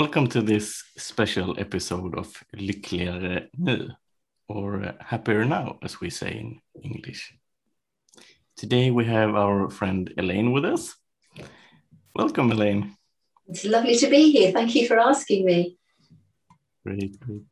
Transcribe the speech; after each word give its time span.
Welcome 0.00 0.28
to 0.28 0.40
this 0.40 0.82
special 0.96 1.60
episode 1.60 2.16
of 2.16 2.32
Lyckligare 2.56 3.48
nu, 3.58 3.90
or 4.48 4.94
Happier 4.98 5.44
Now, 5.44 5.76
as 5.82 6.00
we 6.00 6.08
say 6.08 6.30
in 6.38 6.58
English. 6.82 7.34
Today 8.56 8.90
we 8.90 9.04
have 9.04 9.34
our 9.34 9.68
friend 9.68 10.10
Elaine 10.16 10.52
with 10.52 10.64
us. 10.64 10.96
Welcome, 12.14 12.50
Elaine. 12.50 12.96
It's 13.46 13.66
lovely 13.66 13.94
to 13.96 14.08
be 14.08 14.32
here. 14.32 14.52
Thank 14.52 14.74
you 14.74 14.88
for 14.88 14.98
asking 14.98 15.44
me. 15.44 15.76
Great, 16.82 17.20
great. 17.20 17.42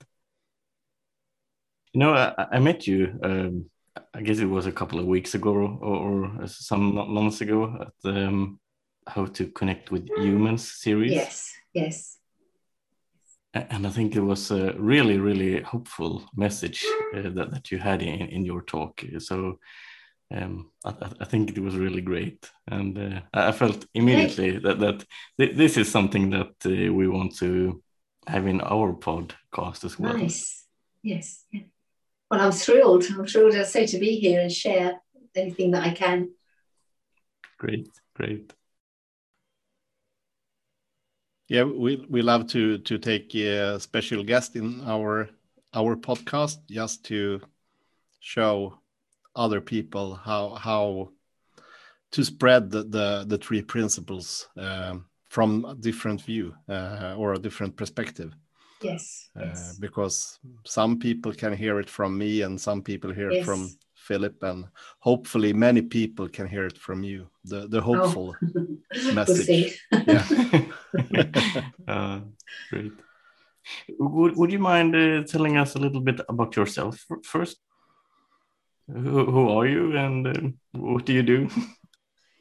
You 1.93 2.01
know, 2.01 2.15
I, 2.15 2.47
I 2.53 2.59
met 2.61 2.87
you, 2.87 3.13
um, 3.23 3.67
I 4.15 4.23
guess 4.23 4.39
it 4.39 4.47
was 4.47 4.65
a 4.65 4.73
couple 4.73 4.99
of 4.99 5.05
weeks 5.05 5.35
ago 5.35 5.51
or, 5.83 6.33
or 6.39 6.47
some 6.47 6.95
months 6.95 7.43
ago 7.43 7.77
at 7.79 7.93
the 8.03 8.27
um, 8.29 8.59
How 9.07 9.27
to 9.27 9.49
Connect 9.49 9.91
with 9.91 10.09
Humans 10.17 10.67
series. 10.81 11.13
Yes, 11.13 11.53
yes 11.75 12.18
and 13.71 13.87
I 13.87 13.91
think 13.91 14.17
it 14.17 14.21
was 14.21 14.51
a 14.51 14.73
really, 14.75 15.19
really 15.19 15.61
hopeful 15.63 16.29
message 16.37 16.85
uh, 17.15 17.23
that, 17.31 17.51
that 17.51 17.71
you 17.71 17.79
had 17.79 18.03
in, 18.03 18.29
in 18.29 18.45
your 18.45 18.63
talk. 18.63 19.05
So 19.19 19.59
um, 20.35 20.71
I, 20.85 20.95
I, 21.21 21.25
think 21.25 21.51
it 21.51 21.61
was 21.61 21.77
really 21.77 22.01
great. 22.01 22.51
And 22.67 22.99
uh, 22.99 23.21
I 23.33 23.53
felt 23.53 23.87
immediately 23.95 24.59
that, 24.59 24.79
that 24.79 25.05
th 25.39 25.57
this 25.57 25.77
is 25.77 25.91
something 25.91 26.31
that 26.31 26.55
uh, 26.67 26.93
we 26.93 27.09
want 27.09 27.37
to 27.39 27.83
have 28.27 28.47
in 28.47 28.61
our 28.61 28.93
podcast 28.93 29.85
as 29.85 29.99
well. 29.99 30.17
Nice. 30.19 30.67
Yes. 31.03 31.45
Well, 32.31 32.41
I'm 32.41 32.53
thrilled. 32.53 33.05
I'm 33.05 33.27
thrilled, 33.27 33.55
I 33.55 33.65
say, 33.65 33.87
to 33.87 33.99
be 33.99 34.21
here 34.21 34.41
and 34.41 34.53
share 34.53 35.01
anything 35.35 35.71
that 35.71 35.85
I 35.85 35.93
can. 35.93 36.31
Great, 37.59 37.89
great 38.15 38.53
yeah 41.49 41.65
we 41.65 42.05
we 42.09 42.23
love 42.23 42.47
to 42.47 42.79
to 42.79 42.99
take 42.99 43.35
a 43.35 43.81
special 43.81 44.23
guest 44.23 44.57
in 44.57 44.83
our 44.87 45.29
our 45.75 45.97
podcast 45.97 46.59
just 46.71 47.05
to 47.05 47.41
show 48.21 48.79
other 49.35 49.61
people 49.61 50.15
how 50.15 50.51
how 50.51 51.11
to 52.11 52.25
spread 52.25 52.71
the 52.71 52.85
the, 52.85 53.25
the 53.27 53.39
three 53.39 53.63
principles 53.63 54.49
um, 54.57 55.07
from 55.29 55.65
a 55.65 55.75
different 55.75 56.23
view 56.23 56.55
uh, 56.69 57.15
or 57.19 57.35
a 57.35 57.39
different 57.39 57.77
perspective 57.77 58.35
yes, 58.83 59.29
uh, 59.37 59.45
yes, 59.45 59.77
because 59.79 60.39
some 60.65 60.99
people 60.99 61.33
can 61.33 61.53
hear 61.53 61.81
it 61.81 61.91
from 61.91 62.17
me 62.17 62.43
and 62.43 62.61
some 62.61 62.83
people 62.83 63.13
hear 63.13 63.31
yes. 63.31 63.43
it 63.43 63.45
from 63.45 63.69
Philip, 63.95 64.43
and 64.43 64.65
hopefully 65.01 65.53
many 65.53 65.83
people 65.83 66.29
can 66.29 66.47
hear 66.47 66.65
it 66.65 66.79
from 66.79 67.03
you. 67.03 67.27
The 67.45 67.69
the 67.69 67.81
hopeful 67.81 68.35
oh. 68.35 69.13
message. 69.13 69.85
yeah. 70.07 70.63
uh, 71.89 72.21
great. 72.71 72.93
Would 73.99 74.37
Would 74.37 74.53
you 74.53 74.59
mind 74.59 74.95
uh, 74.97 75.25
telling 75.25 75.57
us 75.57 75.75
a 75.75 75.79
little 75.79 76.01
bit 76.01 76.21
about 76.29 76.57
yourself 76.57 77.05
first? 77.25 77.59
Who, 78.87 79.27
who 79.31 79.49
are 79.51 79.67
you, 79.67 79.97
and 79.97 80.27
uh, 80.27 80.49
what 80.73 81.05
do 81.05 81.13
you 81.13 81.23
do? 81.23 81.49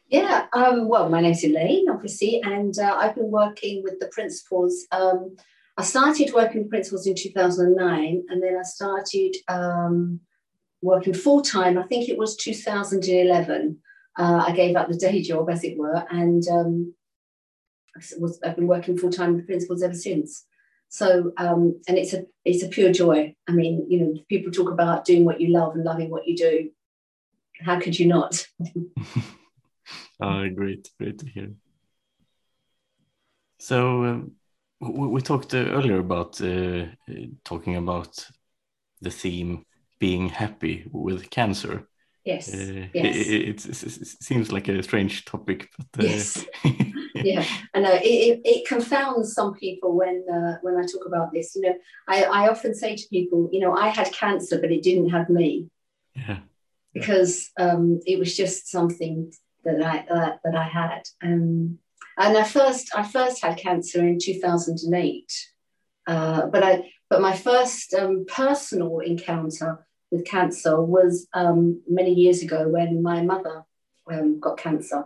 Yeah, 0.10 0.46
um, 0.54 0.88
well, 0.88 1.10
my 1.10 1.20
name's 1.20 1.44
Elaine, 1.44 1.90
obviously, 1.90 2.42
and 2.42 2.78
uh, 2.80 2.96
I've 2.98 3.16
been 3.16 3.30
working 3.30 3.84
with 3.84 4.00
the 4.00 4.08
principles. 4.08 4.86
Um, 4.90 5.36
I 5.76 5.84
started 5.84 6.32
working 6.34 6.62
with 6.62 6.70
principles 6.70 7.08
in 7.08 7.16
2009, 7.16 8.24
and 8.30 8.42
then 8.42 8.58
I 8.58 8.64
started 8.64 9.36
um, 9.50 10.22
working 10.82 11.14
full 11.14 11.42
time. 11.42 11.78
I 11.78 11.84
think 11.84 12.08
it 12.08 12.18
was 12.18 12.38
2011. 12.38 13.80
Uh, 14.18 14.46
I 14.48 14.52
gave 14.54 14.78
up 14.78 14.88
the 14.88 14.96
day 14.96 15.22
job, 15.22 15.50
as 15.50 15.66
it 15.66 15.78
were, 15.78 16.06
and 16.10 16.48
um, 16.48 16.94
was, 18.20 18.40
I've 18.44 18.56
been 18.56 18.68
working 18.68 18.98
full 18.98 19.12
time 19.12 19.36
with 19.36 19.48
principles 19.48 19.84
ever 19.84 19.94
since. 19.94 20.46
So, 20.90 21.34
um, 21.38 21.82
and 21.88 21.98
it's 21.98 22.14
a 22.14 22.26
it's 22.46 22.64
a 22.64 22.70
pure 22.70 22.92
joy. 22.94 23.36
I 23.48 23.52
mean, 23.52 23.86
you 23.90 24.00
know, 24.00 24.14
people 24.30 24.52
talk 24.52 24.72
about 24.72 25.06
doing 25.06 25.26
what 25.26 25.42
you 25.42 25.50
love 25.50 25.76
and 25.76 25.84
loving 25.84 26.10
what 26.10 26.28
you 26.28 26.38
do. 26.38 26.70
How 27.60 27.80
could 27.80 28.00
you 28.00 28.08
not? 28.08 28.48
uh, 30.22 30.48
great, 30.56 30.90
great 30.98 31.20
to 31.20 31.26
hear. 31.26 31.50
So 33.60 34.04
um, 34.06 34.32
we, 34.80 35.08
we, 35.08 35.22
talked 35.22 35.54
uh, 35.54 35.58
earlier 35.58 36.00
about 36.00 36.40
uh, 36.40 36.86
talking 37.44 37.76
about 37.76 38.26
the 39.02 39.10
theme 39.10 39.66
being 40.00 40.30
happy 40.30 40.86
with 40.92 41.30
cancer. 41.30 41.88
Yes. 42.24 42.54
Uh, 42.54 42.88
yes. 42.94 43.16
It, 43.16 43.28
it, 43.28 43.66
it, 43.66 44.08
seems 44.22 44.52
like 44.52 44.68
a 44.68 44.84
strange 44.84 45.26
topic, 45.26 45.70
but 45.78 46.04
uh... 46.06 46.08
yes. 46.08 46.46
yeah, 47.24 47.46
I 47.74 47.80
know 47.80 47.94
it, 47.94 48.42
it, 48.44 48.68
confounds 48.68 49.34
some 49.34 49.54
people 49.54 49.96
when 49.96 50.26
uh, 50.32 50.58
when 50.62 50.78
I 50.78 50.82
talk 50.82 51.06
about 51.06 51.32
this. 51.34 51.56
You 51.56 51.62
know, 51.64 51.76
I, 52.08 52.24
I 52.24 52.50
often 52.50 52.74
say 52.74 52.96
to 52.96 53.08
people, 53.10 53.50
you 53.52 53.60
know, 53.60 53.74
I 53.74 53.90
had 53.90 54.12
cancer, 54.12 54.60
but 54.60 54.72
it 54.72 54.84
didn't 54.84 55.10
have 55.10 55.30
me. 55.30 55.70
Yeah. 56.16 56.40
Because 56.94 57.52
um, 57.60 58.00
it 58.06 58.18
was 58.18 58.36
just 58.36 58.70
something 58.70 59.32
that 59.64 59.82
I 59.82 60.00
uh, 60.14 60.38
that 60.44 60.56
I 60.56 60.68
had. 60.68 61.04
Um, 61.22 61.80
and 62.18 62.38
I 62.38 62.44
first 62.44 62.90
I 62.96 63.04
first 63.04 63.44
had 63.44 63.58
cancer 63.58 64.00
in 64.00 64.18
two 64.20 64.40
thousand 64.40 64.80
and 64.84 64.96
eight, 64.96 65.32
uh, 66.08 66.48
but 66.48 66.64
I 66.64 66.92
but 67.10 67.22
my 67.22 67.36
first 67.36 67.94
um, 67.94 68.26
personal 68.28 69.00
encounter 69.00 69.86
with 70.12 70.26
cancer 70.26 70.82
was 70.82 71.28
um, 71.34 71.82
many 71.88 72.14
years 72.14 72.42
ago 72.42 72.68
when 72.68 73.02
my 73.02 73.22
mother 73.22 73.64
um, 74.12 74.40
got 74.40 74.58
cancer. 74.58 75.06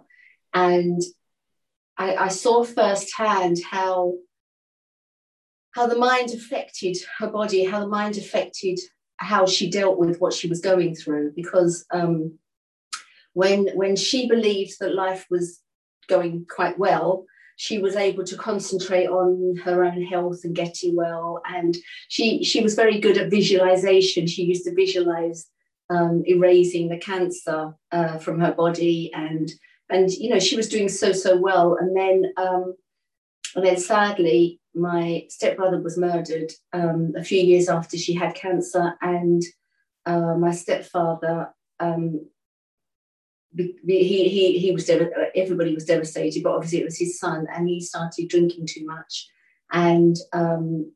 And 0.54 1.02
I, 1.98 2.16
I, 2.16 2.28
saw 2.30 2.64
firsthand 2.64 3.58
how, 3.70 4.14
how 5.76 5.88
the 5.88 5.98
mind 5.98 6.32
affected 6.32 6.98
her 7.20 7.28
body, 7.28 7.64
how 7.64 7.80
the 7.80 7.88
mind 7.88 8.18
affected 8.18 8.80
how 9.18 9.46
she 9.46 9.70
dealt 9.70 9.98
with 9.98 10.20
what 10.20 10.34
she 10.34 10.48
was 10.48 10.62
going 10.62 10.96
through. 10.96 11.34
Because 11.36 11.86
um, 11.92 12.38
when, 13.34 13.68
when 13.76 13.96
she 13.96 14.28
believed 14.28 14.78
that 14.80 14.96
life 14.96 15.26
was 15.30 15.60
going 16.08 16.46
quite 16.50 16.80
well, 16.80 17.26
she 17.58 17.78
was 17.78 17.96
able 17.96 18.24
to 18.24 18.36
concentrate 18.38 19.08
on 19.08 19.56
her 19.64 19.84
own 19.84 20.02
health 20.02 20.40
and 20.44 20.56
getting 20.56 20.96
well. 20.96 21.42
And 21.48 21.78
she, 22.08 22.44
she 22.44 22.62
was 22.62 22.74
very 22.74 23.00
good 23.00 23.18
at 23.18 23.30
visualization. 23.30 24.26
She 24.26 24.44
used 24.44 24.66
to 24.66 24.74
visualize 24.74 25.48
um, 25.92 26.24
erasing 26.26 26.90
the 26.90 26.98
cancer 26.98 27.76
uh, 27.92 28.18
from 28.18 28.40
her 28.40 28.54
body. 28.54 29.12
And, 29.14 29.52
and, 29.92 30.12
you 30.12 30.30
know, 30.30 30.40
she 30.40 30.56
was 30.56 30.70
doing 30.70 30.90
so, 30.90 31.12
so 31.12 31.38
well. 31.38 31.78
And 31.80 31.96
then, 31.96 32.34
um, 32.38 32.76
and 33.56 33.66
then 33.66 33.78
sadly, 33.78 34.60
my 34.74 35.26
stepbrother 35.30 35.82
was 35.82 35.98
murdered 35.98 36.52
um, 36.74 37.14
a 37.18 37.24
few 37.24 37.42
years 37.42 37.70
after 37.70 37.98
she 37.98 38.14
had 38.14 38.36
cancer. 38.36 38.94
And 39.02 39.44
uh, 40.06 40.36
my 40.36 40.52
stepfather 40.52 41.54
um, 41.80 42.22
he, 43.56 43.74
he, 43.84 44.60
he 44.60 44.72
was 44.72 44.90
everybody 44.90 45.74
was 45.74 45.86
devastated, 45.86 46.44
but 46.44 46.54
obviously 46.54 46.80
it 46.80 46.86
was 46.86 46.98
his 46.98 47.20
son, 47.20 47.48
and 47.54 47.68
he 47.68 47.82
started 47.82 48.30
drinking 48.30 48.68
too 48.68 48.86
much, 48.86 49.28
and 49.72 50.16
um, 50.32 50.94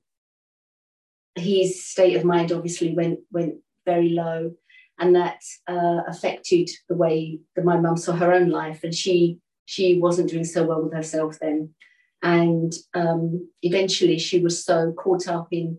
his 1.35 1.84
state 1.84 2.16
of 2.16 2.23
mind 2.23 2.51
obviously 2.51 2.94
went 2.94 3.19
went 3.31 3.55
very 3.85 4.09
low, 4.09 4.53
and 5.00 5.16
that 5.16 5.41
uh, 5.67 6.01
affected 6.07 6.69
the 6.88 6.95
way 6.95 7.39
that 7.56 7.66
my 7.66 7.78
mum 7.78 7.97
saw 7.97 8.13
her 8.13 8.33
own 8.33 8.50
life, 8.50 8.83
and 8.83 8.94
she 8.94 9.39
she 9.66 10.00
wasn't 10.00 10.29
doing 10.29 10.45
so 10.45 10.63
well 10.63 10.83
with 10.83 10.94
herself 10.94 11.38
then, 11.39 11.73
and 12.23 12.73
um, 12.93 13.49
eventually 13.61 14.19
she 14.19 14.40
was 14.40 14.64
so 14.64 14.93
caught 14.93 15.28
up 15.28 15.47
in 15.52 15.78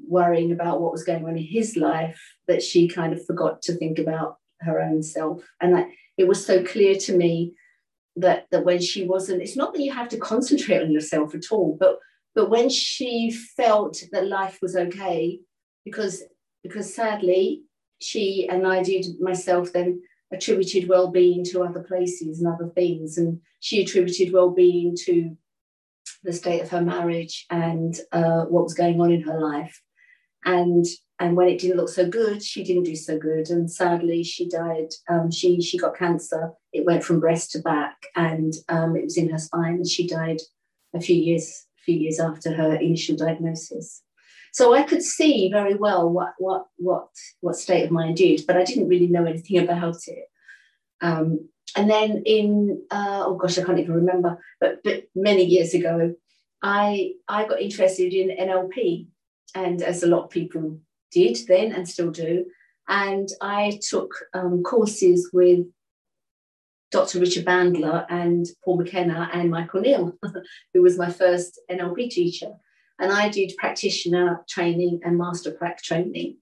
worrying 0.00 0.52
about 0.52 0.80
what 0.80 0.92
was 0.92 1.04
going 1.04 1.24
on 1.24 1.36
in 1.36 1.44
his 1.44 1.76
life 1.76 2.20
that 2.48 2.62
she 2.62 2.88
kind 2.88 3.12
of 3.12 3.24
forgot 3.24 3.62
to 3.62 3.74
think 3.74 3.98
about 3.98 4.36
her 4.60 4.80
own 4.80 5.02
self, 5.02 5.42
and 5.60 5.74
that 5.74 5.88
it 6.16 6.28
was 6.28 6.44
so 6.44 6.62
clear 6.62 6.94
to 6.94 7.16
me 7.16 7.54
that 8.16 8.46
that 8.50 8.64
when 8.64 8.80
she 8.80 9.04
wasn't 9.04 9.40
it's 9.42 9.56
not 9.56 9.72
that 9.72 9.82
you 9.82 9.92
have 9.92 10.08
to 10.08 10.18
concentrate 10.18 10.82
on 10.82 10.92
yourself 10.92 11.34
at 11.34 11.50
all 11.50 11.76
but 11.80 11.98
but 12.34 12.50
when 12.50 12.68
she 12.68 13.30
felt 13.30 14.02
that 14.12 14.26
life 14.26 14.58
was 14.60 14.76
okay 14.76 15.40
because 15.84 16.22
because 16.62 16.94
sadly 16.94 17.62
she 18.02 18.48
and 18.50 18.66
i 18.66 18.82
did 18.82 19.06
myself 19.20 19.72
then 19.72 20.00
attributed 20.32 20.88
well-being 20.88 21.44
to 21.44 21.62
other 21.62 21.82
places 21.82 22.40
and 22.40 22.52
other 22.52 22.70
things 22.74 23.18
and 23.18 23.40
she 23.60 23.82
attributed 23.82 24.32
well-being 24.32 24.96
to 24.96 25.36
the 26.24 26.32
state 26.32 26.62
of 26.62 26.70
her 26.70 26.80
marriage 26.80 27.46
and 27.50 27.96
uh, 28.12 28.44
what 28.44 28.64
was 28.64 28.74
going 28.74 29.00
on 29.00 29.12
in 29.12 29.22
her 29.22 29.38
life 29.38 29.82
and 30.44 30.86
and 31.22 31.36
when 31.36 31.46
it 31.46 31.60
didn't 31.60 31.76
look 31.76 31.88
so 31.88 32.08
good, 32.08 32.42
she 32.42 32.64
didn't 32.64 32.82
do 32.82 32.96
so 32.96 33.16
good, 33.16 33.48
and 33.48 33.70
sadly, 33.70 34.24
she 34.24 34.48
died. 34.48 34.88
Um, 35.08 35.30
she 35.30 35.60
she 35.60 35.78
got 35.78 35.96
cancer. 35.96 36.50
It 36.72 36.84
went 36.84 37.04
from 37.04 37.20
breast 37.20 37.52
to 37.52 37.60
back, 37.60 37.94
and 38.16 38.52
um, 38.68 38.96
it 38.96 39.04
was 39.04 39.16
in 39.16 39.30
her 39.30 39.38
spine, 39.38 39.74
and 39.74 39.88
she 39.88 40.08
died 40.08 40.40
a 40.94 41.00
few 41.00 41.14
years 41.14 41.66
a 41.78 41.82
few 41.84 41.96
years 41.96 42.18
after 42.18 42.52
her 42.52 42.74
initial 42.74 43.16
diagnosis. 43.16 44.02
So 44.52 44.74
I 44.74 44.82
could 44.82 45.02
see 45.02 45.50
very 45.50 45.74
well 45.74 46.08
what 46.08 46.34
what 46.38 46.66
what 46.76 47.08
what 47.40 47.56
state 47.56 47.84
of 47.84 47.90
mind 47.90 48.18
did, 48.18 48.42
but 48.46 48.56
I 48.56 48.64
didn't 48.64 48.88
really 48.88 49.08
know 49.08 49.24
anything 49.24 49.58
about 49.58 49.96
it. 50.06 50.28
Um, 51.00 51.48
and 51.74 51.90
then 51.90 52.22
in 52.26 52.82
uh, 52.90 53.24
oh 53.26 53.34
gosh, 53.34 53.58
I 53.58 53.64
can't 53.64 53.78
even 53.78 53.94
remember, 53.94 54.38
but 54.60 54.82
but 54.84 55.04
many 55.14 55.44
years 55.44 55.72
ago, 55.72 56.14
I 56.62 57.12
I 57.28 57.48
got 57.48 57.62
interested 57.62 58.12
in 58.12 58.36
NLP, 58.36 59.06
and 59.54 59.82
as 59.82 60.02
a 60.02 60.06
lot 60.06 60.24
of 60.24 60.30
people 60.30 60.78
did 61.10 61.38
then 61.48 61.72
and 61.72 61.88
still 61.88 62.10
do, 62.10 62.44
and 62.88 63.28
I 63.40 63.80
took 63.88 64.14
um, 64.34 64.62
courses 64.62 65.30
with 65.32 65.66
Dr. 66.90 67.20
Richard 67.20 67.46
Bandler 67.46 68.04
and 68.10 68.46
Paul 68.62 68.76
McKenna 68.76 69.30
and 69.32 69.50
Michael 69.50 69.80
Neill, 69.80 70.18
who 70.74 70.82
was 70.82 70.98
my 70.98 71.10
first 71.10 71.58
NLP 71.70 72.10
teacher. 72.10 72.52
And 72.98 73.12
I 73.12 73.28
did 73.28 73.56
practitioner 73.56 74.44
training 74.48 75.00
and 75.04 75.18
master 75.18 75.50
prac 75.50 75.82
training. 75.82 76.36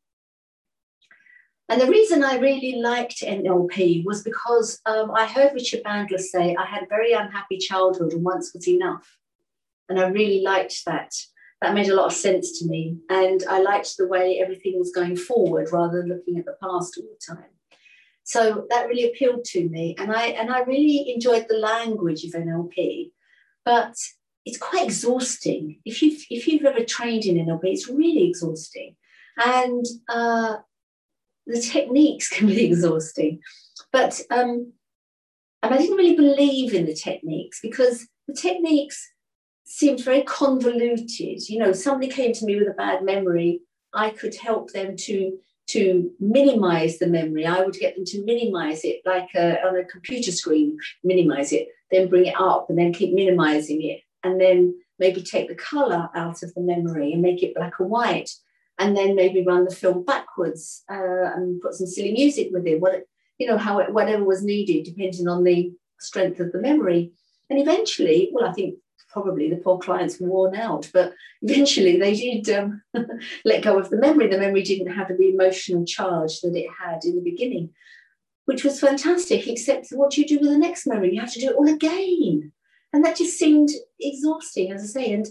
And 1.70 1.80
the 1.80 1.86
reason 1.86 2.24
I 2.24 2.36
really 2.38 2.80
liked 2.82 3.20
NLP 3.20 4.04
was 4.04 4.24
because 4.24 4.80
um, 4.86 5.12
I 5.12 5.24
heard 5.24 5.52
Richard 5.54 5.84
Bandler 5.84 6.18
say, 6.18 6.56
I 6.56 6.66
had 6.66 6.82
a 6.82 6.88
very 6.88 7.12
unhappy 7.12 7.58
childhood 7.58 8.12
and 8.12 8.24
once 8.24 8.52
was 8.52 8.66
enough. 8.66 9.16
And 9.88 10.00
I 10.00 10.08
really 10.08 10.42
liked 10.42 10.84
that. 10.86 11.14
That 11.62 11.74
made 11.74 11.88
a 11.88 11.94
lot 11.94 12.06
of 12.06 12.12
sense 12.12 12.58
to 12.58 12.66
me. 12.66 12.96
And 13.08 13.44
I 13.48 13.60
liked 13.60 13.96
the 13.96 14.08
way 14.08 14.40
everything 14.40 14.80
was 14.80 14.90
going 14.90 15.16
forward 15.16 15.68
rather 15.72 16.00
than 16.00 16.08
looking 16.08 16.38
at 16.38 16.44
the 16.44 16.56
past 16.60 16.98
all 16.98 17.04
the 17.04 17.34
time. 17.34 17.50
So 18.24 18.66
that 18.70 18.88
really 18.88 19.08
appealed 19.08 19.44
to 19.46 19.68
me. 19.68 19.94
And 19.98 20.10
I, 20.10 20.28
and 20.28 20.50
I 20.50 20.62
really 20.62 21.12
enjoyed 21.14 21.46
the 21.48 21.58
language 21.58 22.24
of 22.24 22.32
NLP. 22.32 23.12
But 23.64 23.94
it's 24.50 24.58
quite 24.58 24.84
exhausting. 24.84 25.78
If 25.84 26.02
you've, 26.02 26.22
if 26.28 26.46
you've 26.46 26.64
ever 26.64 26.84
trained 26.84 27.24
in 27.24 27.36
NLP, 27.36 27.60
it's 27.64 27.88
really 27.88 28.28
exhausting. 28.28 28.96
And 29.44 29.84
uh, 30.08 30.56
the 31.46 31.60
techniques 31.60 32.28
can 32.28 32.48
be 32.48 32.64
exhausting. 32.70 33.40
But 33.92 34.20
um, 34.30 34.72
and 35.62 35.74
I 35.74 35.78
didn't 35.78 35.96
really 35.96 36.16
believe 36.16 36.74
in 36.74 36.86
the 36.86 36.94
techniques 36.94 37.60
because 37.62 38.06
the 38.26 38.34
techniques 38.34 39.08
seemed 39.64 40.02
very 40.02 40.22
convoluted. 40.22 41.48
You 41.48 41.58
know, 41.58 41.72
somebody 41.72 42.10
came 42.10 42.32
to 42.32 42.44
me 42.44 42.56
with 42.56 42.68
a 42.68 42.74
bad 42.74 43.04
memory, 43.04 43.60
I 43.94 44.10
could 44.10 44.34
help 44.34 44.72
them 44.72 44.96
to 44.96 45.38
to 45.68 46.10
minimize 46.18 46.98
the 46.98 47.06
memory. 47.06 47.46
I 47.46 47.62
would 47.62 47.74
get 47.74 47.94
them 47.94 48.04
to 48.06 48.24
minimize 48.24 48.84
it 48.84 49.02
like 49.06 49.28
a, 49.36 49.64
on 49.64 49.76
a 49.76 49.84
computer 49.84 50.32
screen, 50.32 50.76
minimize 51.04 51.52
it, 51.52 51.68
then 51.92 52.08
bring 52.08 52.26
it 52.26 52.34
up 52.36 52.68
and 52.68 52.76
then 52.76 52.92
keep 52.92 53.14
minimizing 53.14 53.80
it. 53.82 54.00
And 54.22 54.40
then 54.40 54.74
maybe 54.98 55.22
take 55.22 55.48
the 55.48 55.54
color 55.54 56.10
out 56.14 56.42
of 56.42 56.54
the 56.54 56.60
memory 56.60 57.12
and 57.12 57.22
make 57.22 57.42
it 57.42 57.54
black 57.54 57.80
and 57.80 57.88
white 57.88 58.30
and 58.80 58.96
then 58.96 59.14
maybe 59.14 59.44
run 59.44 59.64
the 59.64 59.74
film 59.74 60.04
backwards 60.04 60.82
uh, 60.90 61.34
and 61.34 61.60
put 61.60 61.74
some 61.74 61.86
silly 61.86 62.12
music 62.12 62.48
with 62.50 62.66
it. 62.66 62.80
What 62.80 63.04
you 63.38 63.46
know, 63.46 63.58
how 63.58 63.78
it, 63.78 63.92
whatever 63.92 64.24
was 64.24 64.42
needed, 64.42 64.84
depending 64.84 65.28
on 65.28 65.44
the 65.44 65.72
strength 65.98 66.40
of 66.40 66.52
the 66.52 66.60
memory. 66.60 67.12
And 67.48 67.58
eventually, 67.58 68.30
well, 68.32 68.48
I 68.48 68.52
think 68.52 68.76
probably 69.10 69.50
the 69.50 69.56
poor 69.56 69.78
clients 69.78 70.20
were 70.20 70.28
worn 70.28 70.54
out, 70.54 70.88
but 70.92 71.14
eventually 71.42 71.98
they 71.98 72.14
did 72.14 72.50
um, 72.50 72.82
let 73.44 73.64
go 73.64 73.78
of 73.78 73.90
the 73.90 73.96
memory. 73.96 74.28
The 74.28 74.38
memory 74.38 74.62
didn't 74.62 74.92
have 74.92 75.08
the 75.08 75.28
emotional 75.28 75.84
charge 75.84 76.40
that 76.40 76.54
it 76.54 76.68
had 76.78 77.04
in 77.04 77.16
the 77.16 77.22
beginning, 77.22 77.70
which 78.44 78.62
was 78.62 78.80
fantastic. 78.80 79.46
Except 79.46 79.88
what 79.90 80.10
do 80.10 80.20
you 80.20 80.26
do 80.26 80.38
with 80.38 80.50
the 80.50 80.58
next 80.58 80.86
memory? 80.86 81.14
You 81.14 81.20
have 81.20 81.32
to 81.32 81.40
do 81.40 81.50
it 81.50 81.56
all 81.56 81.68
again, 81.68 82.52
and 82.92 83.04
that 83.04 83.16
just 83.16 83.38
seemed 83.38 83.70
exhausting, 84.00 84.72
as 84.72 84.82
I 84.82 84.86
say. 84.86 85.12
And 85.12 85.26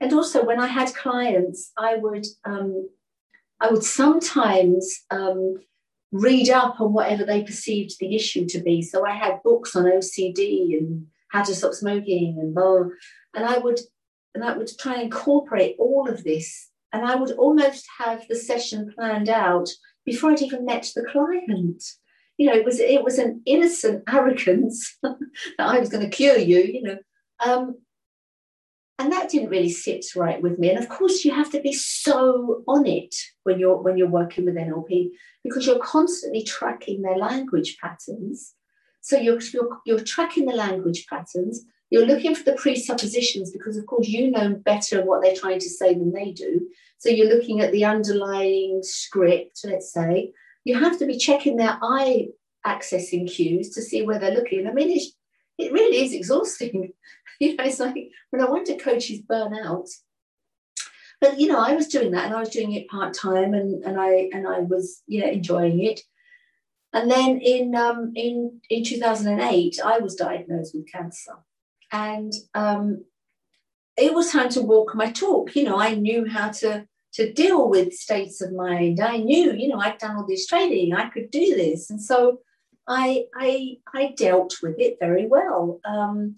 and 0.00 0.12
also 0.14 0.44
when 0.44 0.60
I 0.60 0.66
had 0.66 0.94
clients, 0.94 1.72
I 1.76 1.96
would 1.96 2.26
um, 2.44 2.88
I 3.60 3.70
would 3.70 3.84
sometimes 3.84 5.04
um, 5.10 5.56
read 6.12 6.50
up 6.50 6.80
on 6.80 6.92
whatever 6.92 7.24
they 7.24 7.42
perceived 7.42 7.98
the 7.98 8.16
issue 8.16 8.46
to 8.46 8.60
be. 8.60 8.82
So 8.82 9.06
I 9.06 9.12
had 9.12 9.42
books 9.42 9.76
on 9.76 9.84
OCD 9.84 10.78
and 10.78 11.06
how 11.28 11.44
to 11.44 11.54
stop 11.54 11.74
smoking 11.74 12.38
and 12.40 12.54
blah, 12.54 12.84
and 13.34 13.44
I 13.44 13.58
would 13.58 13.80
and 14.34 14.44
I 14.44 14.56
would 14.56 14.70
try 14.78 14.94
and 14.94 15.02
incorporate 15.04 15.76
all 15.78 16.08
of 16.08 16.24
this, 16.24 16.70
and 16.92 17.04
I 17.04 17.16
would 17.16 17.32
almost 17.32 17.86
have 17.98 18.26
the 18.28 18.36
session 18.36 18.92
planned 18.94 19.28
out 19.28 19.68
before 20.04 20.30
I'd 20.30 20.42
even 20.42 20.64
met 20.64 20.90
the 20.94 21.04
client. 21.04 21.82
You 22.40 22.46
know, 22.46 22.54
it 22.54 22.64
was 22.64 22.80
it 22.80 23.04
was 23.04 23.18
an 23.18 23.42
innocent 23.44 24.02
arrogance 24.08 24.96
that 25.02 25.18
I 25.58 25.78
was 25.78 25.90
going 25.90 26.08
to 26.08 26.16
cure 26.16 26.38
you. 26.38 26.60
You 26.60 26.82
know, 26.82 26.98
um, 27.44 27.76
and 28.98 29.12
that 29.12 29.28
didn't 29.28 29.50
really 29.50 29.68
sit 29.70 30.04
right 30.14 30.42
with 30.42 30.58
me. 30.58 30.70
And 30.70 30.78
of 30.78 30.88
course 30.88 31.22
you 31.22 31.34
have 31.34 31.50
to 31.52 31.60
be 31.60 31.72
so 31.72 32.62
on 32.66 32.86
it 32.86 33.14
when 33.44 33.58
you're 33.58 33.76
when 33.76 33.96
you're 33.98 34.08
working 34.08 34.44
with 34.44 34.56
nlp 34.56 35.10
because 35.44 35.66
you're 35.66 35.78
constantly 35.78 36.42
tracking 36.42 37.02
their 37.02 37.16
language 37.16 37.78
patterns. 37.78 38.54
So 39.02 39.16
you're, 39.16 39.40
you're, 39.54 39.78
you're 39.86 40.04
tracking 40.04 40.44
the 40.44 40.54
language 40.54 41.06
patterns. 41.08 41.64
You're 41.88 42.04
looking 42.04 42.34
for 42.34 42.44
the 42.44 42.52
presuppositions 42.52 43.50
because 43.50 43.78
of 43.78 43.86
course 43.86 44.08
you 44.08 44.30
know 44.30 44.54
better 44.54 45.02
what 45.02 45.22
they're 45.22 45.36
trying 45.36 45.60
to 45.60 45.68
say 45.68 45.94
than 45.94 46.12
they 46.12 46.32
do. 46.32 46.68
So 46.98 47.08
you're 47.10 47.34
looking 47.34 47.60
at 47.60 47.72
the 47.72 47.84
underlying 47.84 48.80
script 48.82 49.60
let's 49.64 49.92
say 49.92 50.32
you 50.64 50.78
have 50.78 50.98
to 50.98 51.06
be 51.06 51.16
checking 51.16 51.56
their 51.56 51.78
eye 51.82 52.28
accessing 52.66 53.30
cues 53.30 53.70
to 53.70 53.82
see 53.82 54.02
where 54.02 54.18
they're 54.18 54.34
looking 54.34 54.66
i 54.66 54.72
mean 54.72 54.98
it 55.58 55.72
really 55.72 56.04
is 56.04 56.12
exhausting 56.12 56.92
you 57.40 57.56
know, 57.56 57.64
it's 57.64 57.80
like 57.80 57.96
when 58.28 58.42
I 58.42 58.62
to 58.64 58.76
coaches 58.76 59.20
burn 59.26 59.54
out. 59.54 59.88
But 61.20 61.40
you 61.40 61.48
know, 61.48 61.58
I 61.58 61.74
was 61.74 61.88
doing 61.88 62.12
that 62.12 62.26
and 62.26 62.34
I 62.34 62.40
was 62.40 62.50
doing 62.50 62.72
it 62.72 62.88
part 62.88 63.14
time 63.14 63.54
and, 63.54 63.82
and 63.82 64.00
I 64.00 64.28
and 64.32 64.46
I 64.46 64.60
was 64.60 65.02
yeah 65.08 65.26
enjoying 65.26 65.82
it. 65.84 66.00
And 66.92 67.10
then 67.10 67.40
in 67.40 67.74
um, 67.74 68.12
in 68.14 68.60
in 68.68 68.84
2008, 68.84 69.80
I 69.84 69.98
was 69.98 70.14
diagnosed 70.14 70.74
with 70.74 70.90
cancer, 70.90 71.34
and 71.92 72.32
um, 72.54 73.04
it 73.96 74.12
was 74.14 74.32
time 74.32 74.48
to 74.50 74.62
walk 74.62 74.94
my 74.94 75.10
talk. 75.10 75.54
You 75.54 75.64
know, 75.64 75.78
I 75.78 75.94
knew 75.94 76.28
how 76.28 76.50
to 76.50 76.86
to 77.14 77.32
deal 77.32 77.68
with 77.68 77.92
states 77.92 78.40
of 78.40 78.52
mind. 78.52 79.00
I 79.00 79.18
knew, 79.18 79.52
you 79.52 79.68
know, 79.68 79.78
I'd 79.78 79.98
done 79.98 80.16
all 80.16 80.26
this 80.26 80.46
training. 80.46 80.94
I 80.94 81.08
could 81.08 81.30
do 81.30 81.56
this, 81.56 81.90
and 81.90 82.00
so 82.00 82.40
I 82.88 83.24
I 83.34 83.76
I 83.94 84.14
dealt 84.16 84.56
with 84.62 84.76
it 84.78 84.98
very 85.00 85.26
well. 85.26 85.80
Um, 85.84 86.36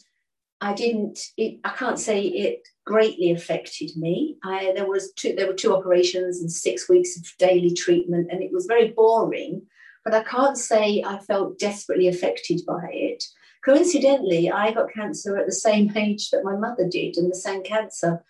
I 0.60 0.74
didn't. 0.74 1.19
It, 1.36 1.58
I 1.64 1.70
can't 1.70 1.98
say 1.98 2.22
it 2.22 2.69
greatly 2.86 3.32
affected 3.32 3.97
me. 3.97 4.37
I, 4.44 4.73
there 4.75 4.88
was 4.88 5.12
two. 5.12 5.35
There 5.35 5.49
were 5.49 5.54
two 5.54 5.75
operations 5.75 6.40
and 6.40 6.50
six 6.50 6.88
weeks 6.88 7.16
of 7.16 7.26
daily 7.38 7.75
treatment, 7.75 8.28
and 8.30 8.42
it 8.42 8.52
was 8.52 8.66
very 8.66 8.90
boring. 8.90 9.62
But 10.04 10.14
I 10.14 10.23
can't 10.23 10.56
say 10.56 11.02
I 11.04 11.18
felt 11.18 11.58
desperately 11.58 12.08
affected 12.08 12.61
by 12.66 12.88
it. 12.92 13.25
Coincidentally, 13.64 14.50
I 14.50 14.73
got 14.73 14.92
cancer 14.92 15.37
at 15.37 15.47
the 15.47 15.52
same 15.52 15.92
age 15.97 16.30
that 16.30 16.44
my 16.44 16.56
mother 16.56 16.88
did, 16.88 17.16
and 17.16 17.30
the 17.30 17.37
same 17.37 17.62
cancer, 17.62 18.25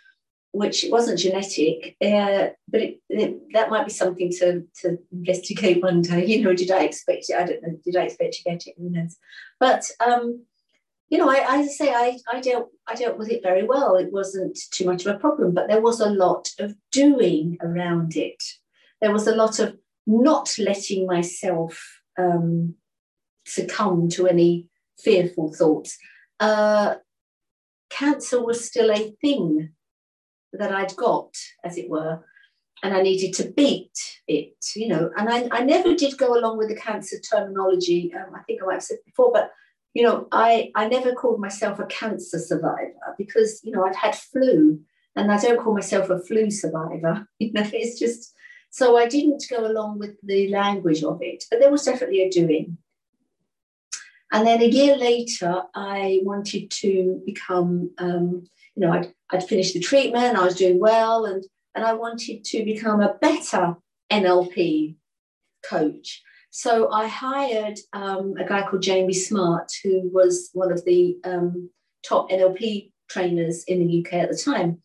which 0.53 0.85
wasn't 0.91 1.19
genetic, 1.19 1.97
uh, 2.03 2.49
but 2.69 2.83
it, 2.83 3.01
it, 3.09 3.53
that 3.55 3.71
might 3.71 3.87
be 3.87 3.93
something 3.93 4.31
to, 4.31 4.63
to 4.83 4.99
investigate 5.11 5.83
one 5.83 6.03
day. 6.03 6.27
You 6.27 6.43
know, 6.43 6.55
did 6.55 6.71
I 6.71 6.85
expect 6.85 7.25
it? 7.29 7.37
I 7.37 7.47
don't 7.47 7.63
know. 7.63 7.79
Did 7.83 7.97
I 7.97 8.05
expect 8.05 8.35
to 8.35 8.43
get 8.43 8.67
it? 8.67 8.75
Who 8.77 8.91
knows? 8.91 9.17
But 9.59 9.85
um, 10.05 10.45
you 11.09 11.19
know, 11.19 11.29
I, 11.29 11.45
I 11.47 11.67
say 11.67 11.91
I, 11.91 12.19
I 12.31 12.41
dealt 12.41 12.69
I 12.87 12.95
dealt 12.95 13.19
with 13.19 13.31
it 13.31 13.43
very 13.43 13.65
well. 13.65 13.97
It 13.97 14.13
wasn't 14.13 14.59
too 14.71 14.85
much 14.85 15.07
of 15.07 15.15
a 15.15 15.19
problem, 15.19 15.53
but 15.53 15.69
there 15.69 15.81
was 15.81 16.01
a 16.01 16.11
lot 16.11 16.51
of 16.59 16.75
doing 16.91 17.57
around 17.63 18.17
it. 18.17 18.43
There 19.01 19.13
was 19.13 19.27
a 19.27 19.35
lot 19.35 19.59
of 19.59 19.77
not 20.07 20.55
letting 20.59 21.07
myself 21.07 22.01
um, 22.19 22.75
succumb 23.47 24.09
to 24.11 24.27
any 24.27 24.69
fearful 24.99 25.53
thoughts. 25.53 25.99
Uh, 26.41 26.97
cancer 27.91 28.43
was 28.43 28.65
still 28.65 28.91
a 28.91 29.13
thing 29.21 29.71
that 30.53 30.73
I'd 30.73 30.95
got, 30.97 31.35
as 31.65 31.79
it 31.79 31.89
were, 31.89 32.21
and 32.83 32.95
I 32.95 33.03
needed 33.03 33.35
to 33.35 33.51
beat 33.51 33.97
it, 34.27 34.55
you 34.75 34.89
know. 34.89 35.11
And 35.17 35.29
I, 35.29 35.49
I 35.51 35.63
never 35.63 35.95
did 36.03 36.19
go 36.19 36.39
along 36.39 36.59
with 36.59 36.69
the 36.69 36.77
cancer 36.77 37.17
terminology. 37.21 38.13
Um, 38.15 38.35
I 38.35 38.43
think 38.43 38.63
I 38.63 38.67
might 38.67 38.75
have 38.75 38.83
said 38.83 38.99
before, 39.05 39.31
but 39.33 39.53
you 39.95 40.03
know, 40.03 40.27
I, 40.33 40.71
I 40.75 40.89
never 40.89 41.13
called 41.13 41.41
myself 41.41 41.79
a 41.79 41.87
cancer 41.87 42.39
survivor 42.39 43.15
because, 43.19 43.61
you 43.63 43.73
know, 43.73 43.85
I'd 43.85 43.97
had 43.97 44.15
flu 44.17 44.81
and 45.17 45.31
I 45.31 45.39
don't 45.39 45.61
call 45.61 45.75
myself 45.75 46.09
a 46.11 46.19
flu 46.19 46.51
survivor. 46.51 47.27
You 47.39 47.53
know, 47.53 47.69
it's 47.73 47.99
just, 47.99 48.33
so 48.71 48.97
I 48.97 49.07
didn't 49.07 49.45
go 49.51 49.67
along 49.67 49.99
with 49.99 50.17
the 50.23 50.49
language 50.49 51.03
of 51.03 51.19
it, 51.21 51.45
but 51.51 51.61
there 51.61 51.71
was 51.71 51.85
definitely 51.85 52.23
a 52.23 52.31
doing. 52.31 52.79
And 54.33 54.47
then 54.47 54.63
a 54.63 54.67
year 54.67 54.97
later, 54.97 55.63
I 55.75 56.21
wanted 56.23 56.71
to 56.71 57.23
become, 57.27 57.91
um, 57.99 58.45
you 58.75 58.81
know, 58.81 58.93
I'd, 58.93 59.13
I'd 59.31 59.47
finished 59.47 59.75
the 59.75 59.81
treatment, 59.81 60.39
I 60.39 60.45
was 60.45 60.57
doing 60.57 60.81
well, 60.81 61.27
and, 61.27 61.45
and 61.75 61.85
I 61.85 61.93
wanted 61.93 62.43
to 62.45 62.65
become 62.65 63.01
a 63.01 63.15
better 63.21 63.77
NLP 64.11 64.97
coach. 65.69 66.23
So 66.51 66.91
I 66.91 67.07
hired 67.07 67.79
um, 67.93 68.35
a 68.39 68.45
guy 68.45 68.63
called 68.63 68.83
Jamie 68.83 69.13
Smart, 69.13 69.71
who 69.85 70.11
was 70.13 70.51
one 70.55 70.73
of 70.73 70.85
the 70.85 71.17
um, 71.25 71.71
top 72.03 72.31
NLP 72.31 72.93
trainers 73.11 73.65
in 73.65 73.87
the 73.87 74.01
UK 74.01 74.15
at 74.15 74.31
the 74.31 74.37
time. 74.37 74.79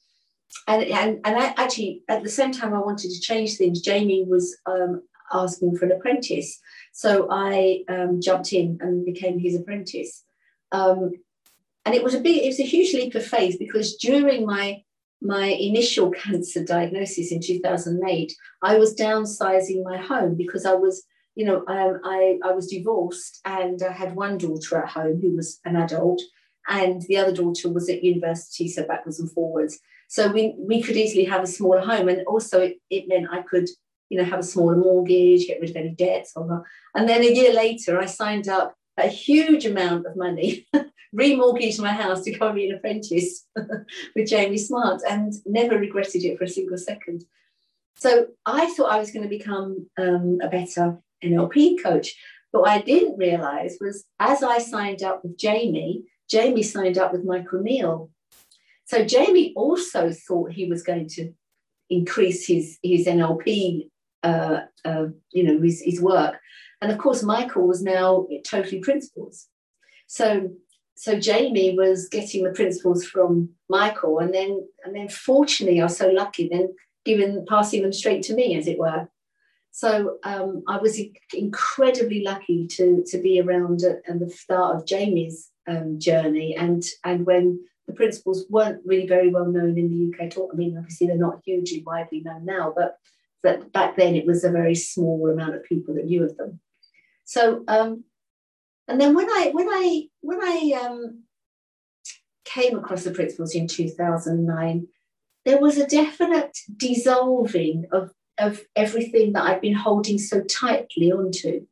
And, 0.68 0.84
and, 0.84 1.20
and 1.26 1.36
I 1.38 1.54
actually, 1.58 2.04
at 2.10 2.24
the 2.24 2.30
same 2.30 2.52
time, 2.52 2.74
I 2.74 2.80
wanted 2.80 3.12
to 3.12 3.20
change 3.22 3.56
things. 3.56 3.82
Jamie 3.82 4.26
was 4.28 4.58
um, 4.66 5.04
asking 5.32 5.78
for 5.78 5.86
an 5.86 5.92
apprentice. 5.92 6.60
So 6.94 7.28
I 7.30 7.84
um, 7.90 8.22
jumped 8.22 8.54
in 8.54 8.78
and 8.82 9.06
became 9.06 9.40
his 9.40 9.56
apprentice. 9.56 10.24
Um, 10.72 11.12
and 11.86 11.96
it 11.96 12.04
was 12.04 12.14
a 12.14 12.20
big, 12.20 12.44
it 12.44 12.48
was 12.48 12.60
a 12.60 12.64
huge 12.64 12.94
leap 12.94 13.16
of 13.16 13.26
faith 13.26 13.58
because 13.60 13.96
during 13.98 14.46
my 14.46 14.84
my 15.22 15.46
initial 15.46 16.12
cancer 16.12 16.64
diagnosis 16.64 17.32
in 17.32 17.42
2008, 17.42 18.34
I 18.62 18.78
was 18.78 18.96
downsizing 18.96 19.84
my 19.84 19.98
home 19.98 20.36
because 20.36 20.66
I 20.66 20.74
was, 20.74 21.04
you 21.36 21.46
know, 21.46 21.64
um, 21.68 22.00
I, 22.04 22.38
I 22.44 22.52
was 22.52 22.68
divorced 22.68 23.40
and 23.46 23.82
I 23.82 23.92
had 23.92 24.16
one 24.16 24.38
daughter 24.38 24.78
at 24.78 24.90
home 24.90 25.20
who 25.20 25.36
was 25.36 25.60
an 25.66 25.76
adult, 25.76 26.22
and 26.68 27.02
the 27.04 27.18
other 27.18 27.34
daughter 27.34 27.70
was 27.70 27.90
at 27.90 28.04
university, 28.04 28.68
so 28.68 28.86
backwards 28.86 29.20
and 29.20 29.32
forwards. 29.32 29.80
So 30.08 30.32
we, 30.32 30.54
we 30.58 30.82
could 30.82 30.98
easily 30.98 31.24
have 31.26 31.44
a 31.44 31.48
smaller 31.48 31.82
home. 31.82 32.10
And 32.10 32.26
also, 32.28 32.62
it, 32.62 32.78
it 32.90 33.08
meant 33.08 33.28
I 33.32 33.42
could, 33.42 33.70
you 34.10 34.18
know, 34.18 34.24
have 34.24 34.40
a 34.40 34.44
smaller 34.44 34.76
mortgage, 34.76 35.48
get 35.48 35.60
rid 35.62 35.70
of 35.70 35.76
any 35.76 35.90
debts. 35.90 36.34
And 36.36 37.10
then 37.10 37.22
a 37.22 37.34
year 37.34 37.54
later, 37.54 38.00
I 38.00 38.06
signed 38.06 38.48
up 38.48 38.76
a 38.98 39.08
huge 39.08 39.66
amount 39.66 40.06
of 40.06 40.16
money 40.16 40.68
remortgaged 41.16 41.80
my 41.80 41.92
house 41.92 42.24
to 42.24 42.32
go 42.32 42.48
and 42.48 42.56
be 42.56 42.70
an 42.70 42.76
apprentice 42.76 43.48
with 44.16 44.28
Jamie 44.28 44.58
Smart 44.58 45.02
and 45.08 45.34
never 45.46 45.78
regretted 45.78 46.24
it 46.24 46.38
for 46.38 46.46
a 46.46 46.50
single 46.50 46.78
second. 46.78 47.24
So 47.96 48.28
I 48.46 48.74
thought 48.74 48.92
I 48.92 49.00
was 49.00 49.12
going 49.12 49.24
to 49.24 49.30
become 49.30 49.90
um, 49.98 50.40
a 50.42 50.50
better 50.50 51.00
NLP 51.24 51.82
coach. 51.82 52.16
But 52.52 52.62
what 52.62 52.72
I 52.72 52.82
didn't 52.82 53.18
realize 53.18 53.78
was 53.82 54.06
as 54.20 54.44
I 54.44 54.60
signed 54.60 55.04
up 55.04 55.24
with 55.24 55.38
Jamie, 55.38 56.04
Jamie 56.30 56.64
signed 56.64 56.98
up 56.98 57.12
with 57.12 57.26
Michael 57.26 57.62
Neill. 57.62 58.10
So 58.86 59.04
Jamie 59.04 59.54
also 59.56 60.12
thought 60.12 60.52
he 60.52 60.66
was 60.66 60.84
going 60.84 61.08
to 61.10 61.34
increase 61.90 62.48
his, 62.48 62.78
his 62.84 63.08
NLP, 63.08 63.90
uh, 64.24 64.62
uh, 64.86 65.06
you 65.32 65.44
know, 65.44 65.62
his, 65.62 65.82
his 65.82 66.02
work. 66.02 66.36
And 66.82 66.92
of 66.92 66.98
course, 66.98 67.24
Michael 67.24 67.68
was 67.68 67.82
now 67.82 68.28
totally 68.46 68.80
principles. 68.80 69.48
So 70.08 70.52
so 70.96 71.20
Jamie 71.20 71.76
was 71.78 72.10
getting 72.10 72.44
the 72.44 72.52
principles 72.52 73.06
from 73.06 73.50
Michael, 73.70 74.20
and 74.20 74.34
then 74.34 74.68
and 74.84 74.96
then 74.96 75.10
fortunately, 75.10 75.80
I 75.80 75.86
was 75.86 75.98
so 75.98 76.10
lucky 76.10 76.50
then 76.50 76.74
giving 77.06 77.46
passing 77.48 77.84
them 77.84 77.94
straight 77.94 78.24
to 78.24 78.34
me, 78.34 78.58
as 78.58 78.68
it 78.68 78.80
were. 78.80 79.08
So 79.72 80.18
um, 80.24 80.64
I 80.68 80.78
was 80.78 81.00
incredibly 81.34 82.24
lucky 82.24 82.66
to 82.68 83.04
to 83.08 83.18
be 83.20 83.40
around 83.40 83.84
at, 83.84 84.02
at 84.08 84.20
the 84.20 84.30
start 84.30 84.76
of 84.76 84.88
Jamie's 84.88 85.52
um, 85.68 86.00
journey, 86.00 86.56
and 86.56 86.84
and 87.04 87.26
when 87.28 87.60
the 87.86 87.94
principles 87.94 88.46
weren't 88.50 88.82
really 88.84 89.08
very 89.08 89.30
well 89.30 89.46
known 89.46 89.78
in 89.78 89.90
the 89.90 90.18
UK 90.18 90.32
at 90.32 90.38
all. 90.38 90.50
I 90.52 90.56
mean, 90.56 90.78
obviously 90.78 91.08
they're 91.08 91.16
not 91.16 91.42
hugely 91.46 91.84
widely 91.86 92.22
known 92.22 92.44
now, 92.44 92.74
but 92.76 92.98
but 93.48 93.72
back 93.72 93.96
then 93.96 94.14
it 94.16 94.26
was 94.26 94.44
a 94.44 94.52
very 94.52 94.76
small 94.76 95.30
amount 95.30 95.56
of 95.56 95.64
people 95.64 95.96
that 95.96 96.06
knew 96.06 96.24
of 96.24 96.36
them. 96.36 96.60
So 97.24 97.64
um, 97.70 98.04
and 98.90 99.00
then 99.00 99.16
when 99.16 99.30
I 99.30 99.52
when 99.54 99.70
I 99.70 100.04
when 100.20 100.40
I 100.42 100.82
um, 100.84 101.24
came 102.44 102.78
across 102.78 103.04
the 103.04 103.12
principles 103.12 103.56
in 103.56 103.68
2009, 103.68 104.88
there 105.46 105.60
was 105.60 105.78
a 105.78 105.88
definite 105.88 106.58
dissolving 106.76 107.86
of, 107.94 108.12
of 108.38 108.62
everything 108.76 109.32
that 109.34 109.44
I'd 109.44 109.62
been 109.62 109.76
holding 109.76 110.18
so 110.18 110.42
tightly 110.42 111.12
onto. 111.12 111.66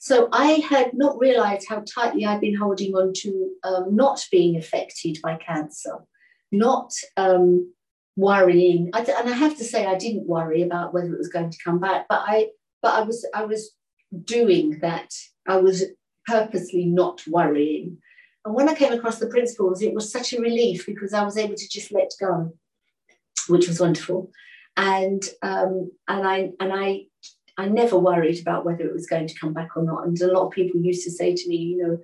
So 0.00 0.28
I 0.32 0.62
had 0.70 0.94
not 0.94 1.18
realized 1.18 1.66
how 1.68 1.82
tightly 1.82 2.24
I'd 2.24 2.40
been 2.40 2.54
holding 2.54 2.94
on 2.94 3.12
to 3.14 3.50
um, 3.64 3.96
not 3.96 4.24
being 4.30 4.56
affected 4.56 5.18
by 5.20 5.36
cancer, 5.36 5.96
not 6.52 6.92
um, 7.16 7.72
worrying. 8.18 8.90
I, 8.92 9.00
and 9.00 9.30
I 9.30 9.36
have 9.36 9.56
to 9.58 9.64
say, 9.64 9.86
I 9.86 9.96
didn't 9.96 10.26
worry 10.26 10.62
about 10.62 10.92
whether 10.92 11.14
it 11.14 11.18
was 11.18 11.28
going 11.28 11.50
to 11.50 11.64
come 11.64 11.78
back, 11.78 12.06
but 12.08 12.22
I, 12.26 12.48
but 12.82 12.94
I 12.94 13.02
was, 13.02 13.24
I 13.32 13.44
was 13.44 13.70
doing 14.24 14.80
that. 14.80 15.14
I 15.46 15.58
was 15.58 15.84
purposely 16.26 16.84
not 16.84 17.22
worrying. 17.28 17.98
And 18.44 18.54
when 18.54 18.68
I 18.68 18.74
came 18.74 18.92
across 18.92 19.18
the 19.18 19.28
principles, 19.28 19.82
it 19.82 19.94
was 19.94 20.10
such 20.10 20.32
a 20.32 20.40
relief 20.40 20.84
because 20.84 21.14
I 21.14 21.22
was 21.22 21.36
able 21.36 21.54
to 21.54 21.68
just 21.68 21.92
let 21.92 22.10
go, 22.20 22.52
which 23.46 23.68
was 23.68 23.80
wonderful. 23.80 24.30
And 24.76 25.22
um, 25.42 25.90
and 26.08 26.26
I 26.26 26.50
and 26.60 26.72
I 26.72 27.06
I 27.56 27.68
never 27.68 27.98
worried 27.98 28.40
about 28.40 28.64
whether 28.64 28.84
it 28.84 28.94
was 28.94 29.06
going 29.06 29.28
to 29.28 29.38
come 29.38 29.52
back 29.52 29.76
or 29.76 29.84
not. 29.84 30.06
And 30.06 30.20
a 30.20 30.32
lot 30.32 30.46
of 30.46 30.52
people 30.52 30.80
used 30.80 31.04
to 31.04 31.10
say 31.10 31.34
to 31.34 31.48
me, 31.48 31.56
you 31.56 31.78
know, 31.82 31.98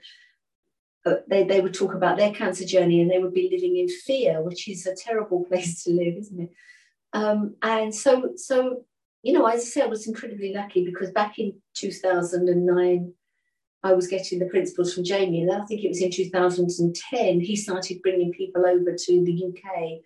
they, 1.28 1.44
they 1.44 1.61
would 1.61 1.75
talk 1.75 1.94
about 1.94 2.16
their 2.16 2.32
cancer 2.32 2.64
journey 2.64 3.00
and 3.00 3.11
they 3.11 3.18
would 3.18 3.34
be 3.34 3.50
living 3.52 3.76
in 3.76 3.88
fear, 3.88 4.42
which 4.42 4.68
is 4.68 4.87
a 4.87 4.94
terrible 4.94 5.44
place 5.49 5.84
to 5.84 5.90
live, 5.90 6.14
isn't 6.16 6.40
it? 6.40 6.50
Um, 7.12 7.54
and 7.62 7.94
so, 7.94 8.32
so 8.37 8.84
you 9.23 9.32
know, 9.32 9.46
as 9.46 9.62
I 9.62 9.64
say, 9.64 9.82
I 9.82 9.87
was 9.87 10.06
incredibly 10.06 10.52
lucky 10.52 10.84
because 10.84 11.11
back 11.11 11.38
in 11.38 11.54
2009, 11.75 13.12
I 13.82 13.92
was 13.92 14.06
getting 14.06 14.38
the 14.38 14.46
principles 14.46 14.92
from 14.92 15.04
Jamie, 15.04 15.42
and 15.42 15.50
I 15.50 15.64
think 15.64 15.82
it 15.82 15.88
was 15.88 16.02
in 16.02 16.11
2010, 16.11 17.40
he 17.40 17.56
started 17.56 18.02
bringing 18.02 18.32
people 18.32 18.66
over 18.66 18.94
to 18.94 19.25
the 19.25 19.44
UK 19.46 20.00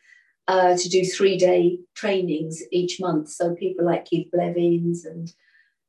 uh, 0.47 0.77
to 0.77 0.89
do 0.89 1.05
three 1.05 1.37
day 1.37 1.79
trainings 1.95 2.63
each 2.71 3.01
month. 3.01 3.29
So 3.31 3.55
people 3.55 3.85
like 3.85 4.05
Keith 4.05 4.31
Blevens 4.33 5.05
and 5.05 5.33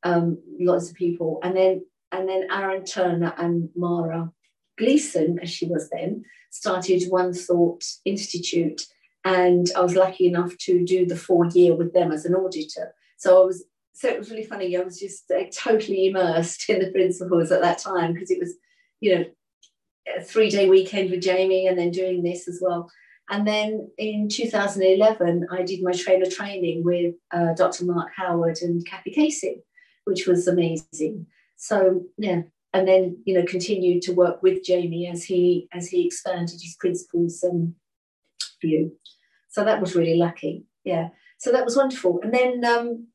um, 0.02 0.38
lots 0.58 0.90
of 0.90 0.96
people. 0.96 1.40
And 1.42 1.56
then, 1.56 1.84
and 2.12 2.28
then 2.28 2.48
Aaron 2.50 2.84
Turner 2.84 3.32
and 3.36 3.70
Mara 3.74 4.32
Gleeson, 4.80 5.38
as 5.40 5.50
she 5.50 5.66
was 5.66 5.88
then, 5.90 6.24
started 6.50 7.04
One 7.08 7.32
Thought 7.32 7.84
Institute. 8.04 8.82
And 9.24 9.70
I 9.76 9.80
was 9.82 9.94
lucky 9.94 10.26
enough 10.26 10.56
to 10.58 10.84
do 10.84 11.06
the 11.06 11.16
four 11.16 11.46
year 11.46 11.74
with 11.74 11.92
them 11.92 12.10
as 12.10 12.24
an 12.24 12.34
auditor. 12.34 12.94
So 13.18 13.42
I 13.42 13.44
was 13.44 13.64
so 13.92 14.08
it 14.08 14.18
was 14.18 14.30
really 14.30 14.44
funny. 14.44 14.74
I 14.76 14.80
was 14.80 14.98
just 14.98 15.30
uh, 15.30 15.42
totally 15.52 16.06
immersed 16.06 16.70
in 16.70 16.80
the 16.80 16.90
principles 16.90 17.52
at 17.52 17.60
that 17.60 17.78
time 17.78 18.14
because 18.14 18.30
it 18.30 18.38
was, 18.40 18.54
you 19.00 19.14
know, 19.14 19.24
a 20.16 20.22
three 20.22 20.48
day 20.48 20.68
weekend 20.68 21.10
with 21.10 21.22
Jamie 21.22 21.66
and 21.66 21.78
then 21.78 21.90
doing 21.90 22.22
this 22.22 22.48
as 22.48 22.60
well. 22.62 22.90
And 23.28 23.46
then 23.46 23.90
in 23.98 24.28
2011, 24.28 25.46
I 25.52 25.62
did 25.62 25.82
my 25.82 25.92
trainer 25.92 26.26
training 26.26 26.82
with 26.82 27.14
uh, 27.30 27.54
Dr. 27.54 27.84
Mark 27.84 28.10
Howard 28.16 28.58
and 28.62 28.84
Kathy 28.86 29.12
Casey, 29.12 29.62
which 30.04 30.26
was 30.26 30.48
amazing. 30.48 31.26
So 31.56 32.02
yeah, 32.16 32.42
and 32.72 32.86
then 32.86 33.18
you 33.24 33.34
know 33.34 33.44
continued 33.44 34.02
to 34.02 34.12
work 34.12 34.42
with 34.42 34.64
Jamie 34.64 35.08
as 35.08 35.24
he 35.24 35.68
as 35.72 35.88
he 35.88 36.06
expanded 36.06 36.60
his 36.60 36.76
principles 36.78 37.42
and 37.42 37.74
view. 38.60 38.92
So 39.48 39.64
that 39.64 39.80
was 39.80 39.96
really 39.96 40.16
lucky. 40.16 40.64
Yeah. 40.84 41.08
So 41.38 41.50
that 41.52 41.64
was 41.64 41.76
wonderful. 41.76 42.20
And 42.22 42.32
then 42.32 42.64
um, 42.64 43.06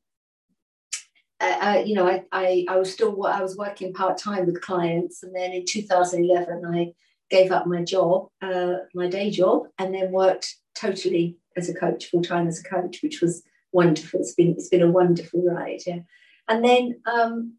you 1.84 1.94
know, 1.94 2.06
I, 2.06 2.24
I, 2.32 2.64
I 2.68 2.76
was 2.76 2.92
still 2.92 3.24
I 3.26 3.42
was 3.42 3.56
working 3.56 3.92
part 3.92 4.18
time 4.18 4.46
with 4.46 4.60
clients, 4.60 5.22
and 5.22 5.34
then 5.34 5.52
in 5.52 5.64
2011 5.66 6.64
I 6.66 6.92
gave 7.30 7.50
up 7.50 7.66
my 7.66 7.82
job, 7.82 8.28
uh, 8.42 8.74
my 8.94 9.08
day 9.08 9.30
job, 9.30 9.64
and 9.78 9.94
then 9.94 10.12
worked 10.12 10.56
totally 10.74 11.36
as 11.56 11.68
a 11.68 11.74
coach, 11.74 12.06
full 12.06 12.22
time 12.22 12.46
as 12.46 12.60
a 12.60 12.68
coach, 12.68 12.98
which 13.02 13.20
was 13.20 13.42
wonderful. 13.72 14.20
It's 14.20 14.34
been 14.34 14.52
it's 14.52 14.68
been 14.68 14.82
a 14.82 14.90
wonderful 14.90 15.42
ride, 15.42 15.80
yeah. 15.86 16.00
And 16.48 16.64
then 16.64 17.00
um, 17.06 17.54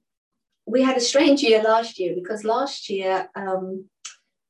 we 0.68 0.84
had 0.84 0.98
a 0.98 1.02
strange 1.02 1.42
year 1.42 1.64
last 1.64 1.98
year 2.00 2.14
because 2.14 2.44
last 2.44 2.90
year 2.90 3.30
um, 3.36 3.86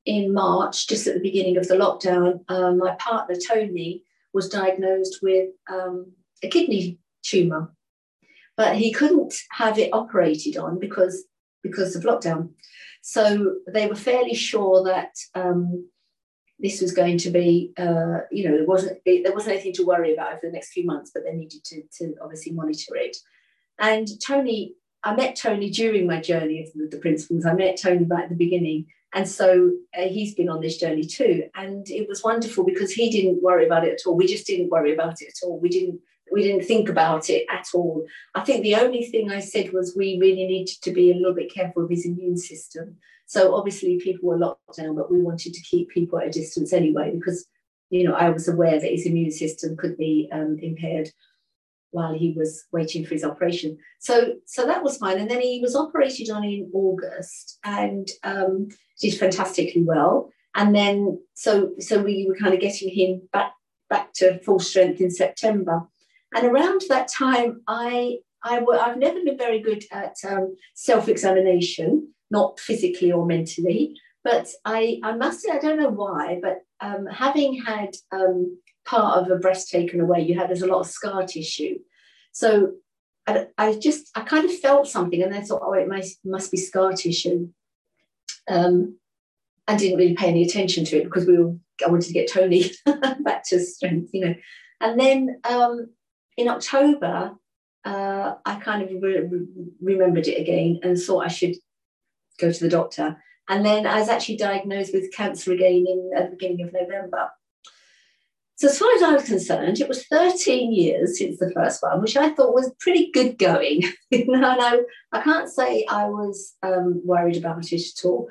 in 0.05 0.33
March, 0.33 0.87
just 0.87 1.07
at 1.07 1.13
the 1.13 1.21
beginning 1.21 1.57
of 1.57 1.67
the 1.67 1.75
lockdown, 1.75 2.43
uh, 2.49 2.73
my 2.73 2.95
partner 2.95 3.35
Tony 3.35 4.03
was 4.33 4.49
diagnosed 4.49 5.19
with 5.21 5.49
um, 5.69 6.11
a 6.43 6.47
kidney 6.47 6.99
tumor 7.23 7.71
but 8.57 8.75
he 8.75 8.91
couldn't 8.91 9.33
have 9.51 9.77
it 9.77 9.93
operated 9.93 10.57
on 10.57 10.79
because 10.79 11.25
because 11.63 11.95
of 11.95 12.03
lockdown. 12.03 12.49
So 13.01 13.55
they 13.71 13.87
were 13.87 13.95
fairly 13.95 14.33
sure 14.33 14.83
that 14.83 15.11
um, 15.35 15.89
this 16.59 16.81
was 16.81 16.91
going 16.91 17.19
to 17.19 17.29
be, 17.29 17.71
uh, 17.77 18.21
you 18.31 18.49
know, 18.49 18.55
it 18.55 18.67
wasn't 18.67 18.99
it, 19.05 19.23
there 19.23 19.33
wasn't 19.33 19.53
anything 19.53 19.73
to 19.73 19.85
worry 19.85 20.13
about 20.13 20.31
over 20.31 20.41
the 20.43 20.51
next 20.51 20.71
few 20.71 20.85
months, 20.85 21.11
but 21.13 21.23
they 21.23 21.33
needed 21.33 21.63
to, 21.65 21.83
to 21.99 22.15
obviously 22.21 22.51
monitor 22.51 22.95
it. 22.95 23.15
And 23.79 24.07
Tony, 24.25 24.73
I 25.07 25.15
met 25.15 25.37
Tony 25.37 25.69
during 25.69 26.05
my 26.05 26.19
journey 26.19 26.61
of 26.63 26.91
the, 26.91 26.97
principles. 26.97 27.45
I 27.45 27.53
met 27.53 27.79
Tony 27.81 28.03
right 28.03 28.23
at 28.23 28.29
the 28.29 28.35
beginning, 28.35 28.87
and 29.13 29.25
so 29.25 29.71
uh, 29.97 30.01
he's 30.01 30.35
been 30.35 30.49
on 30.49 30.59
this 30.59 30.77
journey 30.77 31.05
too. 31.05 31.45
And 31.55 31.89
it 31.89 32.09
was 32.09 32.25
wonderful 32.25 32.65
because 32.65 32.91
he 32.91 33.09
didn't 33.09 33.41
worry 33.41 33.65
about 33.65 33.87
it 33.87 33.93
at 33.93 34.05
all. 34.05 34.17
We 34.17 34.27
just 34.27 34.45
didn't 34.45 34.69
worry 34.69 34.93
about 34.93 35.21
it 35.21 35.29
at 35.29 35.47
all. 35.47 35.61
We 35.61 35.69
didn't 35.69 36.01
we 36.29 36.43
didn't 36.43 36.65
think 36.65 36.89
about 36.89 37.29
it 37.29 37.45
at 37.49 37.67
all. 37.73 38.05
I 38.35 38.41
think 38.41 38.63
the 38.63 38.75
only 38.75 39.05
thing 39.05 39.31
I 39.31 39.39
said 39.39 39.71
was 39.71 39.95
we 39.95 40.17
really 40.19 40.45
needed 40.45 40.75
to 40.81 40.91
be 40.91 41.09
a 41.09 41.15
little 41.15 41.33
bit 41.33 41.53
careful 41.53 41.85
of 41.85 41.89
his 41.89 42.05
immune 42.05 42.35
system. 42.35 42.97
So 43.27 43.55
obviously 43.55 44.01
people 44.03 44.27
were 44.27 44.37
locked 44.37 44.75
down, 44.75 44.97
but 44.97 45.09
we 45.09 45.21
wanted 45.21 45.53
to 45.53 45.61
keep 45.61 45.87
people 45.87 46.19
at 46.19 46.27
a 46.27 46.31
distance 46.31 46.73
anyway 46.73 47.13
because 47.15 47.47
you 47.89 48.03
know 48.03 48.13
I 48.13 48.29
was 48.29 48.49
aware 48.49 48.77
that 48.77 48.91
his 48.91 49.05
immune 49.05 49.31
system 49.31 49.77
could 49.77 49.95
be 49.95 50.27
um, 50.33 50.59
impaired 50.61 51.11
while 51.91 52.13
he 52.13 52.33
was 52.37 52.65
waiting 52.71 53.05
for 53.05 53.13
his 53.13 53.23
operation. 53.23 53.77
So 53.99 54.35
so 54.45 54.65
that 54.65 54.83
was 54.83 54.97
fine. 54.97 55.19
And 55.19 55.29
then 55.29 55.41
he 55.41 55.59
was 55.61 55.75
operated 55.75 56.29
on 56.29 56.43
in 56.43 56.69
August 56.73 57.59
and 57.63 58.07
um, 58.23 58.67
did 59.01 59.17
fantastically 59.17 59.83
well. 59.83 60.29
And 60.55 60.75
then 60.75 61.19
so 61.33 61.71
so 61.79 62.01
we 62.01 62.25
were 62.27 62.35
kind 62.35 62.53
of 62.53 62.59
getting 62.59 62.89
him 62.89 63.21
back 63.31 63.53
back 63.89 64.13
to 64.13 64.39
full 64.39 64.59
strength 64.59 65.01
in 65.01 65.11
September. 65.11 65.83
And 66.35 66.45
around 66.45 66.81
that 66.89 67.07
time, 67.07 67.61
I, 67.67 68.17
I 68.43 68.59
I've 68.59 68.97
never 68.97 69.23
been 69.23 69.37
very 69.37 69.59
good 69.59 69.85
at 69.91 70.15
um, 70.27 70.55
self 70.73 71.07
examination, 71.07 72.13
not 72.29 72.59
physically 72.59 73.11
or 73.11 73.25
mentally, 73.25 73.95
But 74.23 74.49
I, 74.65 74.99
I 75.03 75.15
must 75.15 75.41
say, 75.41 75.51
I 75.51 75.59
don't 75.59 75.79
know 75.79 75.89
why, 75.89 76.39
but 76.41 76.57
um, 76.81 77.05
having 77.05 77.63
had 77.63 77.95
um, 78.11 78.57
part 78.87 79.19
of 79.19 79.29
a 79.29 79.35
breast 79.35 79.69
taken 79.69 79.99
away, 79.99 80.21
you 80.21 80.39
had 80.39 80.49
there's 80.49 80.63
a 80.63 80.67
lot 80.67 80.79
of 80.79 80.87
scar 80.87 81.23
tissue. 81.25 81.77
So 82.31 82.73
I, 83.27 83.47
I 83.57 83.75
just, 83.75 84.09
I 84.15 84.21
kind 84.21 84.45
of 84.45 84.57
felt 84.59 84.87
something 84.87 85.21
and 85.21 85.35
I 85.35 85.41
thought, 85.41 85.61
oh, 85.63 85.73
it 85.73 85.87
must, 85.87 86.19
must 86.25 86.49
be 86.49 86.57
scar 86.57 86.93
tissue. 86.93 87.49
Um, 88.49 88.97
and 89.67 89.77
didn't 89.77 89.97
really 89.97 90.15
pay 90.15 90.29
any 90.29 90.43
attention 90.43 90.85
to 90.85 90.97
it 90.97 91.03
because 91.03 91.25
we 91.25 91.37
were, 91.37 91.53
I 91.85 91.89
wanted 91.89 92.07
to 92.07 92.13
get 92.13 92.31
Tony 92.31 92.71
back 93.19 93.43
to 93.49 93.59
strength, 93.59 94.11
you 94.13 94.25
know. 94.25 94.35
And 94.79 94.97
then 94.97 95.41
um, 95.43 95.89
in 96.37 96.47
October, 96.47 97.33
uh, 97.83 98.35
I 98.45 98.55
kind 98.55 98.83
of 98.83 98.89
re- 99.01 99.29
remembered 99.81 100.27
it 100.27 100.39
again 100.39 100.79
and 100.83 100.97
thought 100.97 101.25
I 101.25 101.27
should 101.27 101.55
go 102.39 102.51
to 102.51 102.63
the 102.63 102.69
doctor. 102.69 103.21
And 103.49 103.65
then 103.65 103.85
I 103.85 103.99
was 103.99 104.09
actually 104.09 104.37
diagnosed 104.37 104.93
with 104.93 105.13
cancer 105.13 105.51
again 105.51 105.85
in 105.87 106.11
at 106.15 106.29
the 106.29 106.35
beginning 106.37 106.65
of 106.65 106.73
November. 106.73 107.29
So 108.57 108.67
as 108.67 108.79
far 108.79 108.91
as 108.95 109.03
I 109.03 109.13
was 109.13 109.25
concerned, 109.25 109.79
it 109.79 109.87
was 109.87 110.07
13 110.07 110.73
years 110.73 111.19
since 111.19 111.37
the 111.37 111.51
first 111.51 111.83
one, 111.83 112.01
which 112.01 112.17
I 112.17 112.33
thought 112.33 112.55
was 112.55 112.73
pretty 112.79 113.11
good 113.11 113.37
going. 113.37 113.83
no, 114.11 114.55
no, 114.55 114.83
I 115.11 115.21
can't 115.21 115.47
say 115.47 115.85
I 115.87 116.05
was 116.05 116.55
um, 116.63 116.99
worried 117.05 117.37
about 117.37 117.71
it 117.71 117.81
at 117.97 118.05
all. 118.05 118.27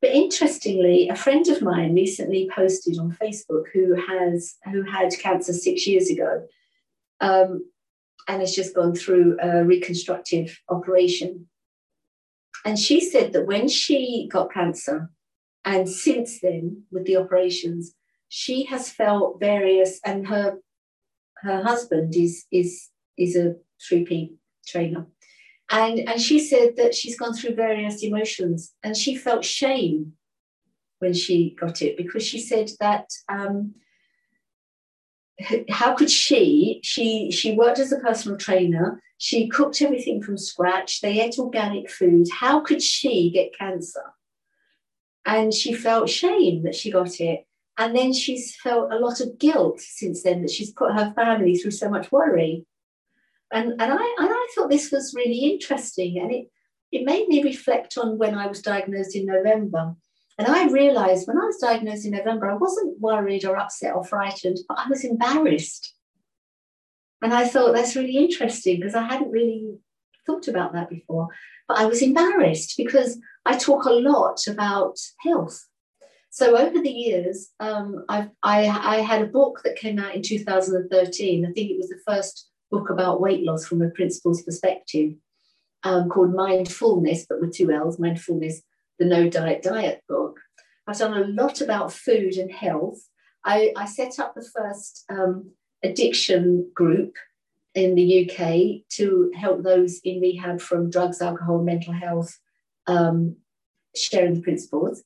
But 0.00 0.12
interestingly, 0.12 1.08
a 1.08 1.16
friend 1.16 1.46
of 1.48 1.62
mine 1.62 1.96
recently 1.96 2.48
posted 2.54 2.96
on 2.98 3.16
Facebook 3.20 3.64
who 3.74 3.96
has 3.96 4.54
who 4.70 4.82
had 4.84 5.10
cancer 5.18 5.52
six 5.52 5.84
years 5.84 6.10
ago, 6.10 6.46
um, 7.20 7.68
and 8.28 8.40
has 8.40 8.54
just 8.54 8.74
gone 8.76 8.94
through 8.94 9.36
a 9.42 9.64
reconstructive 9.64 10.60
operation. 10.68 11.48
And 12.64 12.78
she 12.78 13.00
said 13.00 13.32
that 13.32 13.46
when 13.46 13.66
she 13.68 14.28
got 14.30 14.52
cancer, 14.52 15.10
and 15.64 15.88
since 15.88 16.40
then 16.40 16.84
with 16.92 17.04
the 17.04 17.16
operations, 17.16 17.96
she 18.30 18.64
has 18.64 18.88
felt 18.88 19.38
various, 19.38 20.00
and 20.06 20.26
her 20.28 20.58
her 21.42 21.62
husband 21.62 22.16
is 22.16 22.46
is 22.50 22.88
is 23.18 23.36
a 23.36 23.56
3P 23.90 24.36
trainer. 24.66 25.06
And, 25.72 26.08
and 26.08 26.20
she 26.20 26.40
said 26.40 26.76
that 26.78 26.94
she's 26.94 27.18
gone 27.18 27.32
through 27.32 27.54
various 27.54 28.02
emotions 28.02 28.74
and 28.82 28.96
she 28.96 29.14
felt 29.14 29.44
shame 29.44 30.14
when 30.98 31.12
she 31.12 31.56
got 31.58 31.80
it 31.80 31.96
because 31.96 32.24
she 32.24 32.40
said 32.40 32.70
that 32.80 33.08
um, 33.28 33.74
how 35.70 35.94
could 35.94 36.10
she 36.10 36.80
she 36.82 37.30
she 37.30 37.52
worked 37.52 37.78
as 37.78 37.92
a 37.92 37.98
personal 37.98 38.36
trainer 38.36 39.00
she 39.16 39.48
cooked 39.48 39.80
everything 39.80 40.22
from 40.22 40.36
scratch 40.36 41.00
they 41.00 41.20
ate 41.20 41.38
organic 41.38 41.88
food 41.88 42.26
how 42.30 42.60
could 42.60 42.82
she 42.82 43.30
get 43.30 43.56
cancer 43.56 44.12
and 45.24 45.54
she 45.54 45.72
felt 45.72 46.10
shame 46.10 46.62
that 46.64 46.74
she 46.74 46.90
got 46.90 47.18
it 47.20 47.46
and 47.80 47.96
then 47.96 48.12
she's 48.12 48.54
felt 48.54 48.92
a 48.92 48.98
lot 48.98 49.20
of 49.20 49.38
guilt 49.38 49.80
since 49.80 50.22
then 50.22 50.42
that 50.42 50.50
she's 50.50 50.70
put 50.70 50.92
her 50.92 51.12
family 51.16 51.56
through 51.56 51.72
so 51.72 51.90
much 51.90 52.12
worry 52.12 52.64
and, 53.52 53.72
and, 53.72 53.92
I, 53.92 54.16
and 54.18 54.28
I 54.30 54.48
thought 54.54 54.70
this 54.70 54.92
was 54.92 55.14
really 55.14 55.50
interesting. 55.52 56.18
And 56.18 56.32
it, 56.32 56.50
it 56.92 57.04
made 57.04 57.28
me 57.28 57.42
reflect 57.42 57.98
on 57.98 58.18
when 58.18 58.34
I 58.34 58.46
was 58.46 58.62
diagnosed 58.62 59.16
in 59.16 59.26
November. 59.26 59.96
And 60.38 60.48
I 60.48 60.68
realized 60.68 61.26
when 61.26 61.38
I 61.38 61.46
was 61.46 61.58
diagnosed 61.58 62.06
in 62.06 62.12
November, 62.12 62.50
I 62.50 62.54
wasn't 62.54 62.98
worried 63.00 63.44
or 63.44 63.56
upset 63.56 63.94
or 63.94 64.04
frightened, 64.04 64.58
but 64.68 64.78
I 64.78 64.88
was 64.88 65.04
embarrassed. 65.04 65.94
And 67.22 67.34
I 67.34 67.46
thought 67.46 67.74
that's 67.74 67.96
really 67.96 68.16
interesting 68.16 68.78
because 68.78 68.94
I 68.94 69.02
hadn't 69.02 69.30
really 69.30 69.74
thought 70.26 70.48
about 70.48 70.72
that 70.72 70.88
before. 70.88 71.28
But 71.68 71.78
I 71.78 71.86
was 71.86 72.00
embarrassed 72.00 72.74
because 72.76 73.18
I 73.44 73.58
talk 73.58 73.84
a 73.84 73.90
lot 73.90 74.46
about 74.46 74.98
health. 75.18 75.66
So 76.30 76.56
over 76.56 76.80
the 76.80 76.90
years, 76.90 77.50
um, 77.58 78.04
i 78.08 78.28
I, 78.42 78.68
I 78.68 78.96
had 79.00 79.22
a 79.22 79.26
book 79.26 79.60
that 79.64 79.76
came 79.76 79.98
out 79.98 80.14
in 80.14 80.22
2013. 80.22 81.44
I 81.44 81.52
think 81.52 81.70
it 81.70 81.76
was 81.76 81.88
the 81.88 82.00
first 82.06 82.48
book 82.70 82.88
about 82.88 83.20
weight 83.20 83.42
loss 83.42 83.66
from 83.66 83.82
a 83.82 83.90
principles 83.90 84.42
perspective 84.42 85.14
um, 85.82 86.08
called 86.08 86.32
Mindfullness, 86.32 87.26
but 87.28 87.40
with 87.40 87.54
two 87.54 87.72
L's, 87.72 87.98
Mindfullness, 87.98 88.62
the 88.98 89.06
No 89.06 89.28
Diet 89.28 89.62
Diet 89.62 90.02
book. 90.08 90.38
I've 90.86 90.98
done 90.98 91.14
a 91.14 91.26
lot 91.26 91.60
about 91.60 91.92
food 91.92 92.34
and 92.34 92.50
health. 92.50 93.00
I, 93.44 93.72
I 93.76 93.86
set 93.86 94.18
up 94.20 94.34
the 94.34 94.48
first 94.56 95.04
um, 95.08 95.50
addiction 95.82 96.70
group 96.74 97.16
in 97.74 97.94
the 97.94 98.30
UK 98.30 98.86
to 98.96 99.32
help 99.34 99.62
those 99.62 100.00
in 100.04 100.20
rehab 100.20 100.60
from 100.60 100.90
drugs, 100.90 101.22
alcohol, 101.22 101.62
mental 101.62 101.92
health, 101.92 102.38
um, 102.86 103.36
sharing 103.96 104.34
the 104.34 104.42
principles. 104.42 105.02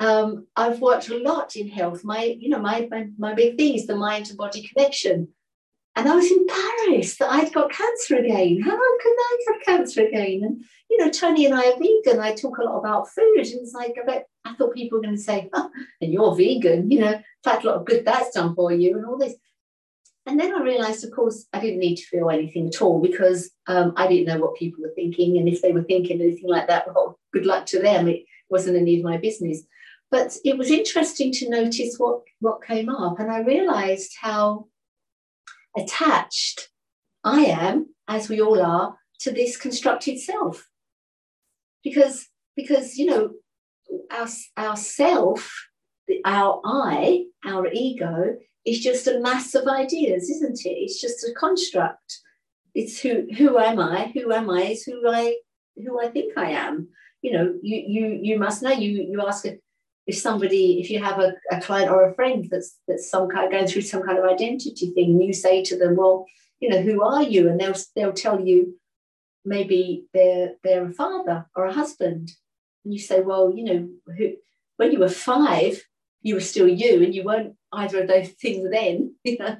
Um, 0.00 0.46
I've 0.56 0.80
worked 0.80 1.10
a 1.10 1.18
lot 1.18 1.56
in 1.56 1.68
health. 1.68 2.02
My, 2.04 2.36
you 2.38 2.48
know, 2.48 2.58
my, 2.58 2.88
my, 2.90 3.08
my 3.18 3.34
big 3.34 3.56
thing 3.56 3.74
is 3.74 3.86
the 3.86 3.94
mind 3.94 4.26
to 4.26 4.34
body 4.34 4.66
connection. 4.66 5.28
And 5.94 6.08
I 6.08 6.14
was 6.14 6.30
embarrassed 6.30 7.18
that 7.18 7.30
I'd 7.30 7.52
got 7.52 7.70
cancer 7.70 8.16
again. 8.16 8.62
How 8.62 8.70
can 8.70 8.78
I 9.18 9.38
have 9.48 9.62
cancer 9.62 10.06
again? 10.06 10.40
And, 10.42 10.64
you 10.88 10.96
know, 10.96 11.10
Tony 11.10 11.44
and 11.44 11.54
I 11.54 11.70
are 11.70 11.78
vegan. 11.78 12.20
I 12.20 12.32
talk 12.34 12.58
a 12.58 12.64
lot 12.64 12.78
about 12.78 13.10
food. 13.10 13.38
And 13.38 13.46
it's 13.46 13.74
like, 13.74 13.94
I, 14.00 14.06
bet, 14.06 14.26
I 14.44 14.54
thought 14.54 14.74
people 14.74 14.98
were 14.98 15.02
going 15.02 15.16
to 15.16 15.22
say, 15.22 15.50
oh, 15.52 15.68
and 16.00 16.12
you're 16.12 16.34
vegan, 16.34 16.90
you 16.90 17.00
know, 17.00 17.20
fact, 17.44 17.64
a 17.64 17.68
lot 17.68 17.76
of 17.76 17.84
good 17.84 18.04
that's 18.04 18.34
done 18.34 18.54
for 18.54 18.72
you 18.72 18.96
and 18.96 19.04
all 19.04 19.18
this. 19.18 19.34
And 20.26 20.38
then 20.38 20.54
I 20.54 20.62
realized, 20.62 21.04
of 21.04 21.10
course, 21.10 21.46
I 21.52 21.60
didn't 21.60 21.80
need 21.80 21.96
to 21.96 22.06
feel 22.06 22.30
anything 22.30 22.68
at 22.68 22.80
all 22.80 23.00
because 23.00 23.50
um, 23.66 23.92
I 23.96 24.06
didn't 24.06 24.26
know 24.26 24.38
what 24.38 24.56
people 24.56 24.82
were 24.82 24.92
thinking. 24.94 25.38
And 25.38 25.48
if 25.48 25.60
they 25.60 25.72
were 25.72 25.82
thinking 25.82 26.20
anything 26.20 26.48
like 26.48 26.68
that, 26.68 26.86
well, 26.86 27.18
good 27.32 27.46
luck 27.46 27.66
to 27.66 27.80
them. 27.80 28.08
It 28.08 28.24
wasn't 28.48 28.76
any 28.76 28.98
of 28.98 29.04
my 29.04 29.16
business. 29.16 29.62
But 30.10 30.36
it 30.44 30.58
was 30.58 30.70
interesting 30.70 31.32
to 31.32 31.48
notice 31.48 31.96
what, 31.98 32.22
what 32.40 32.64
came 32.64 32.88
up. 32.88 33.20
And 33.20 33.30
I 33.30 33.40
realized 33.40 34.12
how 34.20 34.66
attached 35.76 36.68
I 37.22 37.42
am, 37.42 37.94
as 38.08 38.28
we 38.28 38.40
all 38.40 38.60
are, 38.60 38.96
to 39.20 39.30
this 39.30 39.56
constructed 39.56 40.18
self. 40.18 40.68
Because, 41.84 42.26
because 42.56 42.96
you 42.98 43.06
know, 43.06 43.30
our, 44.10 44.26
our 44.56 44.76
self, 44.76 45.68
our 46.24 46.60
I, 46.64 47.26
our 47.46 47.68
ego, 47.72 48.36
is 48.66 48.80
just 48.80 49.06
a 49.06 49.20
mass 49.20 49.54
of 49.54 49.66
ideas, 49.66 50.28
isn't 50.28 50.60
it? 50.66 50.70
It's 50.70 51.00
just 51.00 51.24
a 51.24 51.32
construct. 51.32 52.18
It's 52.74 53.00
who 53.00 53.26
who 53.36 53.58
am 53.58 53.78
I? 53.80 54.12
Who 54.14 54.32
am 54.32 54.50
I? 54.50 54.62
Is 54.62 54.84
who 54.84 55.08
I 55.08 55.36
who 55.76 56.00
I 56.00 56.08
think 56.08 56.36
I 56.36 56.50
am. 56.50 56.88
You 57.22 57.32
know, 57.32 57.54
you 57.62 57.82
you 57.86 58.18
you 58.22 58.38
must 58.38 58.62
know. 58.62 58.70
You 58.70 59.06
you 59.10 59.24
ask 59.26 59.44
a, 59.46 59.58
if 60.10 60.18
somebody, 60.18 60.80
if 60.80 60.90
you 60.90 60.98
have 60.98 61.20
a, 61.20 61.34
a 61.52 61.60
client 61.60 61.90
or 61.90 62.08
a 62.08 62.14
friend 62.14 62.48
that's 62.50 62.78
that's 62.88 63.08
some 63.08 63.28
kind 63.28 63.46
of 63.46 63.52
going 63.52 63.68
through 63.68 63.82
some 63.82 64.02
kind 64.02 64.18
of 64.18 64.24
identity 64.24 64.90
thing, 64.90 65.10
and 65.10 65.22
you 65.22 65.32
say 65.32 65.62
to 65.62 65.78
them, 65.78 65.94
well, 65.96 66.26
you 66.58 66.68
know, 66.68 66.82
who 66.82 67.02
are 67.02 67.22
you? 67.22 67.48
And 67.48 67.60
they'll 67.60 67.76
they'll 67.94 68.12
tell 68.12 68.40
you 68.40 68.74
maybe 69.44 70.06
they're 70.12 70.54
they're 70.64 70.86
a 70.86 70.92
father 70.92 71.46
or 71.54 71.66
a 71.66 71.72
husband. 71.72 72.32
And 72.84 72.92
you 72.92 72.98
say, 72.98 73.20
well, 73.20 73.52
you 73.54 73.64
know, 73.64 73.88
who, 74.16 74.32
when 74.78 74.90
you 74.90 74.98
were 74.98 75.08
five, 75.08 75.80
you 76.22 76.34
were 76.34 76.40
still 76.40 76.68
you, 76.68 77.04
and 77.04 77.14
you 77.14 77.22
weren't 77.22 77.54
either 77.72 78.02
of 78.02 78.08
those 78.08 78.30
things 78.30 78.68
then, 78.70 79.14
you 79.24 79.38
know. 79.38 79.56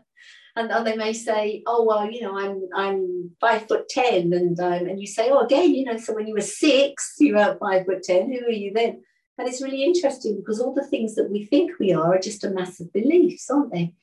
And, 0.57 0.73
and 0.73 0.85
they 0.85 0.97
may 0.97 1.13
say, 1.13 1.63
oh 1.65 1.85
well, 1.85 2.11
you 2.11 2.23
know, 2.23 2.37
I'm 2.37 2.69
I'm 2.75 3.31
five 3.41 3.69
foot 3.69 3.89
ten, 3.89 4.33
and 4.33 4.59
um, 4.59 4.89
and 4.89 5.01
you 5.01 5.07
say, 5.07 5.31
oh 5.31 5.45
again, 5.45 5.73
you 5.77 5.85
know, 5.85 5.97
so 5.97 6.13
when 6.13 6.27
you 6.27 6.35
were 6.35 6.41
six, 6.41 7.15
you 7.21 7.37
were 7.37 7.57
five 7.61 7.87
foot 7.87 8.03
ten. 8.03 8.33
Who 8.33 8.47
are 8.47 8.61
you 8.65 8.73
then? 8.75 9.03
And 9.41 9.49
it's 9.49 9.63
really 9.63 9.83
interesting 9.83 10.37
because 10.37 10.61
all 10.61 10.75
the 10.75 10.87
things 10.87 11.15
that 11.15 11.31
we 11.31 11.47
think 11.47 11.73
we 11.81 11.95
are 11.95 12.15
are 12.15 12.21
just 12.21 12.45
a 12.45 12.51
massive 12.51 12.93
beliefs, 12.93 13.49
aren't 13.49 13.73
they? 13.73 13.95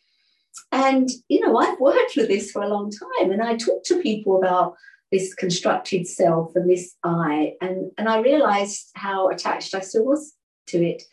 And, 0.71 1.08
you 1.30 1.41
know, 1.41 1.56
I've 1.60 1.80
worked 1.80 2.15
with 2.17 2.28
this 2.28 2.50
for 2.50 2.63
a 2.63 2.67
long 2.67 2.89
time 2.89 3.30
and 3.30 3.43
I 3.43 3.56
talk 3.56 3.84
to 3.84 4.02
people 4.02 4.39
about 4.39 4.73
this 5.12 5.36
constructed 5.36 6.08
self 6.08 6.56
and 6.56 6.67
this 6.67 6.95
I, 7.04 7.54
and, 7.62 7.91
and 8.00 8.10
I 8.10 8.17
realized 8.21 8.89
how 8.95 9.30
attached 9.30 9.76
I 9.76 9.82
still 9.82 10.06
was 10.06 10.34
to 10.69 10.84
it. 10.84 11.04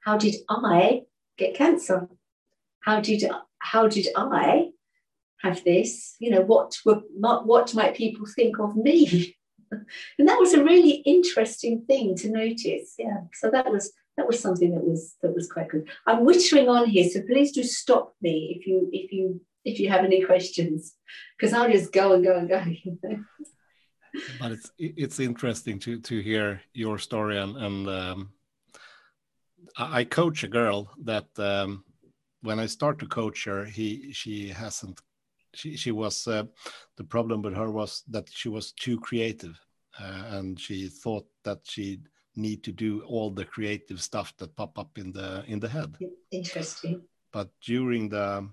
How 0.00 0.18
did 0.18 0.34
I 0.50 1.04
get 1.38 1.54
cancer? 1.54 2.10
How 2.80 3.00
did 3.00 3.24
how 3.60 3.88
did 3.88 4.08
I 4.14 4.72
have 5.40 5.64
this? 5.64 6.16
You 6.18 6.32
know, 6.32 6.42
what 6.42 6.76
were 6.84 7.00
what 7.14 7.74
might 7.74 7.96
people 7.96 8.26
think 8.26 8.58
of 8.58 8.76
me? 8.76 9.34
and 10.18 10.28
that 10.28 10.38
was 10.38 10.54
a 10.54 10.64
really 10.64 11.02
interesting 11.04 11.84
thing 11.86 12.16
to 12.16 12.30
notice. 12.30 12.94
Yeah, 12.98 13.22
so 13.34 13.50
that 13.50 13.70
was 13.70 13.92
that 14.16 14.26
was 14.26 14.40
something 14.40 14.72
that 14.72 14.84
was 14.84 15.14
that 15.22 15.34
was 15.34 15.50
quite 15.50 15.68
good. 15.68 15.88
I'm 16.06 16.24
whittering 16.24 16.68
on 16.68 16.88
here, 16.88 17.08
so 17.08 17.22
please 17.22 17.52
do 17.52 17.62
stop 17.62 18.14
me 18.20 18.56
if 18.58 18.66
you 18.66 18.88
if 18.92 19.12
you 19.12 19.40
if 19.64 19.80
you 19.80 19.88
have 19.88 20.04
any 20.04 20.24
questions, 20.24 20.94
because 21.36 21.52
I'll 21.52 21.70
just 21.70 21.92
go 21.92 22.12
and 22.12 22.24
go 22.24 22.36
and 22.36 22.48
go. 22.48 22.62
but 24.40 24.52
it's 24.52 24.70
it's 24.78 25.20
interesting 25.20 25.78
to 25.80 26.00
to 26.00 26.20
hear 26.20 26.60
your 26.72 26.98
story 26.98 27.38
and 27.38 27.56
and 27.56 27.88
um, 27.88 28.30
I 29.76 30.04
coach 30.04 30.44
a 30.44 30.48
girl 30.48 30.90
that 31.04 31.26
um, 31.38 31.84
when 32.42 32.58
I 32.58 32.66
start 32.66 32.98
to 33.00 33.06
coach 33.06 33.44
her, 33.44 33.64
he 33.64 34.12
she 34.12 34.48
hasn't 34.48 35.00
she 35.56 35.76
she 35.76 35.90
was 35.90 36.26
uh, 36.26 36.44
the 36.96 37.04
problem 37.04 37.42
with 37.42 37.54
her 37.54 37.70
was 37.70 38.02
that 38.08 38.28
she 38.30 38.48
was 38.48 38.72
too 38.72 38.98
creative 39.00 39.58
uh, 39.98 40.24
and 40.36 40.60
she 40.60 40.88
thought 40.88 41.26
that 41.44 41.60
she 41.64 42.00
need 42.36 42.62
to 42.62 42.72
do 42.72 43.00
all 43.02 43.30
the 43.30 43.44
creative 43.44 44.00
stuff 44.02 44.36
that 44.36 44.54
pop 44.56 44.78
up 44.78 44.98
in 44.98 45.12
the 45.12 45.44
in 45.46 45.58
the 45.58 45.68
head. 45.68 45.96
Interesting. 46.30 47.02
But 47.32 47.48
during 47.60 48.08
the 48.08 48.48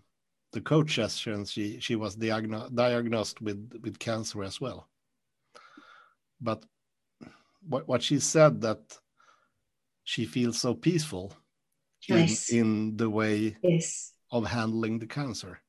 the 0.53 0.61
coach 0.61 0.95
sessions, 0.95 1.51
she 1.51 1.79
she 1.79 1.95
was 1.95 2.15
diagno 2.15 2.73
diagnosed 2.73 3.41
with 3.41 3.79
with 3.83 3.99
cancer 3.99 4.43
as 4.43 4.61
well. 4.61 4.87
But 6.39 6.65
what 7.67 7.87
what 7.87 8.03
she 8.03 8.19
said 8.19 8.61
that 8.61 8.97
she 10.03 10.25
feels 10.25 10.59
so 10.59 10.73
peaceful 10.73 11.33
nice. 12.09 12.49
in, 12.49 12.59
in 12.59 12.97
the 12.97 13.09
way 13.09 13.57
yes. 13.63 14.13
of 14.31 14.45
handling 14.45 14.99
the 14.99 15.07
cancer. 15.07 15.59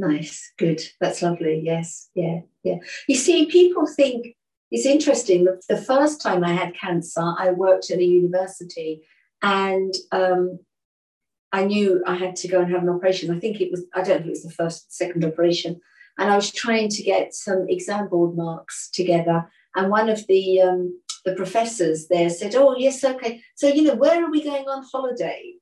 Nice, 0.00 0.52
good. 0.56 0.80
That's 0.98 1.20
lovely. 1.20 1.60
Yes, 1.62 2.08
yeah, 2.14 2.40
yeah. 2.62 2.76
You 3.06 3.16
see, 3.16 3.44
people 3.44 3.86
think 3.86 4.34
it's 4.70 4.86
interesting. 4.86 5.44
The, 5.44 5.60
the 5.68 5.76
first 5.76 6.22
time 6.22 6.42
I 6.42 6.54
had 6.54 6.74
cancer, 6.74 7.34
I 7.38 7.50
worked 7.50 7.90
at 7.90 7.98
a 7.98 8.04
university 8.04 9.02
and 9.42 9.92
um, 10.10 10.58
I 11.52 11.66
knew 11.66 12.02
I 12.06 12.14
had 12.14 12.34
to 12.36 12.48
go 12.48 12.62
and 12.62 12.72
have 12.72 12.82
an 12.82 12.88
operation. 12.88 13.30
I 13.30 13.38
think 13.38 13.60
it 13.60 13.70
was, 13.70 13.84
I 13.94 14.00
don't 14.00 14.08
know 14.08 14.16
if 14.20 14.26
it 14.26 14.30
was 14.30 14.42
the 14.42 14.50
first, 14.52 14.90
second 14.90 15.22
operation. 15.22 15.78
And 16.18 16.30
I 16.30 16.36
was 16.36 16.50
trying 16.50 16.88
to 16.88 17.02
get 17.02 17.34
some 17.34 17.66
exam 17.68 18.08
board 18.08 18.34
marks 18.34 18.88
together. 18.90 19.50
And 19.76 19.90
one 19.90 20.08
of 20.08 20.26
the 20.28 20.62
um, 20.62 20.98
the 21.26 21.34
professors 21.34 22.08
there 22.08 22.30
said, 22.30 22.54
Oh, 22.54 22.74
yes, 22.78 23.04
okay. 23.04 23.42
So, 23.54 23.68
you 23.68 23.82
know, 23.82 23.96
where 23.96 24.24
are 24.24 24.30
we 24.30 24.42
going 24.42 24.66
on 24.66 24.82
holiday? 24.90 25.56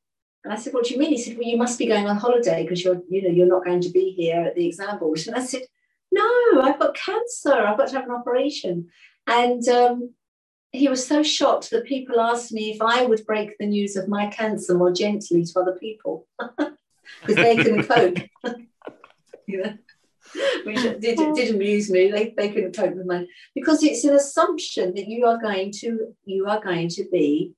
And 0.45 0.53
I 0.53 0.57
said, 0.57 0.73
What 0.73 0.85
do 0.85 0.95
you 0.95 1.01
mean? 1.01 1.11
He 1.11 1.23
said, 1.23 1.37
Well, 1.37 1.47
you 1.47 1.57
must 1.57 1.79
be 1.79 1.87
going 1.87 2.07
on 2.07 2.17
holiday 2.17 2.63
because 2.63 2.83
you're, 2.83 3.01
you 3.09 3.23
know, 3.23 3.31
you're 3.31 3.47
not 3.47 3.65
going 3.65 3.81
to 3.81 3.91
be 3.91 4.13
here 4.13 4.43
at 4.43 4.55
the 4.55 4.67
exam 4.67 4.99
board. 4.99 5.21
And 5.27 5.37
I 5.37 5.45
said, 5.45 5.63
No, 6.13 6.61
I've 6.61 6.79
got 6.79 6.95
cancer. 6.95 7.53
I've 7.53 7.79
got 7.79 7.89
to 7.89 7.97
have 7.97 8.05
an 8.05 8.15
operation. 8.15 8.89
And 9.27 9.67
um, 9.69 10.15
he 10.73 10.89
was 10.89 11.07
so 11.07 11.23
shocked 11.23 11.71
that 11.71 11.85
people 11.85 12.21
asked 12.21 12.53
me 12.53 12.71
if 12.71 12.81
I 12.81 13.05
would 13.05 13.25
break 13.27 13.59
the 13.59 13.67
news 13.67 13.97
of 13.97 14.09
my 14.09 14.29
cancer 14.29 14.75
more 14.75 14.93
gently 14.93 15.45
to 15.45 15.61
other 15.61 15.77
people 15.79 16.27
because 16.59 17.37
they 17.37 17.57
couldn't 17.57 17.89
cope. 17.89 18.19
you 19.47 19.63
know? 19.63 19.75
which 20.65 20.83
did, 21.01 21.35
did 21.35 21.55
amuse 21.55 21.91
me. 21.91 22.11
They, 22.11 22.35
they 22.37 22.51
couldn't 22.51 22.77
cope 22.77 22.95
with 22.95 23.07
mine 23.07 23.29
because 23.55 23.83
it's 23.83 24.05
an 24.05 24.15
assumption 24.15 24.95
that 24.95 25.09
you 25.09 25.27
are 25.27 25.39
going 25.39 25.73
to 25.81 26.15
you 26.25 26.47
are 26.47 26.61
going 26.61 26.89
to 26.91 27.05
be 27.11 27.55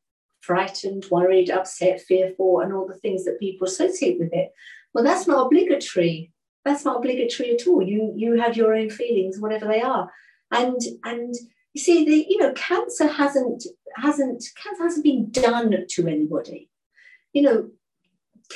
frightened, 0.50 1.06
worried, 1.12 1.48
upset, 1.48 2.00
fearful, 2.00 2.58
and 2.58 2.72
all 2.72 2.84
the 2.84 2.98
things 2.98 3.24
that 3.24 3.38
people 3.38 3.68
associate 3.68 4.18
with 4.18 4.32
it. 4.32 4.50
Well, 4.92 5.04
that's 5.04 5.28
not 5.28 5.46
obligatory. 5.46 6.32
That's 6.64 6.84
not 6.84 6.96
obligatory 6.96 7.54
at 7.54 7.68
all. 7.68 7.80
You 7.80 8.12
you 8.16 8.40
have 8.40 8.56
your 8.56 8.74
own 8.74 8.90
feelings, 8.90 9.38
whatever 9.38 9.66
they 9.66 9.80
are, 9.80 10.10
and 10.50 10.80
and 11.04 11.32
you 11.72 11.80
see 11.80 12.04
the 12.04 12.26
you 12.28 12.38
know 12.38 12.52
cancer 12.54 13.06
hasn't 13.06 13.62
hasn't 13.94 14.44
cancer 14.60 14.82
hasn't 14.82 15.04
been 15.04 15.30
done 15.30 15.72
to 15.88 16.08
anybody. 16.08 16.68
You 17.32 17.42
know, 17.42 17.70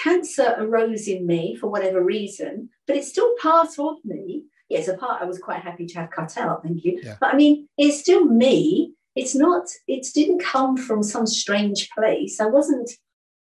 cancer 0.02 0.56
arose 0.58 1.06
in 1.06 1.28
me 1.28 1.54
for 1.54 1.68
whatever 1.68 2.02
reason, 2.02 2.70
but 2.88 2.96
it's 2.96 3.08
still 3.08 3.36
part 3.40 3.78
of 3.78 4.04
me. 4.04 4.46
Yes, 4.68 4.88
a 4.88 4.96
part 4.96 5.22
I 5.22 5.26
was 5.26 5.38
quite 5.38 5.62
happy 5.62 5.86
to 5.86 6.00
have 6.00 6.10
cut 6.10 6.36
out, 6.36 6.64
thank 6.64 6.84
you. 6.84 6.98
Yeah. 7.04 7.18
But 7.20 7.34
I 7.34 7.36
mean, 7.36 7.68
it's 7.78 8.00
still 8.00 8.24
me. 8.24 8.94
It's 9.16 9.34
not, 9.34 9.68
it 9.86 10.06
didn't 10.14 10.42
come 10.42 10.76
from 10.76 11.02
some 11.02 11.26
strange 11.26 11.88
place. 11.90 12.40
I 12.40 12.46
wasn't, 12.46 12.90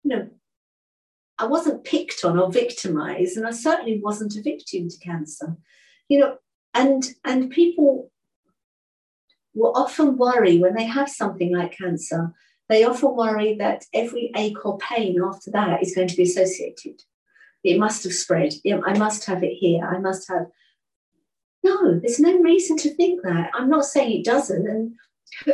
you 0.02 0.16
know, 0.16 0.28
I 1.38 1.46
wasn't 1.46 1.84
picked 1.84 2.24
on 2.24 2.38
or 2.38 2.50
victimized, 2.50 3.36
and 3.36 3.46
I 3.46 3.52
certainly 3.52 4.00
wasn't 4.02 4.36
a 4.36 4.42
victim 4.42 4.88
to 4.88 4.98
cancer. 4.98 5.56
You 6.08 6.20
know, 6.20 6.36
and 6.74 7.04
and 7.24 7.50
people 7.50 8.10
will 9.54 9.72
often 9.76 10.16
worry 10.16 10.58
when 10.58 10.74
they 10.74 10.84
have 10.84 11.08
something 11.08 11.54
like 11.54 11.76
cancer 11.76 12.34
they 12.68 12.84
often 12.84 13.16
worry 13.16 13.54
that 13.54 13.84
every 13.94 14.30
ache 14.36 14.64
or 14.64 14.78
pain 14.78 15.20
after 15.22 15.50
that 15.52 15.82
is 15.82 15.94
going 15.94 16.08
to 16.08 16.16
be 16.16 16.24
associated. 16.24 17.00
It 17.64 17.78
must 17.78 18.04
have 18.04 18.12
spread. 18.12 18.52
I 18.66 18.96
must 18.96 19.24
have 19.24 19.42
it 19.42 19.54
here. 19.54 19.84
I 19.84 19.98
must 19.98 20.28
have. 20.28 20.46
No, 21.64 21.98
there's 21.98 22.20
no 22.20 22.38
reason 22.38 22.76
to 22.78 22.94
think 22.94 23.22
that. 23.22 23.50
I'm 23.54 23.70
not 23.70 23.84
saying 23.84 24.20
it 24.20 24.24
doesn't. 24.24 24.66
And 24.68 24.92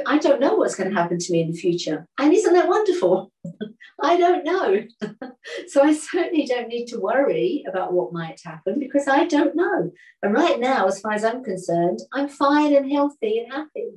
I 0.07 0.19
don't 0.19 0.41
know 0.41 0.55
what's 0.55 0.75
going 0.75 0.91
to 0.91 0.97
happen 0.97 1.19
to 1.19 1.33
me 1.33 1.43
in 1.43 1.51
the 1.51 1.57
future. 1.57 2.07
And 2.19 2.33
isn't 2.33 2.53
that 2.53 2.69
wonderful? 2.69 3.33
I 4.03 4.17
don't 4.17 4.45
know. 4.45 4.85
so 5.69 5.83
I 5.83 5.95
certainly 5.95 6.47
don't 6.47 6.69
need 6.69 6.87
to 6.87 7.01
worry 7.01 7.65
about 7.69 7.93
what 7.93 8.13
might 8.13 8.41
happen 8.45 8.79
because 8.79 9.09
I 9.09 9.27
don't 9.27 9.55
know. 9.55 9.93
And 10.23 10.35
right 10.35 10.59
now, 10.59 10.87
as 10.87 11.01
far 11.01 11.13
as 11.13 11.25
I'm 11.25 11.45
concerned, 11.45 12.01
I'm 12.13 12.29
fine 12.29 12.75
and 12.75 12.91
healthy 12.91 13.39
and 13.39 13.53
happy. 13.53 13.91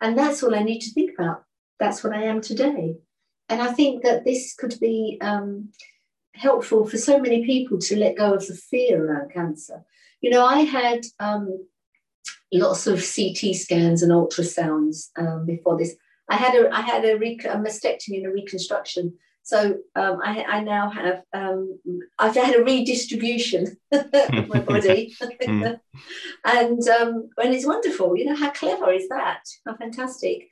And 0.00 0.18
that's 0.18 0.42
all 0.42 0.54
I 0.54 0.62
need 0.62 0.80
to 0.80 0.92
think 0.92 1.12
about 1.18 1.46
that's 1.78 2.02
what 2.02 2.14
I 2.14 2.24
am 2.24 2.40
today. 2.40 2.96
And 3.48 3.62
I 3.62 3.72
think 3.72 4.02
that 4.02 4.24
this 4.24 4.54
could 4.54 4.76
be 4.80 5.18
um, 5.20 5.70
helpful 6.34 6.86
for 6.86 6.98
so 6.98 7.18
many 7.18 7.44
people 7.44 7.78
to 7.78 7.96
let 7.96 8.16
go 8.16 8.34
of 8.34 8.46
the 8.46 8.54
fear 8.54 9.04
around 9.04 9.32
cancer. 9.32 9.84
You 10.20 10.30
know, 10.30 10.44
I 10.44 10.60
had 10.60 11.04
um, 11.20 11.66
lots 12.52 12.86
of 12.86 12.98
CT 12.98 13.54
scans 13.54 14.02
and 14.02 14.12
ultrasounds 14.12 15.08
um, 15.18 15.46
before 15.46 15.78
this. 15.78 15.94
I 16.28 16.36
had 16.36 16.54
a 16.54 16.68
I 16.72 16.80
had 16.80 17.04
a, 17.04 17.16
rec- 17.16 17.44
a 17.44 17.58
mastectomy 17.58 18.18
and 18.18 18.26
a 18.26 18.30
reconstruction. 18.30 19.14
So 19.42 19.76
um, 19.94 20.18
I, 20.24 20.42
I, 20.42 20.60
now 20.64 20.90
have 20.90 21.22
um, 21.32 21.78
I've 22.18 22.34
had 22.34 22.56
a 22.56 22.64
redistribution 22.64 23.76
of 23.92 24.48
my 24.48 24.58
body, 24.58 25.14
mm. 25.22 25.78
and 26.44 26.88
um, 26.88 27.28
and 27.38 27.54
it's 27.54 27.64
wonderful. 27.64 28.16
You 28.16 28.24
know 28.24 28.34
how 28.34 28.50
clever 28.50 28.90
is 28.90 29.08
that? 29.08 29.42
How 29.64 29.76
fantastic! 29.76 30.48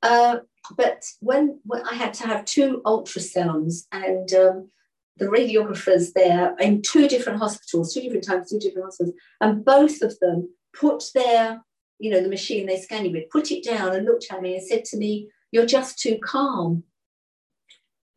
Uh, 0.00 0.36
but 0.76 1.04
when, 1.20 1.60
when 1.64 1.82
I 1.86 1.94
had 1.94 2.14
to 2.14 2.26
have 2.26 2.44
two 2.44 2.82
ultrasounds 2.84 3.86
and 3.92 4.32
um, 4.34 4.70
the 5.16 5.26
radiographers 5.26 6.12
there 6.12 6.54
in 6.58 6.82
two 6.82 7.08
different 7.08 7.38
hospitals, 7.38 7.94
two 7.94 8.00
different 8.00 8.24
times, 8.24 8.50
two 8.50 8.58
different 8.58 8.86
hospitals, 8.86 9.14
and 9.40 9.64
both 9.64 10.02
of 10.02 10.18
them 10.20 10.48
put 10.78 11.04
their, 11.14 11.62
you 11.98 12.10
know, 12.10 12.22
the 12.22 12.28
machine 12.28 12.66
they 12.66 12.78
scan 12.78 13.04
you 13.04 13.12
with, 13.12 13.30
put 13.30 13.50
it 13.50 13.64
down 13.64 13.94
and 13.94 14.04
looked 14.04 14.26
at 14.30 14.42
me 14.42 14.56
and 14.56 14.66
said 14.66 14.84
to 14.86 14.96
me, 14.96 15.28
"You're 15.52 15.66
just 15.66 15.98
too 15.98 16.18
calm." 16.22 16.84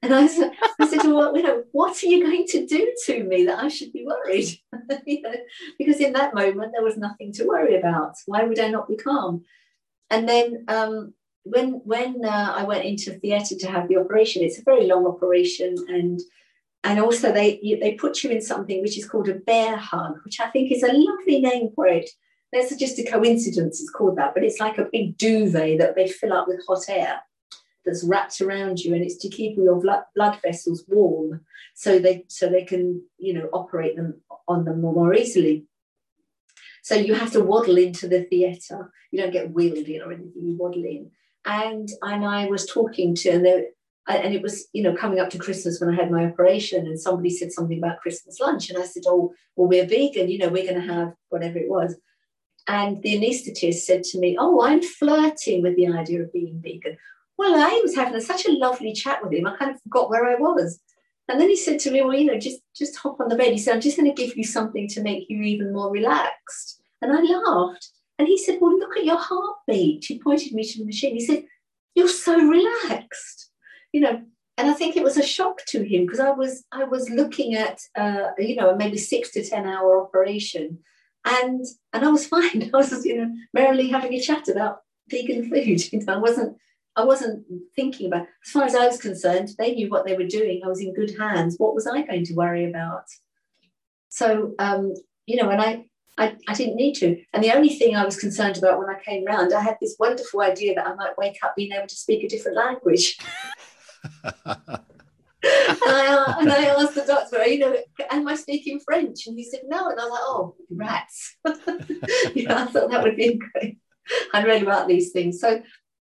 And 0.02 0.14
I 0.14 0.28
said, 0.28 0.52
I 0.80 0.88
said, 0.88 1.04
well, 1.04 1.36
you 1.36 1.44
know, 1.44 1.64
what 1.74 2.02
are 2.02 2.06
you 2.06 2.24
going 2.24 2.46
to 2.48 2.66
do 2.66 2.94
to 3.06 3.24
me 3.26 3.46
that 3.46 3.60
I 3.60 3.68
should 3.68 3.92
be 3.92 4.06
worried? 4.06 4.48
you 5.06 5.22
know, 5.22 5.34
because 5.78 6.00
in 6.00 6.14
that 6.14 6.34
moment 6.34 6.72
there 6.74 6.84
was 6.84 6.96
nothing 6.98 7.34
to 7.34 7.46
worry 7.46 7.76
about. 7.76 8.16
Why 8.26 8.44
would 8.44 8.60
I 8.60 8.70
not 8.70 8.88
be 8.88 8.96
calm? 8.96 9.44
And 10.10 10.28
then 10.28 10.64
um, 10.70 11.14
when 11.44 11.82
when 11.84 12.24
uh, 12.24 12.54
I 12.56 12.64
went 12.64 12.86
into 12.86 13.12
theatre 13.20 13.56
to 13.56 13.72
have 13.72 13.88
the 13.88 13.98
operation, 13.98 14.44
it's 14.44 14.60
a 14.60 14.64
very 14.64 14.88
long 14.88 15.06
operation, 15.06 15.76
and 15.90 16.20
and 16.84 17.00
also 17.00 17.32
they 17.32 17.60
you, 17.62 17.80
they 17.80 17.96
put 17.96 18.24
you 18.24 18.30
in 18.30 18.42
something 18.42 18.82
which 18.82 18.98
is 18.98 19.08
called 19.08 19.30
a 19.30 19.36
bear 19.36 19.76
hug, 19.76 20.16
which 20.24 20.40
I 20.40 20.50
think 20.50 20.72
is 20.72 20.84
a 20.84 20.94
lovely 20.94 21.42
name 21.42 21.70
for 21.76 21.88
it. 21.88 22.10
That's 22.52 22.76
just 22.76 23.00
a 23.00 23.04
coincidence; 23.04 23.80
it's 23.80 23.92
called 23.92 24.18
that, 24.18 24.34
but 24.34 24.44
it's 24.44 24.60
like 24.60 24.78
a 24.78 24.90
big 24.92 25.18
duvet 25.18 25.80
that 25.80 25.96
they 25.96 26.08
fill 26.08 26.34
up 26.34 26.48
with 26.48 26.66
hot 26.68 26.86
air 26.90 27.22
that's 27.86 28.04
wrapped 28.04 28.42
around 28.42 28.80
you, 28.80 28.94
and 28.94 29.04
it's 29.04 29.18
to 29.18 29.30
keep 29.30 29.58
your 29.58 29.80
blood, 29.80 30.40
vessels 30.42 30.84
warm, 30.88 31.42
so 31.76 32.00
they 32.00 32.26
so 32.28 32.50
they 32.50 32.64
can 32.64 33.02
you 33.18 33.34
know 33.34 33.50
operate 33.54 33.96
them 33.96 34.22
on 34.48 34.66
them 34.66 34.82
more 34.82 35.14
easily. 35.14 35.66
So 36.82 36.96
you 36.96 37.14
have 37.14 37.32
to 37.34 37.44
waddle 37.44 37.78
into 37.78 38.08
the 38.08 38.24
theatre. 38.24 38.92
You 39.12 39.22
don't 39.22 39.34
get 39.34 39.52
wheeled 39.52 39.78
in 39.78 40.02
or 40.02 40.12
anything. 40.12 40.34
You 40.36 40.58
waddle 40.58 40.86
in 40.86 41.12
and 41.46 41.90
and 42.02 42.26
I 42.26 42.46
was 42.46 42.66
talking 42.66 43.16
to 43.16 43.30
and 43.30 43.46
they, 43.46 43.66
and 44.08 44.34
it 44.34 44.42
was 44.42 44.68
you 44.74 44.84
know 44.84 44.96
coming 44.96 45.20
up 45.20 45.30
to 45.32 45.38
Christmas 45.38 45.80
when 45.80 45.90
I 45.90 45.96
had 45.96 46.12
my 46.12 46.26
operation 46.26 46.86
and 46.86 47.00
somebody 47.00 47.30
said 47.30 47.52
something 47.52 47.78
about 47.78 48.00
Christmas 48.00 48.40
lunch 48.40 48.70
and 48.70 48.78
I 48.78 48.86
said 48.86 49.04
oh 49.08 49.34
well 49.56 49.68
we're 49.68 49.88
vegan 49.88 50.30
you 50.30 50.38
know 50.38 50.50
we're 50.50 50.70
going 50.70 50.82
to 50.82 50.94
have 50.94 51.14
whatever 51.30 51.58
it 51.58 51.70
was 51.70 51.96
and 52.70 53.02
the 53.04 53.16
anaesthetist 53.18 53.82
said 53.82 54.04
to 54.04 54.20
me 54.20 54.38
oh 54.40 54.62
I'm 54.64 54.82
flirting 54.82 55.62
with 55.62 55.76
the 55.76 55.88
idea 55.88 56.24
of 56.24 56.32
being 56.32 56.62
vegan 56.64 56.98
well 57.38 57.56
I 57.56 57.82
was 57.84 57.96
having 57.96 58.20
such 58.22 58.46
a 58.46 58.52
lovely 58.52 58.94
chat 58.94 59.22
with 59.22 59.34
him 59.34 59.48
I 59.48 59.58
kind 59.58 59.72
of 59.72 59.82
forgot 59.82 60.10
where 60.10 60.26
I 60.26 60.36
was 60.36 60.80
and 61.28 61.40
then 61.40 61.50
he 61.50 61.58
said 61.58 61.80
to 61.82 61.92
me 61.92 62.02
well 62.02 62.16
you 62.16 62.32
know 62.32 62.40
just 62.40 62.62
just 62.76 62.98
hop 62.98 63.20
on 63.20 63.30
the 63.30 63.36
bed 63.36 63.52
he 63.52 63.58
said 63.58 63.76
I'm 63.76 63.82
just 63.82 63.98
going 63.98 64.14
to 64.14 64.22
give 64.22 64.38
you 64.38 64.46
something 64.46 64.88
to 64.90 65.04
make 65.04 65.26
you 65.30 65.42
even 65.42 65.74
more 65.74 65.92
relaxed 65.92 66.82
and 67.02 67.12
I 67.12 67.22
laughed 67.22 67.92
and 68.20 68.28
he 68.28 68.38
said, 68.38 68.60
Well, 68.62 68.78
look 68.78 68.98
at 68.98 69.06
your 69.06 69.18
heartbeat. 69.18 70.06
He 70.06 70.20
pointed 70.20 70.52
me 70.54 70.64
to 70.66 70.80
the 70.80 70.86
machine. 70.86 71.16
He 71.16 71.26
said, 71.26 71.46
You're 71.96 72.10
so 72.10 72.38
relaxed. 72.38 73.50
You 73.94 74.02
know, 74.02 74.22
and 74.58 74.70
I 74.70 74.74
think 74.74 74.96
it 74.98 75.04
was 75.04 75.18
a 75.18 75.24
shock 75.24 75.62
to 75.70 75.82
him 75.82 76.06
because 76.06 76.20
I 76.20 76.32
was 76.32 76.66
I 76.72 76.84
was 76.84 77.10
looking 77.10 77.56
at 77.56 77.80
uh, 77.98 78.32
you 78.38 78.58
know, 78.58 78.76
maybe 78.76 78.98
six 78.98 79.32
to 79.32 79.44
ten 79.44 79.66
hour 79.66 80.02
operation. 80.02 80.80
And 81.26 81.66
and 81.94 82.06
I 82.06 82.10
was 82.10 82.28
fine. 82.36 82.70
I 82.74 82.78
was, 82.78 83.06
you 83.06 83.18
know, 83.18 83.34
merrily 83.54 83.90
having 83.90 84.14
a 84.14 84.22
chat 84.22 84.48
about 84.48 84.80
vegan 85.10 85.50
food. 85.50 85.82
You 85.92 86.06
know, 86.06 86.14
I 86.14 86.18
wasn't 86.18 86.58
I 86.96 87.04
wasn't 87.06 87.46
thinking 87.76 88.08
about 88.08 88.28
as 88.46 88.52
far 88.52 88.64
as 88.64 88.76
I 88.76 88.88
was 88.88 89.00
concerned, 89.00 89.50
they 89.58 89.74
knew 89.74 89.90
what 89.90 90.06
they 90.06 90.16
were 90.16 90.26
doing. 90.28 90.62
I 90.64 90.68
was 90.68 90.82
in 90.82 90.94
good 90.94 91.18
hands. 91.18 91.56
What 91.58 91.76
was 91.76 91.88
I 91.88 92.02
going 92.02 92.26
to 92.26 92.34
worry 92.34 92.70
about? 92.70 93.06
So 94.10 94.54
um, 94.60 94.94
you 95.26 95.36
know, 95.36 95.50
and 95.50 95.62
I 95.62 95.86
I, 96.18 96.36
I 96.50 96.54
didn't 96.54 96.76
need 96.76 96.96
to. 96.96 97.18
And 97.34 97.42
the 97.42 97.54
only 97.54 97.70
thing 97.70 97.96
I 97.96 98.04
was 98.04 98.20
concerned 98.20 98.58
about 98.58 98.78
when 98.78 98.90
I 98.90 99.00
came 99.02 99.24
round, 99.26 99.54
I 99.54 99.62
had 99.62 99.78
this 99.80 99.96
wonderful 99.98 100.42
idea 100.42 100.76
that 100.76 100.86
I 100.86 100.94
might 100.96 101.18
wake 101.18 101.38
up 101.44 101.56
being 101.56 101.72
able 101.72 101.88
to 101.88 101.96
speak 101.96 102.24
a 102.24 102.28
different 102.28 102.58
language. 102.58 103.18
and, 105.68 105.80
I, 105.82 106.36
and 106.40 106.52
I 106.52 106.66
asked 106.66 106.96
the 106.96 107.06
doctor, 107.06 107.46
you 107.46 107.60
know, 107.60 107.76
am 108.12 108.28
I 108.28 108.36
speaking 108.36 108.80
French? 108.80 109.28
And 109.28 109.38
he 109.38 109.44
said, 109.44 109.62
no. 109.68 109.90
And 109.90 110.00
I 110.00 110.04
was 110.04 110.12
like, 110.12 110.22
oh, 110.24 110.56
rats. 110.72 111.38
I 111.46 112.66
thought 112.66 112.92
that 112.92 113.04
would 113.04 113.16
be 113.16 113.38
great. 113.38 113.78
I 114.34 114.44
read 114.44 114.64
about 114.64 114.88
these 114.88 115.12
things. 115.12 115.40
So, 115.40 115.62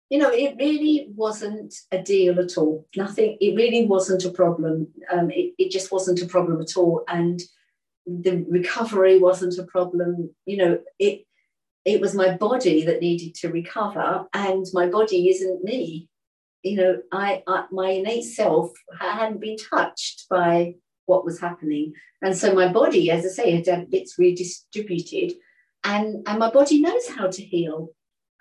you 0.10 0.19
know, 0.19 0.29
it 0.29 0.55
really 0.57 1.07
wasn't 1.13 1.73
a 1.91 2.01
deal 2.01 2.39
at 2.39 2.57
all. 2.57 2.88
Nothing, 2.95 3.38
it 3.41 3.55
really 3.55 3.86
wasn't 3.86 4.25
a 4.25 4.31
problem. 4.31 4.88
Um, 5.12 5.31
it, 5.31 5.53
it 5.57 5.71
just 5.71 5.91
wasn't 5.91 6.21
a 6.21 6.27
problem 6.27 6.62
at 6.62 6.77
all. 6.77 7.03
And 7.07 7.41
the 8.05 8.45
recovery 8.49 9.19
wasn't 9.19 9.57
a 9.57 9.63
problem. 9.63 10.33
You 10.45 10.57
know, 10.57 10.79
it 10.97 11.23
it 11.86 12.01
was 12.01 12.13
my 12.13 12.36
body 12.36 12.83
that 12.86 12.99
needed 12.99 13.33
to 13.36 13.49
recover, 13.49 14.25
and 14.33 14.65
my 14.73 14.88
body 14.88 15.29
isn't 15.29 15.63
me. 15.63 16.10
You 16.71 16.77
know, 16.77 16.97
I, 17.12 17.43
I 17.47 17.65
my 17.71 17.89
innate 17.89 18.25
self 18.25 18.71
hadn't 18.99 19.41
been 19.41 19.58
touched 19.58 20.25
by 20.30 20.75
what 21.06 21.25
was 21.25 21.39
happening, 21.39 21.93
and 22.21 22.36
so 22.36 22.53
my 22.53 22.71
body, 22.71 23.10
as 23.12 23.25
I 23.25 23.30
say, 23.30 23.63
had 23.63 23.89
bits 23.89 24.17
redistributed, 24.17 25.34
and 25.84 26.27
and 26.27 26.39
my 26.39 26.51
body 26.51 26.82
knows 26.82 27.08
how 27.08 27.27
to 27.27 27.41
heal. 27.41 27.89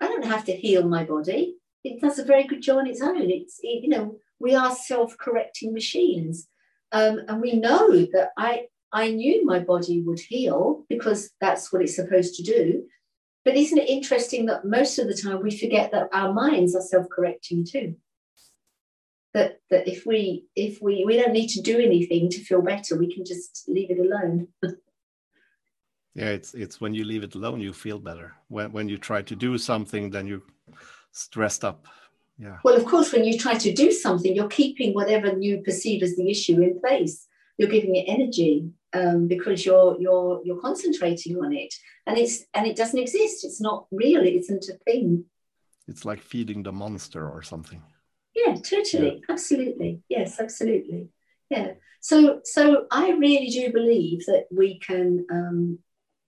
I 0.01 0.07
don't 0.07 0.25
have 0.25 0.45
to 0.45 0.53
heal 0.53 0.87
my 0.87 1.03
body. 1.03 1.55
It 1.83 2.01
does 2.01 2.19
a 2.19 2.25
very 2.25 2.43
good 2.43 2.61
job 2.61 2.79
on 2.79 2.87
its 2.87 3.01
own. 3.01 3.29
It's 3.29 3.59
it, 3.61 3.83
you 3.83 3.89
know 3.89 4.17
we 4.39 4.55
are 4.55 4.75
self-correcting 4.75 5.73
machines, 5.73 6.47
um, 6.91 7.21
and 7.27 7.41
we 7.41 7.53
know 7.53 8.05
that 8.13 8.29
I 8.37 8.67
I 8.91 9.11
knew 9.11 9.45
my 9.45 9.59
body 9.59 10.01
would 10.01 10.19
heal 10.19 10.85
because 10.89 11.31
that's 11.41 11.71
what 11.71 11.81
it's 11.81 11.95
supposed 11.95 12.35
to 12.35 12.43
do. 12.43 12.83
But 13.43 13.55
isn't 13.55 13.77
it 13.77 13.89
interesting 13.89 14.45
that 14.47 14.65
most 14.65 14.99
of 14.99 15.07
the 15.07 15.13
time 15.13 15.41
we 15.41 15.57
forget 15.57 15.91
that 15.91 16.09
our 16.11 16.33
minds 16.33 16.75
are 16.75 16.81
self-correcting 16.81 17.65
too? 17.65 17.95
That 19.37 19.51
that 19.71 19.87
if 19.87 19.99
we 20.09 20.45
if 20.55 20.73
we 20.85 20.93
we 21.07 21.15
don't 21.19 21.37
need 21.39 21.51
to 21.55 21.61
do 21.61 21.75
anything 21.89 22.23
to 22.33 22.39
feel 22.49 22.63
better, 22.71 22.93
we 22.97 23.13
can 23.13 23.23
just 23.33 23.51
leave 23.75 23.91
it 23.91 23.99
alone. 24.05 24.47
yeah, 26.19 26.31
it's 26.37 26.51
it's 26.63 26.81
when 26.81 26.93
you 26.97 27.03
leave 27.05 27.23
it 27.27 27.35
alone 27.35 27.59
you 27.61 27.73
feel 27.73 27.99
better. 28.09 28.29
When 28.47 28.71
when 28.75 28.89
you 28.89 28.97
try 28.97 29.21
to 29.21 29.35
do 29.35 29.57
something, 29.57 30.03
then 30.09 30.25
you're 30.27 30.47
stressed 31.11 31.63
up. 31.63 31.79
Yeah. 32.45 32.57
Well, 32.63 32.77
of 32.81 32.85
course, 32.85 33.09
when 33.13 33.25
you 33.25 33.37
try 33.37 33.55
to 33.65 33.71
do 33.83 33.91
something, 33.91 34.35
you're 34.35 34.55
keeping 34.61 34.93
whatever 34.93 35.27
you 35.45 35.61
perceive 35.69 36.03
as 36.03 36.15
the 36.15 36.29
issue 36.29 36.57
in 36.61 36.79
place. 36.79 37.27
You're 37.57 37.75
giving 37.77 37.95
it 37.95 38.05
energy 38.07 38.55
um, 38.93 39.27
because 39.27 39.65
you're 39.65 39.97
you're 39.99 40.41
you're 40.43 40.61
concentrating 40.61 41.37
on 41.37 41.53
it 41.53 41.73
and 42.05 42.17
it's 42.17 42.45
and 42.53 42.65
it 42.65 42.75
doesn't 42.75 42.99
exist 42.99 43.43
it's 43.45 43.61
not 43.61 43.85
real 43.91 44.21
it 44.21 44.33
isn't 44.33 44.69
a 44.69 44.77
thing 44.85 45.25
it's 45.87 46.05
like 46.05 46.21
feeding 46.21 46.63
the 46.63 46.71
monster 46.71 47.29
or 47.29 47.41
something 47.41 47.81
yeah 48.37 48.55
totally 48.55 49.15
yeah. 49.15 49.33
absolutely 49.33 50.01
yes 50.09 50.39
absolutely 50.39 51.09
yeah 51.49 51.71
so 51.99 52.39
so 52.43 52.85
i 52.91 53.11
really 53.11 53.47
do 53.47 53.71
believe 53.71 54.25
that 54.25 54.45
we 54.51 54.79
can 54.79 55.25
um 55.31 55.79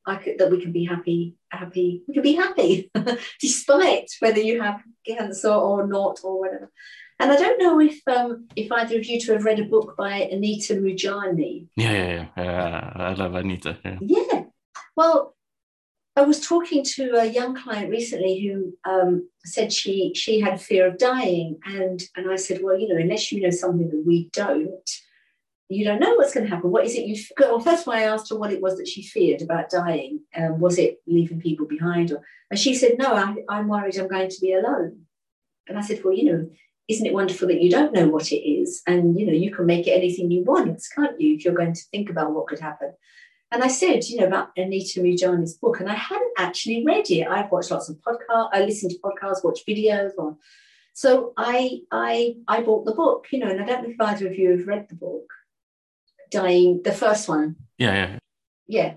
I 0.05 0.15
could, 0.15 0.39
that 0.39 0.49
we 0.49 0.59
can 0.59 0.71
be 0.71 0.85
happy 0.85 1.35
happy 1.49 2.03
we 2.07 2.13
can 2.15 2.23
be 2.23 2.33
happy 2.33 2.89
despite 3.41 4.09
whether 4.21 4.39
you 4.39 4.59
have 4.61 4.81
cancer 5.05 5.51
or 5.51 5.85
not 5.85 6.21
or 6.23 6.39
whatever 6.39 6.71
and 7.19 7.31
I 7.31 7.35
don't 7.35 7.59
know 7.59 7.79
if 7.81 7.99
um, 8.07 8.47
if 8.55 8.71
either 8.71 8.97
of 8.97 9.05
you 9.05 9.19
two 9.19 9.33
have 9.33 9.43
read 9.43 9.59
a 9.59 9.65
book 9.65 9.95
by 9.97 10.29
Anita 10.31 10.75
Moorjani. 10.75 11.67
Yeah, 11.75 11.91
yeah, 11.91 12.25
yeah. 12.37 12.91
Uh, 12.95 13.03
I 13.03 13.13
love 13.13 13.35
Anita. 13.35 13.77
Yeah. 13.83 13.97
yeah. 14.01 14.43
Well, 14.95 15.35
I 16.19 16.23
was 16.23 16.45
talking 16.45 16.83
to 16.95 17.15
a 17.15 17.25
young 17.27 17.55
client 17.55 17.89
recently 17.89 18.45
who 18.45 18.73
um, 18.83 19.29
said 19.45 19.71
she 19.71 20.11
she 20.13 20.41
had 20.41 20.55
a 20.55 20.57
fear 20.57 20.85
of 20.85 20.97
dying, 20.97 21.59
and 21.63 22.03
and 22.17 22.29
I 22.29 22.35
said, 22.35 22.59
well, 22.61 22.77
you 22.77 22.89
know, 22.89 22.99
unless 22.99 23.31
you 23.31 23.41
know 23.41 23.51
something 23.51 23.87
that 23.87 24.03
we 24.05 24.29
don't, 24.33 24.89
you 25.69 25.85
don't 25.85 26.01
know 26.01 26.15
what's 26.15 26.33
going 26.33 26.45
to 26.45 26.53
happen. 26.53 26.71
What 26.71 26.83
is 26.83 26.95
it 26.95 27.05
you? 27.05 27.23
Well, 27.39 27.61
first 27.61 27.83
of 27.83 27.87
all, 27.87 27.93
I 27.93 28.01
asked 28.01 28.31
her 28.31 28.37
what 28.37 28.51
it 28.51 28.61
was 28.61 28.75
that 28.77 28.87
she 28.89 29.01
feared 29.01 29.41
about 29.41 29.69
dying. 29.69 30.19
Um, 30.35 30.59
was 30.59 30.77
it 30.77 30.97
leaving 31.07 31.39
people 31.39 31.67
behind? 31.67 32.11
Or, 32.11 32.21
and 32.51 32.59
she 32.59 32.75
said, 32.75 32.97
no, 32.99 33.13
I, 33.15 33.35
I'm 33.47 33.69
worried 33.69 33.97
I'm 33.97 34.09
going 34.09 34.29
to 34.29 34.41
be 34.41 34.53
alone. 34.53 35.03
And 35.69 35.77
I 35.77 35.81
said, 35.81 36.03
well, 36.03 36.13
you 36.13 36.25
know, 36.25 36.49
isn't 36.89 37.05
it 37.05 37.13
wonderful 37.13 37.47
that 37.47 37.61
you 37.61 37.69
don't 37.69 37.93
know 37.93 38.09
what 38.09 38.33
it 38.33 38.43
is 38.43 38.81
and 38.87 39.17
you 39.17 39.25
know 39.25 39.31
you 39.31 39.51
can 39.51 39.67
make 39.67 39.85
it 39.85 39.91
anything 39.91 40.31
you 40.31 40.43
want 40.43 40.83
can't 40.95 41.21
you 41.21 41.35
if 41.35 41.45
you're 41.45 41.53
going 41.53 41.71
to 41.71 41.83
think 41.91 42.09
about 42.09 42.33
what 42.33 42.47
could 42.47 42.59
happen 42.59 42.91
and 43.51 43.63
i 43.63 43.67
said 43.67 44.03
you 44.05 44.17
know 44.17 44.27
about 44.27 44.49
anita 44.57 44.99
moorjani's 44.99 45.55
book 45.55 45.79
and 45.79 45.89
i 45.89 45.95
hadn't 45.95 46.33
actually 46.37 46.83
read 46.85 47.09
it. 47.09 47.27
I've 47.27 47.51
watched 47.51 47.71
lots 47.71 47.89
of 47.89 47.97
podcasts 47.97 48.49
i 48.53 48.61
listened 48.61 48.91
to 48.91 48.99
podcasts 48.99 49.43
watched 49.43 49.67
videos 49.67 50.11
on. 50.17 50.37
So 50.93 51.33
i 51.37 51.81
i 51.91 52.35
i 52.47 52.61
bought 52.61 52.85
the 52.85 52.93
book 52.93 53.27
you 53.31 53.39
know 53.39 53.49
and 53.49 53.61
i 53.61 53.65
don't 53.65 53.83
know 53.83 53.89
if 53.89 54.01
either 54.01 54.27
of 54.27 54.37
you 54.37 54.51
have 54.51 54.67
read 54.67 54.89
the 54.89 54.95
book 54.95 55.27
dying 56.31 56.81
the 56.83 56.91
first 56.91 57.27
one. 57.27 57.55
Yeah 57.77 57.93
yeah. 57.93 58.19
Yeah. 58.67 58.93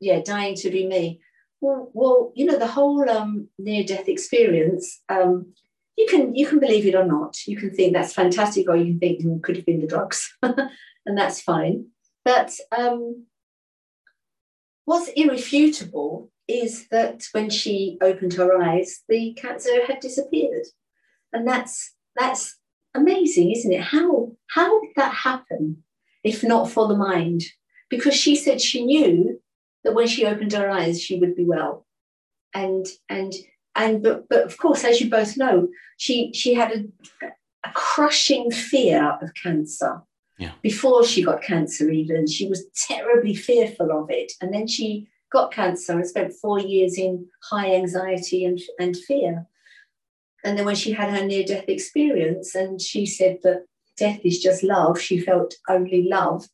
Yeah 0.00 0.20
dying 0.24 0.54
to 0.56 0.70
be 0.70 0.86
me. 0.86 1.20
Well, 1.60 1.90
well 1.92 2.32
you 2.36 2.46
know 2.46 2.58
the 2.58 2.66
whole 2.66 3.08
um, 3.10 3.48
near 3.58 3.84
death 3.84 4.08
experience 4.08 5.00
um, 5.08 5.52
you 5.98 6.06
can 6.06 6.34
you 6.34 6.46
can 6.46 6.60
believe 6.60 6.86
it 6.86 6.94
or 6.94 7.04
not. 7.04 7.36
You 7.46 7.56
can 7.56 7.74
think 7.74 7.92
that's 7.92 8.12
fantastic, 8.12 8.68
or 8.68 8.76
you 8.76 8.92
can 8.92 9.00
think 9.00 9.20
it 9.20 9.42
could 9.42 9.56
have 9.56 9.66
been 9.66 9.80
the 9.80 9.86
drugs, 9.88 10.32
and 10.42 11.18
that's 11.18 11.40
fine. 11.40 11.86
But 12.24 12.52
um, 12.70 13.26
what's 14.88 15.10
irrefutable 15.16 16.30
is 16.48 16.88
that 16.88 17.22
when 17.32 17.50
she 17.50 17.98
opened 18.00 18.32
her 18.32 18.58
eyes, 18.58 19.02
the 19.06 19.34
cancer 19.34 19.84
had 19.86 20.00
disappeared, 20.00 20.64
and 21.30 21.46
that's 21.46 21.94
that's 22.16 22.56
amazing, 22.94 23.52
isn't 23.52 23.72
it? 23.72 23.82
How 23.82 24.32
how 24.46 24.80
did 24.80 24.92
that 24.96 25.12
happen, 25.12 25.84
if 26.24 26.42
not 26.42 26.70
for 26.70 26.88
the 26.88 26.96
mind? 26.96 27.42
Because 27.90 28.14
she 28.14 28.34
said 28.34 28.62
she 28.62 28.82
knew 28.82 29.38
that 29.84 29.94
when 29.94 30.08
she 30.08 30.24
opened 30.24 30.54
her 30.54 30.70
eyes, 30.70 31.02
she 31.02 31.18
would 31.18 31.36
be 31.36 31.44
well, 31.44 31.86
and 32.54 32.86
and 33.10 33.34
and 33.76 34.02
but, 34.02 34.26
but 34.30 34.46
of 34.46 34.56
course, 34.56 34.84
as 34.84 35.02
you 35.02 35.10
both 35.10 35.36
know, 35.36 35.68
she 35.98 36.32
she 36.32 36.54
had 36.54 36.72
a, 36.72 37.26
a 37.62 37.72
crushing 37.74 38.50
fear 38.50 39.18
of 39.20 39.34
cancer. 39.34 40.02
Yeah. 40.38 40.52
Before 40.62 41.04
she 41.04 41.22
got 41.22 41.42
cancer, 41.42 41.90
even 41.90 42.26
she 42.26 42.48
was 42.48 42.66
terribly 42.74 43.34
fearful 43.34 43.90
of 43.92 44.10
it, 44.10 44.32
and 44.40 44.54
then 44.54 44.66
she 44.66 45.08
got 45.30 45.52
cancer 45.52 45.92
and 45.92 46.06
spent 46.06 46.32
four 46.32 46.58
years 46.58 46.96
in 46.96 47.26
high 47.42 47.74
anxiety 47.74 48.44
and, 48.44 48.60
and 48.78 48.96
fear. 48.96 49.46
And 50.44 50.56
then 50.56 50.64
when 50.64 50.76
she 50.76 50.92
had 50.92 51.10
her 51.10 51.24
near 51.24 51.44
death 51.44 51.64
experience, 51.68 52.54
and 52.54 52.80
she 52.80 53.04
said 53.04 53.38
that 53.42 53.64
death 53.96 54.20
is 54.24 54.38
just 54.40 54.62
love, 54.62 55.00
she 55.00 55.20
felt 55.20 55.54
only 55.68 56.04
love. 56.08 56.46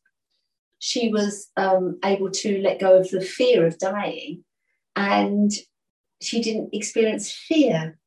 She 0.79 1.09
was 1.09 1.49
um, 1.55 1.99
able 2.03 2.31
to 2.31 2.61
let 2.61 2.79
go 2.79 2.97
of 2.97 3.09
the 3.09 3.21
fear 3.21 3.65
of 3.65 3.77
dying 3.77 4.43
and 4.95 5.51
she 6.21 6.41
didn't 6.41 6.73
experience 6.73 7.31
fear. 7.31 7.97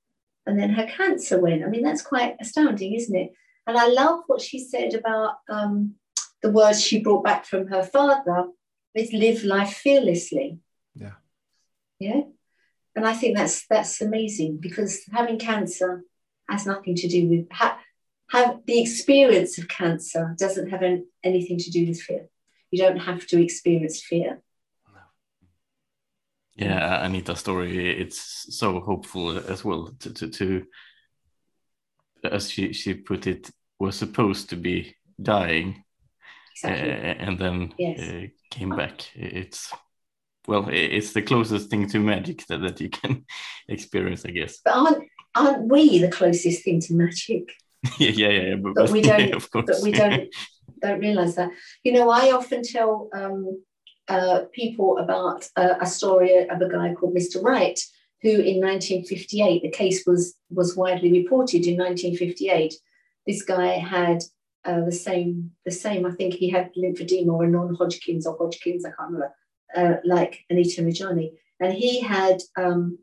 And 0.47 0.59
then 0.59 0.71
her 0.71 0.87
cancer 0.87 1.41
went. 1.41 1.64
I 1.64 1.69
mean, 1.69 1.83
that's 1.83 2.03
quite 2.03 2.37
astounding, 2.41 2.95
isn't 2.95 3.14
it? 3.14 3.33
And 3.69 3.77
I 3.77 3.87
love 3.89 4.21
what 4.27 4.41
she 4.41 4.59
said 4.59 4.95
about 4.95 5.35
um, 5.49 5.95
the 6.43 6.51
words 6.51 6.83
she 6.83 7.01
brought 7.01 7.23
back 7.23 7.45
from 7.45 7.67
her 7.69 7.83
father 7.83 8.47
is 8.95 9.13
live 9.13 9.45
life 9.45 9.75
fearlessly. 9.75 10.59
Yeah. 10.95 11.17
Yeah. 12.01 12.23
And 12.97 13.07
I 13.07 13.13
think 13.13 13.37
that's 13.37 13.67
that's 13.69 14.01
amazing 14.01 14.57
because 14.57 15.03
having 15.13 15.39
cancer 15.39 16.03
has 16.49 16.67
nothing 16.67 16.95
to 16.97 17.09
do 17.09 17.29
with 17.29 17.47
ha- 17.53 17.79
have 18.31 18.61
the 18.67 18.81
experience 18.81 19.59
of 19.59 19.69
cancer 19.69 20.35
doesn't 20.39 20.71
have 20.71 20.83
an, 20.83 21.07
anything 21.23 21.59
to 21.59 21.71
do 21.71 21.87
with 21.87 22.01
fear. 22.01 22.27
You 22.71 22.79
don't 22.79 22.99
have 22.99 23.27
to 23.29 23.41
experience 23.41 24.01
fear 24.03 24.41
yeah 26.57 27.05
anita's 27.05 27.39
story 27.39 28.01
it's 28.03 28.57
so 28.59 28.81
hopeful 28.81 29.39
as 29.39 29.65
well 29.65 29.95
to, 30.01 30.13
to, 30.13 30.29
to 30.29 30.67
as 32.25 32.51
she, 32.51 32.73
she 32.73 32.95
put 32.95 33.27
it 33.27 33.51
was 33.79 33.97
supposed 33.97 34.51
to 34.51 34.57
be 34.57 34.95
dying 35.21 35.85
exactly. 36.53 36.93
uh, 36.93 36.95
and 36.95 37.38
then 37.38 37.75
yes. 37.79 38.01
uh, 38.01 38.27
came 38.51 38.71
back 38.71 39.07
it's 39.14 39.73
well 40.47 40.69
it's 40.71 41.12
the 41.12 41.23
closest 41.23 41.71
thing 41.71 41.88
to 41.88 41.99
magic 41.99 42.45
that, 42.47 42.61
that 42.61 42.81
you 42.81 42.88
can 42.88 43.25
experience 43.69 44.25
i 44.25 44.31
guess 44.31 44.59
but 44.64 44.75
aren't 44.75 45.05
aren't 45.35 45.69
we 45.69 45.99
the 45.99 46.11
closest 46.11 46.64
thing 46.64 46.81
to 46.81 46.95
magic 46.95 47.53
yeah 47.99 48.11
yeah 48.11 48.29
yeah 48.29 48.55
but, 48.57 48.75
but 48.75 48.91
we 48.91 49.01
don't 49.09 49.29
yeah, 49.29 49.37
of 49.37 49.51
course. 49.51 49.67
but 49.67 49.83
we 49.83 49.93
don't 49.93 50.29
don't 50.81 51.01
realize 51.01 51.35
that 51.35 51.51
you 51.83 51.93
know 51.93 52.11
i 52.11 52.33
often 52.33 52.62
tell 52.62 53.09
um 53.12 53.59
uh, 54.09 54.45
people 54.53 54.99
about 54.99 55.47
uh, 55.57 55.75
a 55.81 55.87
story 55.87 56.49
of 56.49 56.61
a 56.61 56.69
guy 56.69 56.95
called 56.95 57.14
Mr. 57.14 57.43
Wright, 57.43 57.79
who 58.23 58.31
in 58.31 58.61
1958, 58.61 59.62
the 59.62 59.71
case 59.71 60.05
was, 60.07 60.35
was 60.51 60.77
widely 60.77 61.12
reported 61.12 61.67
in 61.67 61.77
1958. 61.77 62.75
This 63.29 63.43
guy 63.45 63.73
had 63.97 64.19
uh, 64.64 64.85
the 64.85 64.99
same, 65.07 65.53
the 65.64 65.71
same, 65.71 66.05
I 66.05 66.12
think 66.12 66.35
he 66.35 66.49
had 66.51 66.73
lymphedema 66.75 67.33
or 67.33 67.47
non-Hodgkin's 67.47 68.27
or 68.27 68.37
Hodgkin's, 68.37 68.85
I 68.85 68.93
can't 68.97 69.12
remember. 69.12 69.33
uh, 69.77 69.95
like 70.05 70.45
Anita 70.51 70.83
Moorjani. 70.83 71.33
And 71.61 71.73
he 71.73 72.01
had 72.01 72.41
um, 72.57 72.99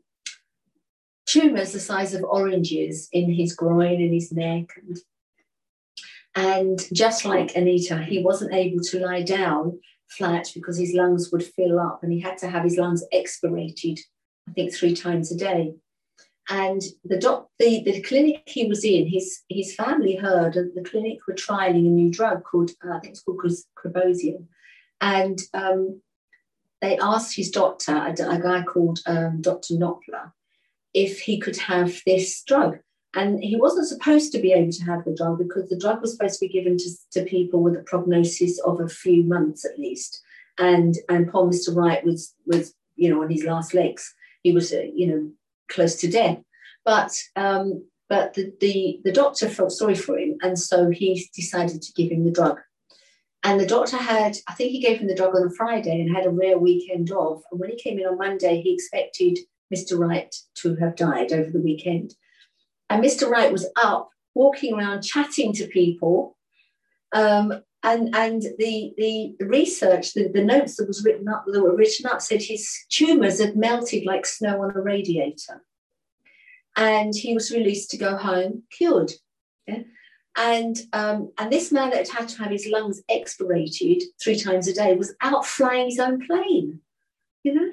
tumors 1.26 1.72
the 1.72 1.80
size 1.80 2.14
of 2.14 2.24
oranges 2.24 3.08
in 3.12 3.32
his 3.32 3.54
groin 3.54 4.00
and 4.00 4.14
his 4.14 4.32
neck. 4.32 4.70
And, 4.76 4.98
and 6.34 6.78
just 6.92 7.24
like 7.24 7.56
Anita, 7.56 8.02
he 8.02 8.22
wasn't 8.22 8.54
able 8.54 8.82
to 8.84 9.00
lie 9.00 9.22
down 9.22 9.78
flat 10.08 10.48
because 10.54 10.78
his 10.78 10.94
lungs 10.94 11.30
would 11.32 11.44
fill 11.44 11.78
up 11.80 12.00
and 12.02 12.12
he 12.12 12.20
had 12.20 12.38
to 12.38 12.48
have 12.48 12.64
his 12.64 12.76
lungs 12.76 13.04
expirated, 13.12 13.98
I 14.48 14.52
think, 14.52 14.74
three 14.74 14.94
times 14.94 15.32
a 15.32 15.36
day. 15.36 15.74
And 16.48 16.80
the, 17.04 17.18
doc, 17.18 17.48
the, 17.58 17.82
the 17.84 18.00
clinic 18.02 18.42
he 18.46 18.66
was 18.66 18.84
in, 18.84 19.08
his, 19.08 19.42
his 19.48 19.74
family 19.74 20.14
heard 20.14 20.54
that 20.54 20.74
the 20.74 20.88
clinic 20.88 21.18
were 21.26 21.34
trialing 21.34 21.86
a 21.86 21.90
new 21.90 22.10
drug 22.10 22.44
called, 22.44 22.70
uh, 22.84 22.96
I 22.96 23.00
think 23.00 23.14
it's 23.14 23.22
called 23.22 23.42
Krebiozen. 23.76 24.46
And 25.00 25.40
um, 25.54 26.00
they 26.80 26.98
asked 26.98 27.34
his 27.34 27.50
doctor, 27.50 27.96
a, 27.96 28.10
a 28.10 28.40
guy 28.40 28.62
called 28.62 29.00
um, 29.06 29.40
Dr. 29.40 29.74
Klopfer, 29.74 30.32
if 30.94 31.20
he 31.20 31.38
could 31.40 31.56
have 31.56 32.00
this 32.06 32.42
drug. 32.44 32.78
And 33.14 33.42
he 33.42 33.56
wasn't 33.56 33.88
supposed 33.88 34.30
to 34.32 34.38
be 34.38 34.52
able 34.52 34.72
to 34.72 34.84
have 34.84 35.04
the 35.04 35.14
drug 35.14 35.38
because 35.38 35.68
the 35.68 35.78
drug 35.78 36.02
was 36.02 36.12
supposed 36.12 36.38
to 36.38 36.46
be 36.46 36.52
given 36.52 36.76
to, 36.76 36.90
to 37.12 37.24
people 37.24 37.62
with 37.62 37.74
a 37.74 37.82
prognosis 37.82 38.60
of 38.60 38.80
a 38.80 38.88
few 38.88 39.24
months 39.24 39.64
at 39.64 39.78
least. 39.78 40.20
And 40.58 40.94
and 41.08 41.30
poor 41.30 41.50
Mr. 41.50 41.74
Wright 41.74 42.04
was 42.04 42.34
was 42.46 42.74
you 42.94 43.08
know 43.08 43.22
on 43.22 43.30
his 43.30 43.44
last 43.44 43.72
legs. 43.72 44.14
He 44.42 44.52
was 44.52 44.72
uh, 44.72 44.82
you 44.94 45.06
know 45.06 45.30
close 45.68 45.96
to 45.96 46.10
death. 46.10 46.38
But 46.84 47.12
um, 47.34 47.84
but 48.08 48.34
the, 48.34 48.52
the 48.60 49.00
the 49.04 49.12
doctor 49.12 49.48
felt 49.48 49.72
sorry 49.72 49.94
for 49.94 50.18
him, 50.18 50.36
and 50.42 50.58
so 50.58 50.90
he 50.90 51.28
decided 51.34 51.82
to 51.82 51.92
give 51.92 52.10
him 52.10 52.24
the 52.24 52.32
drug. 52.32 52.58
And 53.42 53.60
the 53.60 53.66
doctor 53.66 53.96
had, 53.96 54.36
I 54.48 54.54
think 54.54 54.72
he 54.72 54.80
gave 54.80 54.98
him 54.98 55.06
the 55.06 55.14
drug 55.14 55.36
on 55.36 55.46
a 55.46 55.50
Friday 55.50 56.00
and 56.00 56.14
had 56.14 56.26
a 56.26 56.30
rare 56.30 56.58
weekend 56.58 57.12
off. 57.12 57.42
And 57.52 57.60
when 57.60 57.70
he 57.70 57.76
came 57.76 57.96
in 57.96 58.04
on 58.04 58.18
Monday, 58.18 58.60
he 58.60 58.74
expected 58.74 59.38
Mr. 59.72 59.96
Wright 59.96 60.34
to 60.56 60.74
have 60.76 60.96
died 60.96 61.32
over 61.32 61.50
the 61.50 61.60
weekend. 61.60 62.14
And 62.90 63.04
Mr. 63.04 63.30
Wright 63.30 63.52
was 63.52 63.68
up, 63.80 64.10
walking 64.34 64.74
around, 64.74 65.02
chatting 65.02 65.52
to 65.54 65.68
people. 65.68 66.36
Um, 67.12 67.62
and 67.86 68.14
and 68.16 68.42
the, 68.58 68.92
the, 68.98 69.36
research, 69.46 70.12
the, 70.12 70.28
the 70.28 70.44
notes 70.44 70.76
that 70.76 70.88
was 70.88 71.04
written 71.04 71.28
up 71.28 71.44
that 71.46 71.62
were 71.62 71.76
written 71.76 72.06
up 72.06 72.20
said 72.20 72.42
his 72.42 72.68
tumors 72.90 73.40
had 73.40 73.56
melted 73.56 74.04
like 74.04 74.26
snow 74.26 74.60
on 74.62 74.76
a 74.76 74.80
radiator. 74.80 75.62
And 76.76 77.14
he 77.14 77.32
was 77.32 77.52
released 77.52 77.90
to 77.90 77.96
go 77.96 78.16
home 78.16 78.64
cured. 78.76 79.12
Yeah? 79.68 79.82
And 80.36 80.76
um, 80.92 81.32
and 81.38 81.50
this 81.50 81.70
man 81.70 81.90
that 81.90 82.08
had 82.08 82.28
to 82.30 82.42
have 82.42 82.50
his 82.50 82.66
lungs 82.66 83.02
expirated 83.08 84.02
three 84.22 84.38
times 84.38 84.66
a 84.66 84.74
day 84.74 84.94
was 84.94 85.14
out 85.22 85.46
flying 85.46 85.86
his 85.86 86.00
own 86.00 86.26
plane, 86.26 86.80
you 87.44 87.54
know. 87.54 87.70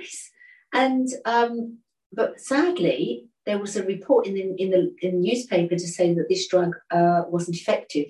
And 0.74 1.10
um, 1.26 1.80
but 2.14 2.40
sadly, 2.40 3.28
there 3.48 3.58
was 3.58 3.76
a 3.76 3.84
report 3.84 4.28
in 4.28 4.36
the, 4.36 4.56
in 4.62 4.70
the, 4.70 4.96
in 5.02 5.22
the 5.22 5.30
newspaper 5.30 5.76
to 5.76 5.88
say 5.88 6.14
that 6.14 6.30
this 6.30 6.48
drug 6.48 6.76
uh, 6.92 7.24
wasn't 7.28 7.58
effective. 7.58 8.08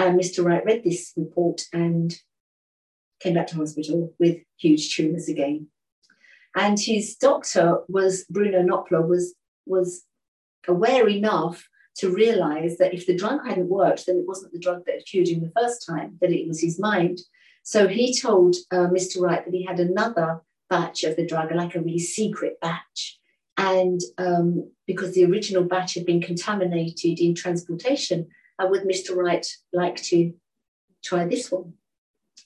And 0.00 0.18
Mr. 0.18 0.42
Wright 0.42 0.64
read 0.64 0.82
this 0.82 1.12
report 1.14 1.60
and 1.74 2.16
came 3.20 3.34
back 3.34 3.48
to 3.48 3.56
hospital 3.56 4.14
with 4.18 4.38
huge 4.58 4.96
tumours 4.96 5.28
again. 5.28 5.66
And 6.56 6.80
his 6.80 7.16
doctor 7.16 7.80
was 7.86 8.24
Bruno 8.30 8.62
Klopfer 8.62 9.06
was 9.06 9.34
was 9.66 10.04
aware 10.66 11.06
enough 11.06 11.68
to 11.96 12.10
realise 12.10 12.78
that 12.78 12.94
if 12.94 13.06
the 13.06 13.14
drug 13.14 13.46
hadn't 13.46 13.68
worked, 13.68 14.06
then 14.06 14.16
it 14.16 14.26
wasn't 14.26 14.52
the 14.54 14.58
drug 14.58 14.86
that 14.86 15.04
cured 15.04 15.28
him 15.28 15.42
the 15.42 15.52
first 15.60 15.86
time, 15.86 16.16
that 16.22 16.32
it 16.32 16.48
was 16.48 16.62
his 16.62 16.78
mind. 16.78 17.20
So 17.62 17.86
he 17.86 18.18
told 18.18 18.56
uh, 18.72 18.88
Mr. 18.88 19.20
Wright 19.20 19.44
that 19.44 19.54
he 19.54 19.66
had 19.66 19.80
another 19.80 20.40
batch 20.70 21.04
of 21.04 21.16
the 21.16 21.26
drug, 21.26 21.54
like 21.54 21.74
a 21.74 21.80
really 21.80 21.98
secret 21.98 22.58
batch. 22.62 23.18
And 23.58 24.00
um, 24.16 24.70
because 24.86 25.12
the 25.12 25.26
original 25.26 25.64
batch 25.64 25.92
had 25.92 26.06
been 26.06 26.22
contaminated 26.22 27.20
in 27.20 27.34
transportation, 27.34 28.28
would 28.66 28.82
Mr. 28.82 29.16
Wright 29.16 29.46
like 29.72 29.96
to 30.04 30.32
try 31.02 31.26
this 31.26 31.50
one? 31.50 31.74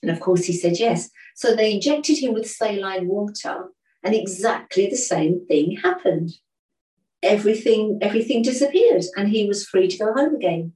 And 0.01 0.11
of 0.11 0.19
course, 0.19 0.45
he 0.45 0.53
said 0.53 0.79
yes. 0.79 1.09
So 1.35 1.55
they 1.55 1.73
injected 1.73 2.17
him 2.19 2.33
with 2.33 2.49
saline 2.49 3.07
water, 3.07 3.69
and 4.03 4.13
exactly 4.13 4.87
the 4.87 4.95
same 4.95 5.45
thing 5.47 5.77
happened. 5.77 6.31
Everything, 7.23 7.99
everything 8.01 8.41
disappeared, 8.41 9.03
and 9.15 9.29
he 9.29 9.47
was 9.47 9.65
free 9.65 9.87
to 9.87 9.97
go 9.97 10.13
home 10.13 10.35
again. 10.35 10.73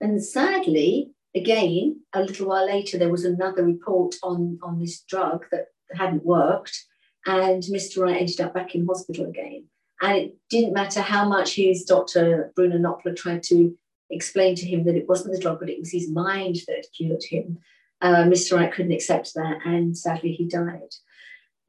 And 0.00 0.22
sadly, 0.22 1.10
again, 1.34 2.00
a 2.12 2.22
little 2.22 2.48
while 2.48 2.66
later, 2.66 2.98
there 2.98 3.10
was 3.10 3.24
another 3.24 3.64
report 3.64 4.16
on, 4.22 4.58
on 4.62 4.78
this 4.78 5.00
drug 5.02 5.46
that 5.50 5.66
hadn't 5.92 6.24
worked. 6.24 6.84
And 7.26 7.62
Mr. 7.64 8.02
Wright 8.02 8.20
ended 8.20 8.40
up 8.40 8.54
back 8.54 8.74
in 8.74 8.86
hospital 8.86 9.26
again. 9.26 9.64
And 10.00 10.16
it 10.16 10.36
didn't 10.48 10.74
matter 10.74 11.00
how 11.00 11.28
much 11.28 11.54
his 11.54 11.84
doctor, 11.84 12.52
Bruno 12.54 12.78
Klopfer, 12.78 13.16
tried 13.16 13.42
to 13.44 13.76
explain 14.10 14.54
to 14.56 14.66
him 14.66 14.84
that 14.84 14.96
it 14.96 15.08
wasn't 15.08 15.34
the 15.34 15.40
drug, 15.40 15.60
but 15.60 15.70
it 15.70 15.78
was 15.78 15.92
his 15.92 16.10
mind 16.10 16.56
that 16.66 16.76
had 16.76 16.92
cured 16.96 17.22
him. 17.22 17.58
Uh, 18.00 18.24
Mr. 18.24 18.56
Wright 18.56 18.72
couldn't 18.72 18.92
accept 18.92 19.34
that, 19.34 19.58
and 19.64 19.96
sadly, 19.96 20.32
he 20.32 20.46
died. 20.46 20.94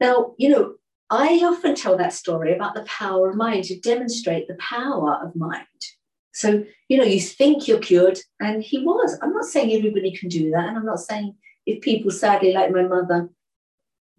Now, 0.00 0.34
you 0.38 0.48
know, 0.48 0.74
I 1.10 1.40
often 1.42 1.74
tell 1.74 1.96
that 1.96 2.12
story 2.12 2.54
about 2.54 2.74
the 2.74 2.84
power 2.84 3.28
of 3.28 3.36
mind 3.36 3.64
to 3.64 3.80
demonstrate 3.80 4.46
the 4.46 4.56
power 4.56 5.20
of 5.22 5.34
mind. 5.34 5.66
So, 6.32 6.64
you 6.88 6.96
know, 6.96 7.04
you 7.04 7.20
think 7.20 7.66
you're 7.66 7.80
cured, 7.80 8.18
and 8.38 8.62
he 8.62 8.78
was. 8.78 9.18
I'm 9.20 9.32
not 9.32 9.44
saying 9.44 9.72
everybody 9.72 10.12
can 10.16 10.28
do 10.28 10.50
that, 10.52 10.68
and 10.68 10.78
I'm 10.78 10.86
not 10.86 11.00
saying 11.00 11.34
if 11.66 11.80
people, 11.82 12.10
sadly, 12.10 12.52
like 12.52 12.70
my 12.70 12.82
mother, 12.82 13.28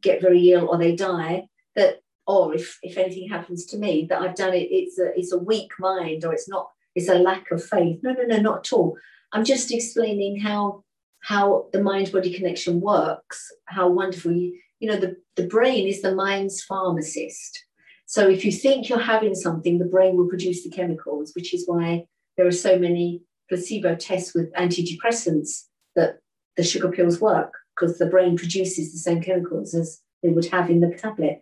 get 0.02 0.22
very 0.22 0.52
ill 0.52 0.68
or 0.68 0.78
they 0.78 0.96
die, 0.96 1.48
that 1.76 2.02
or 2.28 2.54
if, 2.54 2.78
if 2.84 2.98
anything 2.98 3.30
happens 3.30 3.66
to 3.68 3.78
me, 3.78 4.06
that 4.10 4.22
I've 4.22 4.36
done 4.36 4.54
it, 4.54 4.68
it's 4.72 5.00
a 5.00 5.18
it's 5.18 5.32
a 5.32 5.38
weak 5.38 5.72
mind 5.80 6.26
or 6.26 6.34
it's 6.34 6.50
not, 6.50 6.70
it's 6.96 7.10
a 7.10 7.16
lack 7.16 7.52
of 7.52 7.64
faith. 7.64 8.00
No, 8.04 8.12
no, 8.14 8.24
no, 8.24 8.38
not 8.38 8.68
at 8.68 8.74
all. 8.74 8.98
I'm 9.32 9.46
just 9.46 9.72
explaining 9.72 10.40
how 10.40 10.84
how 11.22 11.68
the 11.72 11.82
mind-body 11.82 12.34
connection 12.34 12.82
works, 12.82 13.52
how 13.66 13.88
wonderful 13.88 14.32
you, 14.32 14.58
you 14.80 14.90
know, 14.90 14.98
the, 14.98 15.16
the 15.36 15.46
brain 15.46 15.88
is 15.88 16.02
the 16.02 16.16
mind's 16.16 16.64
pharmacist. 16.64 17.64
So 18.08 18.28
if 18.28 18.44
you 18.44 18.52
think 18.52 18.90
you're 18.90 19.00
having 19.00 19.36
something, 19.36 19.78
the 19.78 19.86
brain 19.86 20.18
will 20.18 20.28
produce 20.28 20.64
the 20.64 20.72
chemicals, 20.72 21.32
which 21.36 21.54
is 21.54 21.64
why 21.68 22.06
there 22.38 22.48
are 22.48 22.52
so 22.52 22.80
many 22.80 23.22
placebo 23.50 23.96
tests 23.96 24.34
with 24.34 24.52
antidepressants 24.54 25.66
that 25.96 26.18
the 26.58 26.64
sugar 26.64 26.90
pills 26.90 27.22
work 27.22 27.54
because 27.76 28.00
the 28.00 28.08
brain 28.08 28.36
produces 28.36 28.92
the 28.92 28.98
same 28.98 29.22
chemicals 29.22 29.74
as 29.74 30.02
they 30.24 30.30
would 30.30 30.46
have 30.46 30.70
in 30.70 30.82
the 30.82 30.90
tablet. 30.98 31.42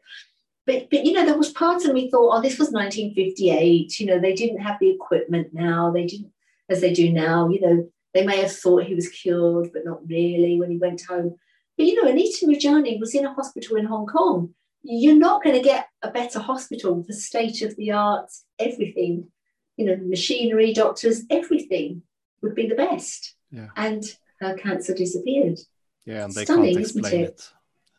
But, 0.69 0.89
but 0.91 1.03
you 1.03 1.13
know, 1.13 1.25
there 1.25 1.35
was 1.37 1.51
part 1.51 1.83
of 1.85 1.93
me 1.95 2.11
thought, 2.11 2.37
oh, 2.37 2.41
this 2.41 2.59
was 2.59 2.69
1958. 2.71 3.99
You 3.99 4.05
know, 4.05 4.19
they 4.19 4.35
didn't 4.35 4.59
have 4.59 4.77
the 4.79 4.91
equipment 4.91 5.47
now. 5.51 5.89
They 5.91 6.05
didn't, 6.05 6.31
as 6.69 6.79
they 6.81 6.93
do 6.93 7.11
now. 7.11 7.49
You 7.49 7.59
know, 7.61 7.89
they 8.13 8.23
may 8.23 8.37
have 8.41 8.51
thought 8.55 8.83
he 8.83 8.93
was 8.93 9.09
cured, 9.09 9.71
but 9.73 9.83
not 9.83 10.07
really 10.07 10.59
when 10.59 10.69
he 10.69 10.77
went 10.77 11.01
home. 11.09 11.35
But 11.75 11.87
you 11.87 11.95
know, 11.99 12.07
Anita 12.07 12.45
Moorjani 12.45 12.99
was 12.99 13.15
in 13.15 13.25
a 13.25 13.33
hospital 13.33 13.77
in 13.77 13.85
Hong 13.85 14.05
Kong. 14.05 14.53
You're 14.83 15.15
not 15.15 15.43
going 15.43 15.55
to 15.55 15.61
get 15.63 15.87
a 16.03 16.11
better 16.11 16.39
hospital, 16.39 17.03
the 17.07 17.13
state 17.13 17.63
of 17.63 17.75
the 17.75 17.91
art, 17.91 18.29
everything. 18.59 19.27
You 19.75 19.85
know, 19.85 19.97
machinery, 19.97 20.71
doctors, 20.73 21.23
everything 21.31 22.03
would 22.43 22.53
be 22.53 22.67
the 22.67 22.75
best. 22.75 23.33
Yeah. 23.49 23.69
And 23.75 24.03
her 24.39 24.53
cancer 24.53 24.93
disappeared. 24.93 25.57
Yeah, 26.05 26.25
and 26.25 26.33
they 26.33 26.43
Stunning, 26.45 26.73
can't 26.73 26.85
isn't 26.85 26.99
explain 26.99 27.23
it? 27.23 27.29
it. 27.29 27.51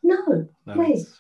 No, 0.05 0.49
No, 0.67 0.77
way. 0.77 0.91
it's- 0.93 1.20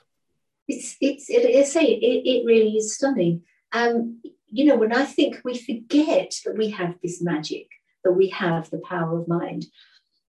It's 0.70 0.96
it's 1.00 1.28
it, 1.28 1.44
I 1.44 1.80
it, 1.80 2.22
it 2.32 2.46
really 2.46 2.76
is 2.76 2.94
stunning. 2.94 3.42
Um, 3.72 4.20
you 4.46 4.64
know, 4.64 4.76
when 4.76 4.92
I 4.92 5.04
think 5.04 5.40
we 5.44 5.56
forget 5.56 6.34
that 6.44 6.56
we 6.56 6.70
have 6.70 6.94
this 7.02 7.22
magic, 7.22 7.68
that 8.04 8.12
we 8.12 8.28
have 8.28 8.70
the 8.70 8.82
power 8.88 9.18
of 9.20 9.28
mind. 9.28 9.66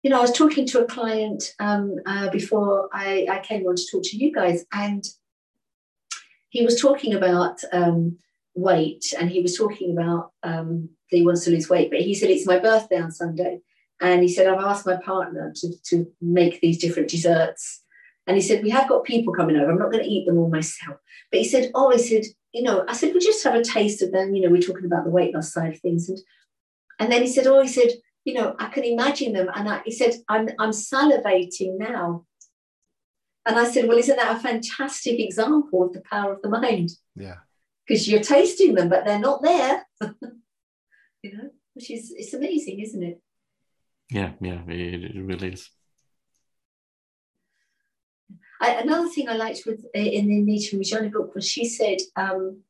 You 0.03 0.11
know, 0.11 0.19
I 0.19 0.23
was 0.23 0.33
talking 0.33 0.67
to 0.69 0.85
a 0.85 0.87
client 0.87 1.55
um, 1.59 1.97
uh, 2.07 2.31
before 2.31 2.89
I, 2.93 3.27
I 3.31 3.41
came 3.41 3.67
on 3.67 3.77
to 3.77 3.87
talk 3.91 4.05
to 4.05 4.17
you 4.17 4.33
guys, 4.33 4.65
and 4.73 5.05
he 6.51 6.65
was 6.65 6.81
talking 6.81 7.15
about 7.15 7.61
um, 7.73 8.19
weight, 8.55 9.13
and 9.19 9.31
he 9.31 9.43
was 9.43 9.57
talking 9.57 9.93
about 9.93 10.33
um, 10.43 10.89
that 11.11 11.17
he 11.17 11.27
wants 11.27 11.45
to 11.45 11.51
lose 11.51 11.69
weight, 11.69 11.91
but 11.91 12.01
he 12.01 12.15
said 12.15 12.31
it's 12.31 12.47
my 12.47 12.59
birthday 12.59 13.01
on 13.01 13.11
Sunday, 13.11 13.61
and 14.01 14.23
he 14.23 14.29
said 14.29 14.47
I've 14.47 14.65
asked 14.65 14.87
my 14.87 14.97
partner 14.97 15.53
to 15.57 15.73
to 15.91 16.07
make 16.21 16.61
these 16.61 16.79
different 16.79 17.09
desserts, 17.09 17.83
and 18.29 18.37
he 18.37 18.43
said 18.43 18.63
we 18.63 18.71
have 18.71 18.89
got 18.89 19.05
people 19.05 19.33
coming 19.33 19.57
over. 19.57 19.71
I'm 19.71 19.79
not 19.79 19.91
going 19.91 20.05
to 20.05 20.11
eat 20.11 20.27
them 20.27 20.39
all 20.39 20.51
myself, 20.51 20.99
but 21.33 21.39
he 21.41 21.45
said, 21.45 21.71
oh, 21.75 21.91
he 21.91 21.99
said, 21.99 22.23
you 22.53 22.63
know, 22.63 22.85
I 22.87 22.93
said 22.93 23.11
we'll 23.13 23.21
just 23.21 23.43
have 23.43 23.55
a 23.55 23.65
taste 23.65 24.03
of 24.03 24.13
them. 24.13 24.35
You 24.35 24.43
know, 24.43 24.51
we're 24.51 24.63
talking 24.63 24.85
about 24.85 25.05
the 25.05 25.11
weight 25.11 25.35
loss 25.35 25.53
side 25.53 25.73
of 25.75 25.81
things, 25.81 26.09
and 26.09 26.19
and 27.01 27.11
then 27.11 27.23
he 27.23 27.29
said, 27.29 27.47
oh, 27.47 27.63
he 27.63 27.69
said, 27.69 27.89
you 28.25 28.35
know, 28.35 28.55
I 28.59 28.67
can 28.67 28.85
imagine 28.85 29.33
them, 29.33 29.49
and 29.55 29.69
I, 29.69 29.81
he 29.85 29.91
said, 29.91 30.15
I'm 30.29 30.51
I'm 30.59 30.71
salivating 30.71 31.79
now. 31.79 32.27
And 33.47 33.59
I 33.59 33.65
said, 33.65 33.89
well, 33.89 33.97
isn't 33.97 34.17
that 34.17 34.37
a 34.37 34.41
fantastic 34.41 35.19
example 35.19 35.85
of 35.85 35.95
the 35.95 36.03
power 36.03 36.35
of 36.35 36.43
the 36.43 36.51
mind? 36.51 36.91
Yeah. 37.17 37.37
because 37.87 38.07
you're 38.07 38.21
tasting 38.21 38.75
them, 38.75 38.91
but 38.91 39.07
they're 39.07 39.19
not 39.19 39.43
there. 39.43 39.87
you 41.23 41.33
know, 41.37 41.51
which 41.73 41.91
is 41.91 42.13
it's 42.15 42.35
amazing, 42.35 42.81
isn't 42.81 43.03
it? 43.03 43.23
Yeah, 44.11 44.33
yeah, 44.41 44.61
it, 44.69 45.17
it 45.17 45.25
really 45.25 45.53
is. 45.55 45.71
I, 48.61 48.75
another 48.75 49.09
thing 49.09 49.29
I 49.29 49.37
liked 49.37 49.63
with 49.67 49.85
in 49.95 50.29
the 50.29 50.39
Anita 50.39 50.77
Moorjani 50.77 51.13
book 51.13 51.35
was 51.35 51.47
she 51.47 51.65
said 51.65 51.99
um, 52.17 52.63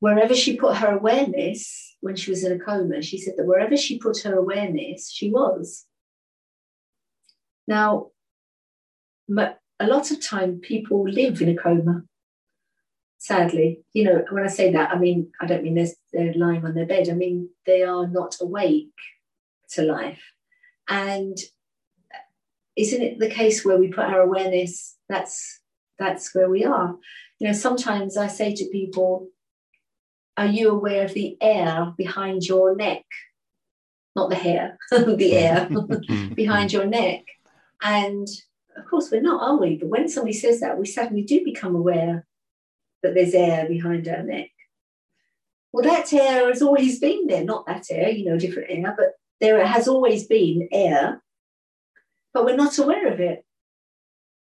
wherever 0.00 0.34
she 0.34 0.56
put 0.56 0.76
her 0.76 0.96
awareness 0.96 1.96
when 2.00 2.16
she 2.16 2.30
was 2.30 2.44
in 2.44 2.52
a 2.52 2.58
coma, 2.58 3.02
she 3.02 3.18
said 3.18 3.34
that 3.36 3.46
wherever 3.46 3.76
she 3.76 3.98
put 3.98 4.20
her 4.22 4.34
awareness, 4.34 5.10
she 5.10 5.30
was. 5.30 5.86
Now, 7.66 8.10
a 9.28 9.86
lot 9.86 10.10
of 10.10 10.24
time 10.24 10.60
people 10.60 11.08
live 11.08 11.40
in 11.40 11.48
a 11.48 11.56
coma. 11.56 12.02
Sadly, 13.18 13.80
you 13.92 14.04
know, 14.04 14.24
when 14.30 14.44
I 14.44 14.48
say 14.48 14.72
that, 14.72 14.92
I 14.92 14.98
mean 14.98 15.32
I 15.40 15.46
don't 15.46 15.64
mean 15.64 15.74
they're, 15.74 15.88
they're 16.12 16.34
lying 16.34 16.64
on 16.64 16.74
their 16.74 16.86
bed. 16.86 17.08
I 17.08 17.14
mean 17.14 17.48
they 17.64 17.82
are 17.82 18.06
not 18.06 18.36
awake 18.40 18.92
to 19.70 19.82
life, 19.82 20.22
and 20.88 21.36
isn't 22.76 23.02
it 23.02 23.18
the 23.18 23.30
case 23.30 23.64
where 23.64 23.78
we 23.78 23.88
put 23.88 24.04
our 24.04 24.20
awareness? 24.20 24.96
That's 25.08 25.60
that's 25.98 26.34
where 26.34 26.50
we 26.50 26.64
are. 26.64 26.96
You 27.38 27.48
know, 27.48 27.52
sometimes 27.52 28.16
I 28.16 28.26
say 28.26 28.54
to 28.54 28.68
people, 28.70 29.28
"Are 30.36 30.46
you 30.46 30.70
aware 30.70 31.04
of 31.04 31.14
the 31.14 31.36
air 31.40 31.92
behind 31.96 32.46
your 32.46 32.76
neck?" 32.76 33.04
Not 34.14 34.30
the 34.30 34.36
hair, 34.36 34.78
the 34.90 35.32
air 35.32 35.68
behind 36.34 36.72
your 36.72 36.86
neck, 36.86 37.24
and 37.82 38.28
of 38.76 38.84
course, 38.86 39.10
we're 39.10 39.22
not, 39.22 39.42
are 39.42 39.58
we? 39.58 39.76
But 39.76 39.88
when 39.88 40.08
somebody 40.08 40.34
says 40.34 40.60
that, 40.60 40.78
we 40.78 40.86
suddenly 40.86 41.22
do 41.22 41.44
become 41.44 41.74
aware 41.74 42.26
that 43.02 43.14
there's 43.14 43.34
air 43.34 43.66
behind 43.68 44.08
our 44.08 44.22
neck. 44.22 44.50
Well, 45.72 45.84
that 45.84 46.12
air 46.12 46.48
has 46.48 46.62
always 46.62 46.98
been 46.98 47.26
there, 47.26 47.44
not 47.44 47.66
that 47.66 47.86
air, 47.90 48.08
you 48.10 48.24
know, 48.24 48.38
different 48.38 48.70
air, 48.70 48.94
but 48.96 49.12
there 49.40 49.64
has 49.64 49.88
always 49.88 50.26
been 50.26 50.68
air, 50.72 51.22
but 52.36 52.44
we're 52.44 52.54
not 52.54 52.76
aware 52.76 53.10
of 53.10 53.18
it. 53.18 53.46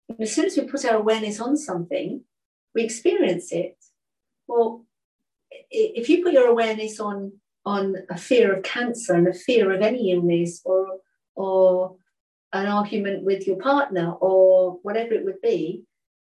And 0.08 0.20
as 0.20 0.34
soon 0.34 0.46
as 0.46 0.56
we 0.56 0.64
put 0.64 0.84
our 0.84 0.96
awareness 0.96 1.38
on 1.38 1.56
something, 1.56 2.24
we 2.74 2.82
experience 2.82 3.52
it. 3.52 3.76
Well, 4.48 4.84
if 5.70 6.08
you 6.08 6.24
put 6.24 6.32
your 6.32 6.48
awareness 6.48 6.98
on 6.98 7.34
on 7.64 7.94
a 8.10 8.18
fear 8.18 8.52
of 8.52 8.64
cancer 8.64 9.14
and 9.14 9.28
a 9.28 9.32
fear 9.32 9.72
of 9.72 9.80
any 9.80 10.10
illness 10.10 10.60
or 10.64 10.98
or 11.36 11.94
an 12.52 12.66
argument 12.66 13.22
with 13.22 13.46
your 13.46 13.58
partner 13.58 14.10
or 14.14 14.80
whatever 14.82 15.14
it 15.14 15.24
would 15.24 15.40
be, 15.40 15.84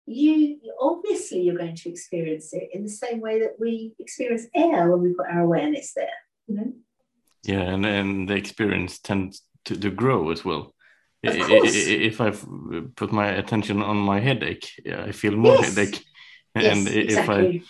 you 0.08 0.58
obviously 0.80 1.42
you're 1.42 1.64
going 1.64 1.76
to 1.76 1.90
experience 1.90 2.54
it 2.54 2.70
in 2.74 2.82
the 2.82 2.90
same 2.90 3.20
way 3.20 3.40
that 3.42 3.58
we 3.60 3.94
experience 4.00 4.48
air 4.56 4.90
when 4.90 5.04
we 5.04 5.14
put 5.14 5.28
our 5.28 5.42
awareness 5.42 5.94
there. 5.94 6.20
You 6.48 6.56
know? 6.56 6.74
Yeah, 7.44 7.74
and, 7.74 7.86
and 7.86 8.28
the 8.28 8.34
experience 8.34 8.98
tends 8.98 9.44
to, 9.66 9.80
to 9.80 9.92
grow 9.92 10.32
as 10.32 10.44
well. 10.44 10.74
If 11.24 12.20
I 12.22 12.32
put 12.96 13.12
my 13.12 13.28
attention 13.28 13.82
on 13.82 13.98
my 13.98 14.20
headache, 14.20 14.72
I 14.86 15.12
feel 15.12 15.36
more 15.36 15.56
yes. 15.56 15.76
headache. 15.76 16.04
And 16.56 16.88
if 16.88 16.96
exactly. 16.96 17.64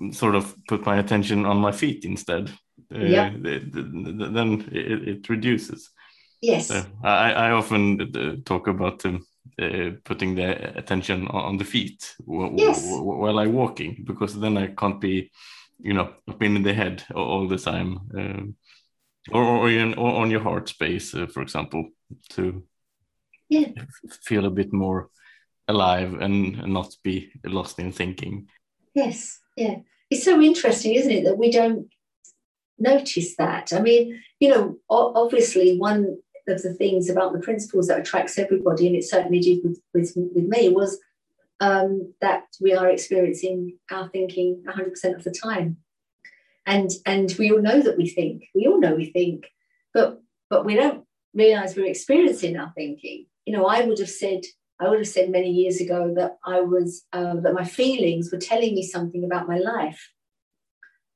I 0.00 0.10
sort 0.12 0.34
of 0.34 0.54
put 0.68 0.84
my 0.84 0.98
attention 0.98 1.46
on 1.46 1.56
my 1.56 1.72
feet 1.72 2.04
instead, 2.04 2.50
uh, 2.92 3.30
then 3.42 4.68
it, 4.72 5.08
it 5.08 5.28
reduces. 5.28 5.90
Yes. 6.42 6.68
So 6.68 6.84
I, 7.04 7.32
I 7.32 7.50
often 7.52 8.00
uh, 8.00 8.36
talk 8.44 8.66
about 8.66 9.04
um, 9.06 9.26
uh, 9.60 9.90
putting 10.04 10.34
the 10.34 10.76
attention 10.76 11.28
on 11.28 11.58
the 11.58 11.64
feet 11.64 12.14
yes. 12.56 12.84
while 12.86 13.38
I'm 13.38 13.52
walking, 13.52 14.04
because 14.04 14.38
then 14.38 14.56
I 14.56 14.68
can't 14.68 15.00
be, 15.00 15.30
you 15.78 15.94
know, 15.94 16.10
up 16.28 16.42
in 16.42 16.62
the 16.62 16.74
head 16.74 17.04
all 17.14 17.46
the 17.46 17.58
time, 17.58 18.00
um, 18.14 18.56
or 19.30 19.42
or, 19.42 19.70
in, 19.70 19.94
or, 19.94 20.22
on 20.22 20.30
your 20.30 20.42
heart 20.42 20.68
space, 20.68 21.14
uh, 21.14 21.26
for 21.26 21.42
example, 21.42 21.90
to 22.30 22.62
yeah. 23.50 23.66
feel 24.22 24.46
a 24.46 24.50
bit 24.50 24.72
more 24.72 25.10
alive 25.68 26.14
and 26.14 26.66
not 26.66 26.96
be 27.02 27.30
lost 27.44 27.78
in 27.78 27.92
thinking. 27.92 28.48
Yes, 28.94 29.38
yeah. 29.56 29.76
It's 30.08 30.24
so 30.24 30.40
interesting, 30.40 30.94
isn't 30.94 31.10
it, 31.10 31.24
that 31.24 31.36
we 31.36 31.50
don't 31.50 31.88
notice 32.78 33.36
that. 33.36 33.72
I 33.72 33.80
mean, 33.80 34.20
you 34.40 34.48
know, 34.48 34.78
obviously, 34.88 35.76
one 35.76 36.18
of 36.48 36.62
the 36.62 36.74
things 36.74 37.10
about 37.10 37.32
the 37.32 37.40
principles 37.40 37.88
that 37.88 38.00
attracts 38.00 38.38
everybody, 38.38 38.86
and 38.86 38.96
it 38.96 39.04
certainly 39.04 39.40
did 39.40 39.58
with, 39.62 39.80
with, 39.92 40.12
with 40.16 40.44
me, 40.44 40.70
was 40.70 40.98
um, 41.60 42.14
that 42.20 42.44
we 42.60 42.72
are 42.72 42.88
experiencing 42.88 43.78
our 43.90 44.08
thinking 44.08 44.62
100% 44.66 45.14
of 45.14 45.24
the 45.24 45.30
time. 45.30 45.76
And, 46.66 46.90
and 47.04 47.34
we 47.38 47.52
all 47.52 47.60
know 47.60 47.80
that 47.80 47.96
we 47.96 48.08
think, 48.08 48.44
we 48.54 48.66
all 48.66 48.80
know 48.80 48.94
we 48.94 49.10
think, 49.10 49.46
but, 49.92 50.20
but 50.48 50.64
we 50.64 50.74
don't 50.74 51.04
realize 51.34 51.76
we're 51.76 51.86
experiencing 51.86 52.56
our 52.56 52.72
thinking. 52.74 53.26
You 53.46 53.56
know, 53.56 53.66
I 53.66 53.84
would 53.84 53.98
have 53.98 54.10
said, 54.10 54.42
I 54.80 54.88
would 54.88 54.98
have 54.98 55.08
said 55.08 55.30
many 55.30 55.50
years 55.50 55.80
ago 55.80 56.12
that 56.16 56.38
I 56.44 56.60
was, 56.60 57.04
uh, 57.12 57.36
that 57.40 57.54
my 57.54 57.64
feelings 57.64 58.30
were 58.30 58.38
telling 58.38 58.74
me 58.74 58.82
something 58.82 59.24
about 59.24 59.48
my 59.48 59.58
life, 59.58 60.12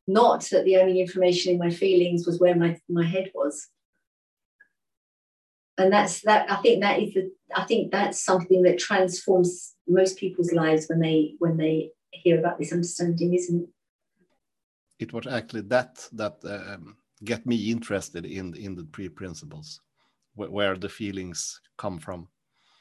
not 0.06 0.42
that 0.50 0.64
the 0.64 0.76
only 0.76 1.00
information 1.00 1.52
in 1.52 1.58
my 1.58 1.70
feelings 1.70 2.26
was 2.26 2.40
where 2.40 2.54
my, 2.54 2.78
my 2.88 3.04
head 3.04 3.30
was. 3.34 3.68
And 5.76 5.92
that's 5.92 6.20
that 6.22 6.48
i 6.52 6.56
think 6.62 6.82
that 6.82 7.00
is 7.02 7.14
the 7.14 7.32
i 7.56 7.64
think 7.64 7.90
that's 7.90 8.24
something 8.24 8.62
that 8.62 8.78
transforms 8.78 9.74
most 9.88 10.16
people's 10.16 10.52
lives 10.52 10.86
when 10.88 11.00
they 11.00 11.34
when 11.40 11.56
they 11.56 11.90
hear 12.12 12.38
about 12.38 12.58
this 12.58 12.72
understanding 12.72 13.34
isn't 13.34 13.62
it? 13.62 13.68
It 15.00 15.12
was 15.12 15.26
actually 15.26 15.62
that 15.62 16.08
that 16.12 16.36
um, 16.44 16.96
get 17.24 17.44
me 17.46 17.70
interested 17.70 18.24
in 18.24 18.54
in 18.54 18.74
the 18.74 18.86
three 18.94 19.08
principles 19.08 19.80
where 20.34 20.76
the 20.76 20.88
feelings 20.88 21.60
come 21.78 21.98
from. 21.98 22.28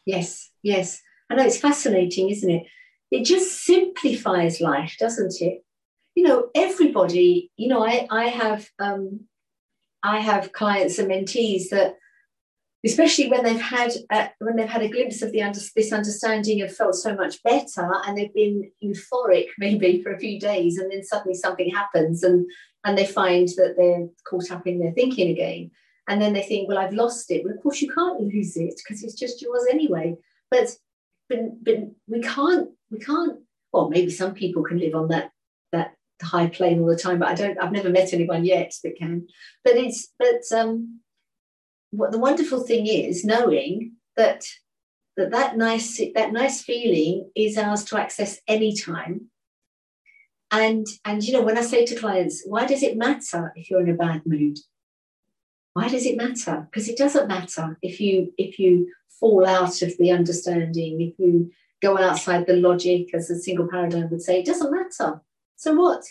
Yes 0.05 0.49
yes. 0.61 1.01
I 1.29 1.35
know 1.35 1.45
it's 1.45 1.57
fascinating 1.57 2.29
isn't 2.29 2.49
it? 2.49 2.63
It 3.11 3.25
just 3.25 3.63
simplifies 3.63 4.61
life 4.61 4.95
doesn't 4.99 5.41
it? 5.41 5.63
You 6.15 6.23
know 6.23 6.49
everybody 6.53 7.51
you 7.57 7.67
know 7.67 7.83
i 7.83 8.07
i 8.11 8.25
have 8.25 8.69
um 8.77 9.21
i 10.03 10.19
have 10.19 10.53
clients 10.53 10.99
and 10.99 11.09
mentees 11.09 11.69
that 11.69 11.95
especially 12.85 13.29
when 13.29 13.43
they've 13.43 13.61
had 13.61 13.93
uh, 14.09 14.27
when 14.39 14.55
they've 14.55 14.69
had 14.69 14.81
a 14.81 14.89
glimpse 14.89 15.21
of 15.21 15.31
the 15.31 15.41
under, 15.41 15.59
this 15.75 15.93
understanding 15.93 16.59
have 16.59 16.75
felt 16.75 16.95
so 16.95 17.15
much 17.15 17.41
better 17.43 17.91
and 18.05 18.17
they've 18.17 18.33
been 18.33 18.69
euphoric 18.83 19.47
maybe 19.57 20.01
for 20.01 20.13
a 20.13 20.19
few 20.19 20.39
days 20.39 20.77
and 20.77 20.91
then 20.91 21.03
suddenly 21.03 21.35
something 21.35 21.69
happens 21.69 22.23
and 22.23 22.45
and 22.85 22.97
they 22.97 23.05
find 23.05 23.47
that 23.49 23.75
they're 23.77 24.07
caught 24.27 24.51
up 24.51 24.67
in 24.67 24.79
their 24.79 24.91
thinking 24.91 25.29
again 25.29 25.71
and 26.07 26.21
then 26.21 26.33
they 26.33 26.43
think 26.43 26.67
well 26.67 26.77
i've 26.77 26.93
lost 26.93 27.31
it. 27.31 27.43
Well 27.43 27.53
of 27.53 27.61
course 27.61 27.81
you 27.81 27.91
can't 27.91 28.21
lose 28.21 28.57
it 28.57 28.75
because 28.77 29.03
it's 29.03 29.15
just 29.15 29.41
yours 29.41 29.65
anyway. 29.69 30.15
But 30.51 30.69
but 31.29 31.63
but 31.63 31.77
we 32.07 32.21
can't 32.21 32.69
we 32.91 32.99
can't 32.99 33.39
well 33.71 33.89
maybe 33.89 34.11
some 34.11 34.33
people 34.33 34.63
can 34.63 34.79
live 34.79 34.95
on 34.95 35.07
that 35.09 35.31
that 35.71 35.95
high 36.21 36.47
plane 36.47 36.79
all 36.79 36.87
the 36.87 36.95
time 36.95 37.19
but 37.19 37.27
i 37.27 37.33
don't 37.33 37.59
i've 37.59 37.71
never 37.71 37.89
met 37.89 38.13
anyone 38.13 38.45
yet 38.45 38.73
that 38.83 38.97
can. 38.97 39.27
But 39.63 39.75
it's 39.75 40.09
but 40.19 40.41
um 40.57 40.99
what 41.91 42.11
the 42.11 42.19
wonderful 42.19 42.61
thing 42.61 42.87
is 42.87 43.23
knowing 43.23 43.93
that 44.17 44.45
that 45.15 45.31
that 45.31 45.57
nice 45.57 46.01
that 46.15 46.33
nice 46.33 46.61
feeling 46.61 47.29
is 47.35 47.57
ours 47.57 47.83
to 47.85 47.99
access 47.99 48.39
anytime. 48.47 49.29
And 50.51 50.85
and 51.05 51.23
you 51.23 51.33
know 51.33 51.41
when 51.41 51.57
i 51.57 51.61
say 51.61 51.85
to 51.85 51.95
clients 51.95 52.43
why 52.45 52.65
does 52.67 52.83
it 52.83 52.97
matter 52.97 53.51
if 53.55 53.69
you're 53.69 53.81
in 53.81 53.89
a 53.89 53.95
bad 53.95 54.21
mood 54.25 54.59
why 55.73 55.89
does 55.89 56.05
it 56.05 56.17
matter? 56.17 56.67
Because 56.69 56.87
it 56.87 56.97
doesn't 56.97 57.27
matter 57.27 57.77
if 57.81 57.99
you 57.99 58.33
if 58.37 58.59
you 58.59 58.89
fall 59.19 59.45
out 59.45 59.81
of 59.81 59.97
the 59.97 60.11
understanding 60.11 61.01
if 61.01 61.19
you 61.19 61.51
go 61.81 61.97
outside 61.97 62.45
the 62.45 62.55
logic 62.55 63.13
as 63.13 63.29
a 63.29 63.39
single 63.39 63.67
paradigm 63.67 64.09
would 64.09 64.21
say 64.21 64.39
it 64.39 64.45
doesn't 64.45 64.71
matter. 64.71 65.21
So 65.55 65.73
what? 65.73 66.03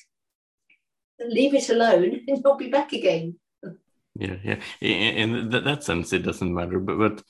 Leave 1.21 1.55
it 1.55 1.69
alone 1.71 2.23
and 2.27 2.43
you'll 2.43 2.57
be 2.57 2.69
back 2.69 2.93
again. 2.93 3.37
Yeah 4.15 4.37
yeah. 4.45 4.61
In 4.81 5.51
that, 5.51 5.85
sense 5.85 6.13
it 6.13 6.25
doesn't 6.25 6.53
matter. 6.53 6.79
But 6.79 6.99
but 6.99 7.23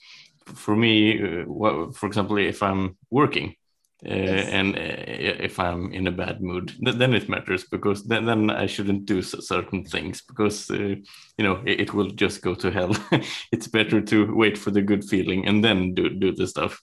for 0.47 0.74
me 0.74 1.22
uh, 1.22 1.93
for 1.93 2.07
example 2.07 2.37
if 2.37 2.62
i'm 2.62 2.97
working 3.11 3.55
yes. 4.03 4.48
and 4.48 4.74
uh, 4.76 5.44
if 5.48 5.59
i'm 5.59 5.92
in 5.92 6.07
a 6.07 6.12
bad 6.12 6.40
mood 6.40 6.72
then 6.80 7.14
it 7.14 7.28
matters 7.28 7.64
because 7.70 8.05
then, 8.05 8.24
then 8.24 8.50
i 8.50 8.66
shouldn't 8.66 9.07
do 9.07 9.22
certain 9.22 9.84
things 9.84 10.22
because 10.22 10.70
uh, 10.70 10.94
you 11.38 11.44
know 11.44 11.62
it, 11.64 11.80
it, 11.80 11.94
will 11.94 12.09
just 12.09 12.42
go 12.42 12.55
to 12.55 12.70
hell. 12.70 12.96
It's 13.53 13.68
better 13.68 14.00
to 14.00 14.34
wait 14.34 14.59
for 14.59 14.70
the 14.70 14.82
good 14.82 15.05
feeling 15.05 15.46
and 15.46 15.64
then 15.64 15.94
do 15.94 16.09
do 16.09 16.34
the 16.34 16.46
stuff. 16.46 16.82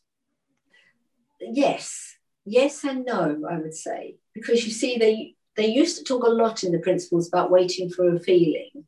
Yes. 1.39 2.15
Yes 2.45 2.83
and 2.83 3.05
no 3.05 3.41
i 3.49 3.57
would 3.57 3.75
say. 3.75 4.15
Because 4.33 4.65
you 4.65 4.71
see 4.71 4.97
they 4.97 5.35
they 5.55 5.67
used 5.67 5.97
to 5.97 6.03
talk 6.03 6.23
a 6.23 6.29
lot 6.29 6.63
in 6.63 6.71
the 6.71 6.79
principles 6.79 7.27
about 7.27 7.51
waiting 7.51 7.89
for 7.89 8.15
a 8.15 8.19
feeling. 8.19 8.85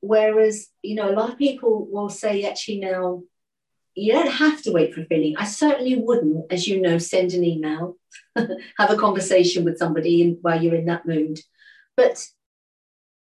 Whereas, 0.00 0.68
you 0.82 0.94
know, 0.94 1.10
a 1.10 1.16
lot 1.18 1.30
of 1.30 1.38
people 1.38 1.88
will 1.90 2.08
say, 2.08 2.44
actually, 2.44 2.78
now 2.78 3.22
you 3.98 4.12
don't 4.12 4.30
have 4.30 4.62
to 4.62 4.72
wait 4.72 4.94
for 4.94 5.02
a 5.02 5.06
feeling. 5.06 5.36
I 5.36 5.44
certainly 5.44 5.96
wouldn't, 5.96 6.52
as 6.52 6.68
you 6.68 6.80
know, 6.80 6.98
send 6.98 7.32
an 7.32 7.44
email, 7.44 7.96
have 8.36 8.90
a 8.90 8.96
conversation 8.96 9.64
with 9.64 9.78
somebody 9.78 10.22
in, 10.22 10.38
while 10.42 10.62
you're 10.62 10.74
in 10.74 10.86
that 10.86 11.06
mood. 11.06 11.40
But 11.96 12.26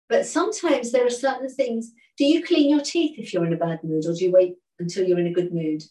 but 0.09 0.27
sometimes 0.27 0.91
there 0.91 1.07
are 1.07 1.11
certain 1.11 1.51
things. 1.51 1.93
Do 2.17 2.25
you 2.25 2.43
clean 2.43 2.71
your 2.71 2.81
teeth 2.81 3.19
if 3.19 3.33
you're 3.33 3.47
in 3.47 3.53
a 3.53 3.57
bad 3.57 3.81
mood, 3.85 4.07
or 4.07 4.15
do 4.15 4.25
you 4.25 4.33
wait 4.33 4.55
until 4.79 5.07
you're 5.07 5.21
in 5.21 5.27
a 5.27 5.33
good 5.33 5.53
mood? 5.53 5.83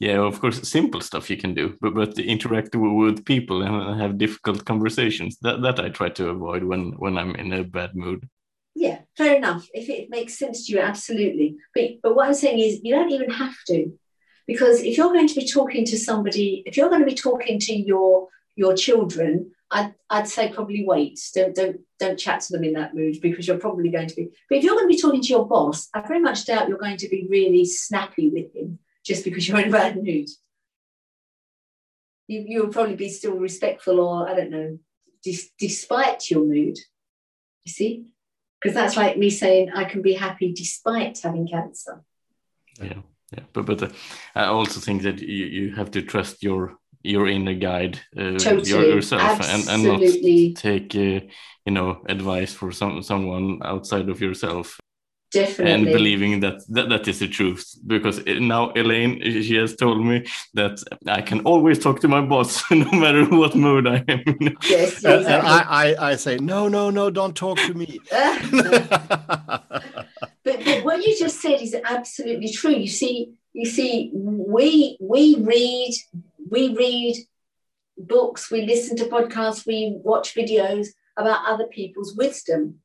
yeah, 0.00 0.18
of 0.18 0.40
course, 0.40 0.66
simple 0.68 1.00
stuff 1.00 1.30
you 1.30 1.36
can 1.36 1.54
do, 1.54 1.76
but 1.80 1.94
but 1.94 2.18
interact 2.18 2.74
with 2.74 3.24
people 3.24 3.62
and 3.62 4.00
have 4.00 4.18
difficult 4.18 4.64
conversations 4.64 5.38
that 5.42 5.62
that 5.62 5.80
I 5.80 5.88
try 5.90 6.08
to 6.10 6.30
avoid 6.30 6.64
when 6.64 6.92
when 6.98 7.18
I'm 7.18 7.34
in 7.36 7.52
a 7.52 7.64
bad 7.64 7.94
mood. 7.94 8.28
Yeah, 8.74 9.00
fair 9.16 9.36
enough. 9.36 9.68
If 9.72 9.88
it 9.88 10.10
makes 10.10 10.38
sense 10.38 10.66
to 10.66 10.72
you, 10.72 10.80
absolutely. 10.80 11.56
But 11.74 12.02
but 12.02 12.16
what 12.16 12.26
I'm 12.26 12.34
saying 12.34 12.58
is, 12.58 12.80
you 12.82 12.94
don't 12.94 13.12
even 13.12 13.30
have 13.30 13.56
to, 13.68 13.92
because 14.46 14.80
if 14.80 14.96
you're 14.96 15.12
going 15.12 15.28
to 15.28 15.34
be 15.34 15.46
talking 15.46 15.84
to 15.86 15.98
somebody, 15.98 16.62
if 16.66 16.76
you're 16.76 16.88
going 16.88 17.00
to 17.00 17.06
be 17.06 17.14
talking 17.14 17.58
to 17.60 17.74
your 17.74 18.28
your 18.56 18.74
children, 18.74 19.52
I'd, 19.70 19.94
I'd 20.10 20.28
say 20.28 20.52
probably 20.52 20.84
wait. 20.84 21.20
Don't 21.34 21.54
don't 21.54 21.80
don't 21.98 22.18
chat 22.18 22.40
to 22.42 22.52
them 22.52 22.64
in 22.64 22.74
that 22.74 22.94
mood 22.94 23.20
because 23.20 23.46
you're 23.46 23.58
probably 23.58 23.90
going 23.90 24.08
to 24.08 24.14
be. 24.14 24.28
But 24.48 24.58
if 24.58 24.64
you're 24.64 24.74
going 24.74 24.88
to 24.88 24.94
be 24.94 25.00
talking 25.00 25.22
to 25.22 25.28
your 25.28 25.46
boss, 25.46 25.88
I 25.94 26.00
very 26.00 26.20
much 26.20 26.46
doubt 26.46 26.68
you're 26.68 26.78
going 26.78 26.96
to 26.98 27.08
be 27.08 27.26
really 27.30 27.64
snappy 27.64 28.28
with 28.28 28.54
him 28.54 28.78
just 29.04 29.24
because 29.24 29.46
you're 29.46 29.60
in 29.60 29.68
a 29.68 29.72
bad 29.72 29.96
mood. 29.96 30.28
You, 32.26 32.44
you'll 32.46 32.68
probably 32.68 32.96
be 32.96 33.10
still 33.10 33.36
respectful 33.36 34.00
or, 34.00 34.28
I 34.28 34.34
don't 34.34 34.50
know, 34.50 34.78
dis- 35.22 35.50
despite 35.58 36.30
your 36.30 36.44
mood. 36.44 36.78
You 37.64 37.72
see? 37.72 38.06
Because 38.64 38.76
that's 38.76 38.96
like 38.96 39.18
me 39.18 39.28
saying 39.28 39.72
I 39.74 39.84
can 39.84 40.00
be 40.00 40.14
happy 40.14 40.54
despite 40.54 41.20
having 41.22 41.46
cancer. 41.46 42.02
Yeah, 42.80 43.02
yeah. 43.30 43.44
But, 43.52 43.66
but 43.66 43.82
uh, 43.82 43.88
I 44.34 44.44
also 44.46 44.80
think 44.80 45.02
that 45.02 45.20
you, 45.20 45.44
you 45.44 45.74
have 45.74 45.90
to 45.90 46.00
trust 46.00 46.42
your 46.42 46.78
your 47.02 47.28
inner 47.28 47.52
guide 47.52 48.00
uh, 48.16 48.38
totally. 48.38 48.70
your, 48.70 48.82
yourself 48.84 49.38
and, 49.42 49.68
and 49.68 49.84
not 49.84 50.56
take 50.56 50.94
uh, 50.94 51.20
you 51.66 51.72
know 51.72 52.02
advice 52.08 52.54
for 52.54 52.72
some 52.72 53.02
someone 53.02 53.60
outside 53.62 54.08
of 54.08 54.22
yourself 54.22 54.80
Definitely. 55.34 55.72
and 55.72 55.84
believing 55.84 56.40
that, 56.40 56.64
that 56.68 56.88
that 56.88 57.08
is 57.08 57.18
the 57.18 57.28
truth. 57.28 57.64
Because 57.86 58.24
now 58.26 58.70
elaine 58.70 59.20
she 59.20 59.56
has 59.56 59.76
told 59.76 60.04
me 60.04 60.26
that 60.54 60.82
i 61.06 61.20
can 61.20 61.40
always 61.40 61.78
talk 61.78 62.00
to 62.00 62.08
my 62.08 62.20
boss 62.20 62.62
no 62.70 62.90
matter 62.92 63.24
what 63.26 63.54
mood 63.54 63.86
i 63.86 63.98
am 64.08 64.22
in. 64.26 64.56
Yes 64.62 65.04
and, 65.12 65.26
and 65.26 65.46
I, 65.46 65.60
I, 65.68 66.10
I 66.10 66.16
say 66.16 66.36
no 66.36 66.68
no 66.68 66.90
no 66.90 67.10
don't 67.10 67.36
talk 67.36 67.58
to 67.58 67.74
me. 67.74 68.00
But, 70.44 70.62
but 70.62 70.84
what 70.84 71.02
you 71.02 71.18
just 71.18 71.40
said 71.40 71.62
is 71.62 71.74
absolutely 71.74 72.50
true. 72.52 72.76
You 72.76 72.86
see 72.86 73.32
you 73.54 73.64
see 73.64 74.10
we 74.12 74.98
we 75.00 75.36
read 75.40 75.94
we 76.50 76.74
read 76.76 77.16
books 77.96 78.50
we 78.50 78.62
listen 78.62 78.96
to 78.98 79.04
podcasts 79.04 79.66
we 79.66 79.96
watch 80.02 80.34
videos 80.34 80.88
about 81.16 81.46
other 81.46 81.66
people's 81.68 82.14
wisdom 82.16 82.80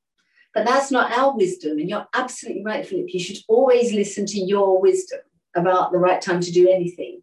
but 0.53 0.65
that's 0.65 0.91
not 0.91 1.11
our 1.17 1.35
wisdom. 1.35 1.77
And 1.77 1.89
you're 1.89 2.07
absolutely 2.13 2.63
right, 2.63 2.85
Philip. 2.85 3.13
You 3.13 3.19
should 3.19 3.37
always 3.47 3.93
listen 3.93 4.25
to 4.27 4.39
your 4.39 4.81
wisdom 4.81 5.19
about 5.55 5.91
the 5.91 5.99
right 5.99 6.21
time 6.21 6.41
to 6.41 6.51
do 6.51 6.69
anything, 6.69 7.21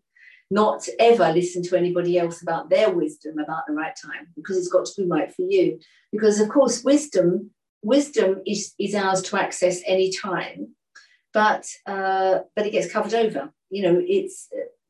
not 0.51 0.89
ever 0.99 1.33
listen 1.33 1.63
to 1.65 1.77
anybody 1.77 2.19
else 2.19 2.43
about 2.43 2.71
their 2.71 2.91
wisdom 2.91 3.39
about 3.39 3.67
the 3.67 3.75
right 3.75 3.95
time, 4.01 4.29
because 4.37 4.57
it's 4.57 4.69
got 4.69 4.87
to 4.87 5.03
be 5.03 5.09
right 5.09 5.33
for 5.35 5.43
you. 5.43 5.79
Because 6.13 6.41
of 6.41 6.49
course, 6.49 6.85
wisdom, 6.85 7.51
wisdom 7.83 8.43
is, 8.47 8.75
is 8.79 8.95
ours 8.95 9.23
to 9.23 9.41
access 9.41 9.81
any 9.87 10.13
time, 10.13 10.75
but 11.33 11.67
uh, 11.87 12.41
but 12.55 12.67
it 12.67 12.73
gets 12.73 12.93
covered 12.93 13.15
over. 13.15 13.53
You 13.71 13.83
know, 13.83 14.03
it's 14.07 14.49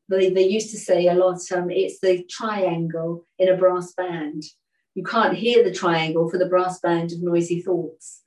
they, 0.09 0.29
they 0.29 0.47
used 0.47 0.69
to 0.71 0.77
say 0.77 1.07
a 1.07 1.13
lot, 1.13 1.39
um, 1.51 1.69
it's 1.69 1.99
the 1.99 2.23
triangle 2.29 3.25
in 3.39 3.49
a 3.49 3.57
brass 3.57 3.93
band. 3.93 4.43
You 4.95 5.03
can't 5.03 5.35
hear 5.35 5.63
the 5.63 5.73
triangle 5.73 6.29
for 6.29 6.37
the 6.37 6.45
brass 6.45 6.79
band 6.79 7.11
of 7.11 7.21
noisy 7.21 7.61
thoughts 7.61 8.21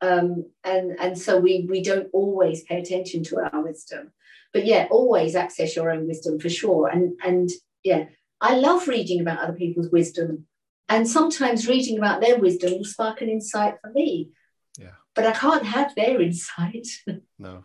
um, 0.00 0.50
and 0.64 0.96
and 0.98 1.18
so 1.18 1.38
we 1.38 1.66
we 1.68 1.82
don't 1.82 2.08
always 2.12 2.62
pay 2.64 2.80
attention 2.80 3.24
to 3.24 3.38
our 3.38 3.62
wisdom. 3.62 4.12
But 4.52 4.66
yeah 4.66 4.86
always 4.90 5.34
access 5.34 5.76
your 5.76 5.90
own 5.90 6.06
wisdom 6.06 6.38
for 6.38 6.48
sure. 6.48 6.88
And 6.88 7.18
and 7.24 7.50
yeah 7.82 8.06
i 8.40 8.54
love 8.54 8.88
reading 8.88 9.20
about 9.20 9.38
other 9.38 9.54
people's 9.54 9.90
wisdom. 9.90 10.46
And 10.88 11.08
sometimes 11.08 11.66
reading 11.66 11.98
about 11.98 12.20
their 12.20 12.38
wisdom 12.38 12.72
will 12.72 12.84
spark 12.84 13.20
an 13.20 13.28
insight 13.28 13.74
for 13.80 13.90
me. 13.90 14.30
Yeah. 14.78 14.96
But 15.14 15.26
i 15.26 15.32
can't 15.32 15.64
have 15.64 15.94
their 15.94 16.20
insight. 16.20 16.88
No. 17.38 17.64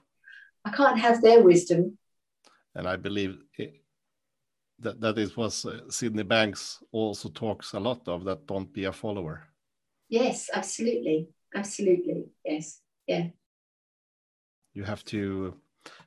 I 0.63 0.71
can't 0.71 0.99
have 0.99 1.21
their 1.21 1.41
wisdom. 1.43 1.97
And 2.75 2.87
i 2.87 2.95
believe 2.95 3.37
it, 3.57 3.81
that 4.79 5.01
that 5.01 5.17
is 5.17 5.35
what 5.35 5.65
uh, 5.65 5.89
sydney 5.89 6.23
banks 6.23 6.81
also 6.91 7.29
talks 7.29 7.73
a 7.73 7.79
lot 7.79 8.07
of 8.07 8.23
that 8.23 8.47
don't 8.47 8.71
be 8.71 8.85
a 8.85 8.93
follower. 8.93 9.47
Yes 10.09 10.49
absolutely 10.53 11.29
absolutely. 11.55 12.25
Yes. 12.45 12.79
Yeah. 13.07 13.27
You 14.73 14.83
have 14.83 15.03
to 15.05 15.55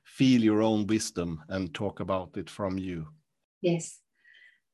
feel 0.05 0.42
your 0.42 0.62
own 0.62 0.86
wisdom 0.86 1.42
and 1.49 1.74
talk 1.74 2.01
about 2.01 2.36
it 2.36 2.49
from 2.49 2.78
you. 2.78 3.09
Yes. 3.61 4.01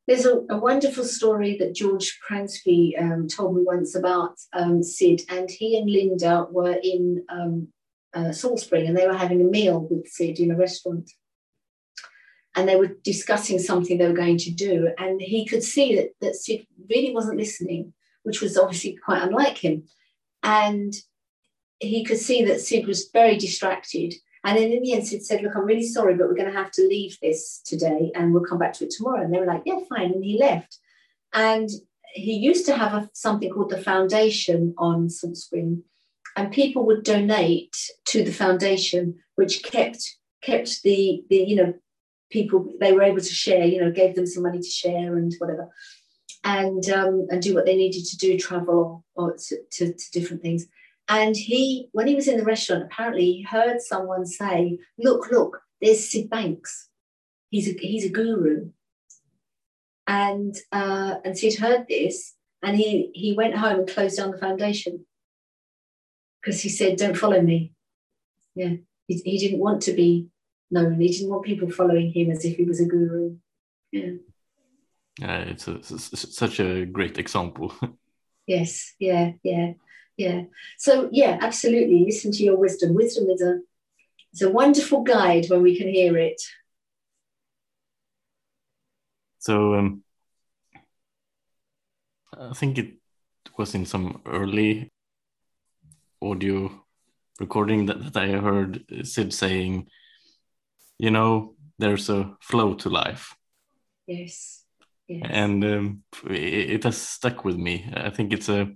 There's 0.07 0.27
a, 0.27 0.41
a 0.51 0.59
wonderful 0.59 1.05
story 1.05 1.57
that 1.59 1.75
george 1.75 2.19
pransky 2.29 3.01
um, 3.01 3.29
told 3.29 3.57
me 3.57 3.63
once 3.65 3.95
about 3.95 4.35
um, 4.53 4.83
sid 4.83 5.23
and 5.29 5.49
he 5.49 5.79
and 5.79 5.89
linda 5.89 6.47
were 6.51 6.77
in 6.83 7.25
um, 7.29 7.69
uh, 8.13 8.33
salt 8.33 8.59
spring 8.61 8.89
and 8.89 8.97
they 8.97 9.07
were 9.07 9.17
having 9.17 9.41
a 9.41 9.45
meal 9.45 9.87
with 9.89 10.09
sid 10.09 10.41
in 10.41 10.51
a 10.51 10.57
restaurant. 10.57 11.09
And 12.57 12.69
they 12.69 12.75
were 12.75 12.97
discussing 13.05 13.61
something 13.61 13.97
they 13.97 14.09
were 14.09 14.25
going 14.25 14.39
to 14.39 14.51
do 14.51 14.91
and 14.99 15.21
he 15.21 15.47
could 15.47 15.63
see 15.63 15.95
that, 15.97 16.11
that 16.21 16.35
sid 16.35 16.67
really 16.89 17.15
wasn't 17.15 17.39
listening 17.39 17.93
which 18.23 18.41
was 18.41 18.59
obviously 18.59 18.99
quite 19.03 19.23
unlike 19.23 19.59
him 19.59 19.85
and 20.43 20.95
he 21.79 22.05
could 22.05 22.19
see 22.19 22.45
that 22.45 22.61
Sid 22.61 22.87
was 22.87 23.09
very 23.13 23.37
distracted. 23.37 24.15
And 24.45 24.57
then 24.57 24.73
in 24.73 24.83
the 24.83 24.93
end, 24.93 25.07
Sid 25.07 25.25
said, 25.25 25.43
Look, 25.43 25.57
I'm 25.57 25.65
really 25.65 25.87
sorry, 25.87 26.15
but 26.15 26.29
we're 26.29 26.35
going 26.35 26.51
to 26.51 26.59
have 26.59 26.71
to 26.73 26.87
leave 26.87 27.19
this 27.21 27.61
today 27.65 28.11
and 28.15 28.33
we'll 28.33 28.45
come 28.45 28.59
back 28.59 28.73
to 28.75 28.85
it 28.85 28.91
tomorrow. 28.91 29.23
And 29.23 29.33
they 29.33 29.39
were 29.39 29.47
like, 29.47 29.63
Yeah, 29.67 29.81
fine. 29.89 30.13
And 30.13 30.25
he 30.25 30.39
left. 30.39 30.79
And 31.33 31.69
he 32.13 32.35
used 32.35 32.67
to 32.67 32.77
have 32.77 32.95
a, 32.95 33.11
something 33.13 33.51
called 33.51 33.71
the 33.71 33.83
foundation 33.83 34.75
on 34.79 35.09
Salt 35.09 35.37
Spring, 35.37 35.83
and 36.37 36.53
people 36.53 36.85
would 36.87 37.05
donate 37.05 37.77
to 38.07 38.25
the 38.25 38.33
foundation, 38.33 39.19
which 39.37 39.63
kept 39.63 40.17
kept 40.43 40.83
the 40.83 41.23
the 41.29 41.37
you 41.37 41.57
know 41.57 41.75
people 42.31 42.73
they 42.81 42.93
were 42.93 43.03
able 43.03 43.21
to 43.21 43.25
share, 43.25 43.65
you 43.65 43.81
know, 43.81 43.91
gave 43.91 44.15
them 44.15 44.27
some 44.27 44.43
money 44.43 44.59
to 44.59 44.69
share 44.69 45.17
and 45.17 45.33
whatever 45.39 45.69
and 46.45 46.89
um, 46.91 47.27
and 47.31 47.43
do 47.43 47.55
what 47.55 47.67
they 47.67 47.77
needed 47.77 48.05
to 48.07 48.17
do, 48.17 48.39
travel 48.39 49.05
or, 49.15 49.31
or 49.31 49.37
to, 49.37 49.57
to, 49.73 49.93
to, 49.93 50.11
different 50.13 50.43
things. 50.43 50.67
And 51.09 51.37
he, 51.37 51.89
when 51.93 52.07
he 52.07 52.15
was 52.15 52.29
in 52.29 52.39
the 52.39 52.45
restaurant, 52.45 52.85
apparently 52.85 53.25
he 53.25 53.43
heard 53.43 53.81
someone 53.81 54.25
say, 54.27 54.79
"Look, 54.99 55.31
look, 55.31 55.63
there's 55.81 56.11
Sid 56.11 56.31
Banks. 56.31 56.89
He's 57.51 57.69
a 57.69 57.73
he's 57.73 58.05
a 58.05 58.11
guru." 58.11 58.71
And 60.07 60.57
uh, 60.73 61.17
and 61.25 61.37
Sid 61.37 61.59
heard 61.59 61.87
this, 61.89 62.35
and 62.63 62.77
he 62.77 63.11
he 63.15 63.33
went 63.33 63.57
home 63.57 63.81
and 63.81 63.89
closed 63.89 64.17
down 64.17 64.31
the 64.31 64.39
foundation 64.39 65.05
because 66.41 66.63
he 66.63 66.69
said, 66.69 66.97
"Don't 66.97 67.17
follow 67.17 67.43
me." 67.43 67.73
Yeah, 68.55 68.75
he, 69.07 69.21
he 69.25 69.39
didn't 69.39 69.61
want 69.61 69.83
to 69.83 69.93
be 69.93 70.29
known. 70.71 71.01
He 71.01 71.09
didn't 71.09 71.31
want 71.31 71.45
people 71.45 71.71
following 71.71 72.13
him 72.13 72.31
as 72.31 72.45
if 72.45 72.57
he 72.57 72.65
was 72.65 72.81
a 72.81 72.87
guru. 72.87 73.37
Yeah. 73.93 74.13
Uh, 75.23 75.45
it's, 75.49 75.69
a, 75.69 75.75
it's 75.75 76.37
such 76.37 76.61
a 76.61 76.87
great 76.87 77.19
example. 77.19 77.75
yes, 78.47 78.95
yeah, 78.99 79.33
yeah, 79.43 79.73
yeah. 80.17 80.43
So 80.79 81.09
yeah, 81.13 81.39
absolutely. 81.41 82.05
Listen 82.05 82.33
to 82.33 82.43
your 82.43 82.57
wisdom. 82.57 82.95
Wisdom 82.95 83.29
is 83.29 83.43
a 83.43 83.61
it's 84.33 84.43
a 84.43 84.51
wonderful 84.51 85.03
guide 85.03 85.47
when 85.49 85.63
we 85.63 85.77
can 85.77 85.89
hear 85.89 86.17
it. 86.17 86.41
So 89.41 89.75
um, 89.75 90.05
I 92.39 92.53
think 92.55 92.79
it 92.79 92.95
was 93.59 93.75
in 93.75 93.85
some 93.85 94.23
early 94.27 94.91
audio 96.23 96.85
recording 97.41 97.87
that, 97.87 98.13
that 98.13 98.23
I 98.23 98.29
heard 98.39 98.85
Sid 99.03 99.35
saying, 99.35 99.89
you 100.99 101.11
know, 101.11 101.57
there's 101.79 102.09
a 102.09 102.37
flow 102.41 102.75
to 102.75 102.89
life. 102.91 103.35
Yes 104.07 104.60
and 105.11 105.65
um, 105.65 106.03
it, 106.29 106.71
it, 106.71 106.85
has 106.85 106.97
stuck 106.97 107.45
with 107.45 107.57
me. 107.57 107.91
I 107.95 108.11
think 108.11 108.33
it's 108.33 108.49
a 108.49 108.69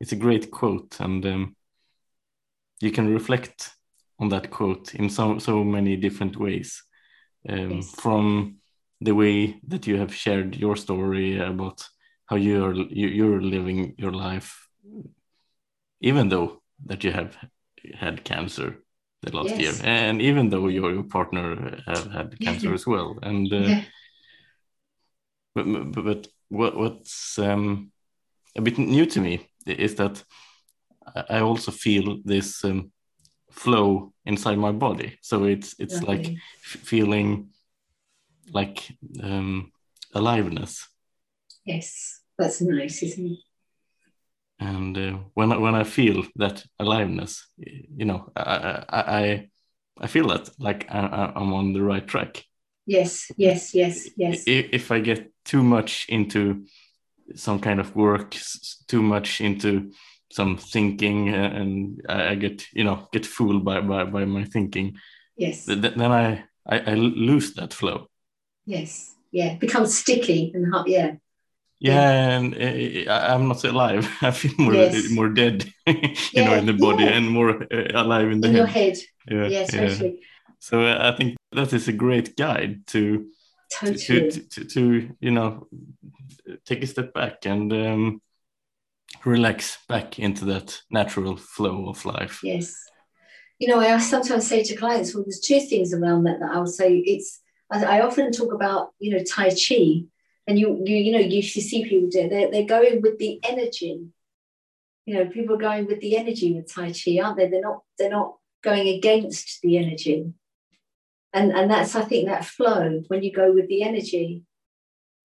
it's 0.00 0.12
a 0.12 0.16
great 0.16 0.50
quote, 0.50 0.98
and 1.00 1.24
um, 1.26 1.56
you 2.80 2.90
can 2.90 3.12
reflect 3.12 3.70
on 4.18 4.28
that 4.30 4.50
quote 4.50 4.94
in 4.94 5.08
so 5.08 5.38
so 5.38 5.62
many 5.64 5.96
different 5.96 6.36
ways. 6.36 6.82
Um, 7.48 7.70
yes. 7.70 7.90
From 7.92 8.56
the 9.00 9.14
way 9.14 9.60
that 9.68 9.86
you 9.86 9.98
have 9.98 10.14
shared 10.14 10.56
your 10.56 10.76
story 10.76 11.38
about 11.38 11.86
how 12.26 12.36
you're 12.36 12.74
you, 12.74 13.08
you're 13.08 13.42
living 13.42 13.94
your 13.98 14.12
life, 14.12 14.68
even 16.00 16.28
though 16.28 16.62
that 16.86 17.04
you 17.04 17.12
have 17.12 17.36
had 17.94 18.24
cancer 18.24 18.82
the 19.22 19.36
last 19.36 19.56
yes. 19.56 19.60
year, 19.60 19.74
and 19.84 20.20
even 20.20 20.50
though 20.50 20.66
your, 20.68 20.92
your 20.92 21.04
partner 21.04 21.80
have 21.86 22.10
had 22.10 22.40
cancer 22.40 22.74
as 22.78 22.86
well, 22.86 23.18
and. 23.22 23.52
Uh, 23.52 23.56
yeah 23.56 23.84
but, 25.64 26.04
but 26.04 26.28
what, 26.48 26.76
what's 26.76 27.38
um, 27.38 27.90
a 28.56 28.60
bit 28.60 28.78
new 28.78 29.06
to 29.06 29.20
me 29.20 29.48
is 29.66 29.94
that 29.96 30.22
I 31.30 31.40
also 31.40 31.72
feel 31.72 32.18
this 32.24 32.64
um, 32.64 32.92
flow 33.50 34.12
inside 34.24 34.58
my 34.58 34.72
body. 34.72 35.18
So 35.22 35.44
it's 35.44 35.74
it's 35.78 36.02
okay. 36.02 36.06
like 36.06 36.34
feeling 36.60 37.50
like 38.52 38.96
um, 39.22 39.72
aliveness. 40.14 40.86
Yes, 41.64 42.20
that's 42.38 42.60
nice, 42.60 43.02
isn't 43.02 43.26
it? 43.26 43.38
And 44.58 44.96
uh, 44.98 45.18
when 45.34 45.52
I, 45.52 45.56
when 45.58 45.74
I 45.74 45.84
feel 45.84 46.24
that 46.36 46.64
aliveness, 46.78 47.46
you 47.56 48.04
know, 48.04 48.30
I 48.36 48.84
I 48.88 49.48
I 50.00 50.06
feel 50.06 50.28
that 50.28 50.50
like 50.58 50.86
I, 50.90 51.32
I'm 51.34 51.52
on 51.52 51.72
the 51.72 51.82
right 51.82 52.06
track. 52.06 52.44
Yes, 52.86 53.30
yes, 53.36 53.74
yes, 53.74 54.08
yes. 54.16 54.44
If 54.46 54.90
I 54.92 55.00
get 55.00 55.32
too 55.46 55.62
much 55.62 56.06
into 56.08 56.66
some 57.34 57.58
kind 57.58 57.80
of 57.80 57.96
work, 57.96 58.36
too 58.88 59.02
much 59.02 59.40
into 59.40 59.92
some 60.30 60.58
thinking, 60.58 61.28
and 61.30 62.02
I 62.08 62.34
get 62.34 62.66
you 62.72 62.84
know 62.84 63.08
get 63.12 63.24
fooled 63.24 63.64
by 63.64 63.80
by, 63.80 64.04
by 64.04 64.24
my 64.24 64.44
thinking. 64.44 64.96
Yes. 65.36 65.64
Then 65.66 66.00
I, 66.00 66.44
I 66.66 66.78
I 66.78 66.94
lose 66.94 67.54
that 67.54 67.72
flow. 67.72 68.08
Yes. 68.66 69.14
Yeah. 69.32 69.56
Becomes 69.56 69.96
sticky 69.96 70.52
and 70.54 70.72
hot. 70.72 70.88
Yeah. 70.88 71.16
Yeah, 71.78 72.38
and 72.38 72.54
uh, 72.54 73.12
I'm 73.12 73.48
not 73.48 73.62
alive. 73.64 74.10
I 74.22 74.30
feel 74.30 74.54
more 74.58 74.72
yes. 74.72 75.10
more 75.10 75.28
dead, 75.28 75.64
you 75.86 75.94
yeah, 76.32 76.44
know, 76.46 76.54
in 76.54 76.64
the 76.64 76.72
body, 76.72 77.04
yeah. 77.04 77.10
and 77.10 77.28
more 77.28 77.50
uh, 77.70 77.88
alive 77.92 78.30
in 78.30 78.40
the 78.40 78.48
in 78.48 78.54
head. 78.54 78.58
your 78.58 78.66
head. 78.66 78.96
Yeah, 79.28 79.46
yes, 79.46 80.00
yeah. 80.00 80.10
So 80.58 80.80
uh, 80.80 81.12
I 81.12 81.14
think 81.14 81.36
that 81.52 81.74
is 81.74 81.86
a 81.86 81.92
great 81.92 82.34
guide 82.34 82.86
to 82.88 83.26
totally. 83.72 84.30
to, 84.30 84.40
to, 84.48 84.64
to, 84.64 85.10
you 85.20 85.30
know 85.30 85.66
take 86.64 86.82
a 86.82 86.86
step 86.86 87.12
back 87.12 87.44
and 87.44 87.72
um, 87.72 88.22
relax 89.24 89.78
back 89.88 90.18
into 90.18 90.44
that 90.44 90.80
natural 90.90 91.36
flow 91.36 91.88
of 91.88 92.04
life. 92.04 92.40
Yes, 92.42 92.74
you 93.58 93.68
know, 93.68 93.80
I 93.80 93.98
sometimes 93.98 94.46
say 94.46 94.62
to 94.62 94.76
clients, 94.76 95.14
well, 95.14 95.24
there's 95.24 95.40
two 95.40 95.60
things 95.60 95.92
around 95.92 96.24
that 96.24 96.40
that 96.40 96.52
I 96.52 96.58
would 96.58 96.68
say. 96.68 96.96
It's 96.98 97.40
I 97.70 98.00
often 98.00 98.30
talk 98.30 98.52
about 98.52 98.90
you 98.98 99.10
know 99.10 99.24
Tai 99.24 99.50
Chi 99.50 100.06
and 100.46 100.58
you 100.58 100.80
you 100.84 100.96
you 100.96 101.12
know 101.12 101.18
you 101.18 101.42
see 101.42 101.84
people 101.84 102.08
do 102.08 102.28
they're, 102.28 102.50
they're 102.50 102.64
going 102.64 103.02
with 103.02 103.18
the 103.18 103.40
energy 103.44 104.06
you 105.04 105.14
know 105.14 105.26
people 105.26 105.56
are 105.56 105.58
going 105.58 105.86
with 105.86 106.00
the 106.00 106.16
energy 106.16 106.52
with 106.52 106.72
tai 106.72 106.92
chi 106.92 107.18
aren't 107.22 107.36
they 107.36 107.48
they're 107.48 107.60
not 107.60 107.82
they're 107.98 108.10
not 108.10 108.36
going 108.62 108.88
against 108.88 109.60
the 109.62 109.78
energy 109.78 110.32
and 111.36 111.52
and 111.52 111.70
that's 111.70 111.94
i 111.94 112.00
think 112.02 112.26
that 112.26 112.44
flow 112.44 113.02
when 113.08 113.22
you 113.22 113.32
go 113.32 113.52
with 113.52 113.68
the 113.68 113.82
energy. 113.82 114.42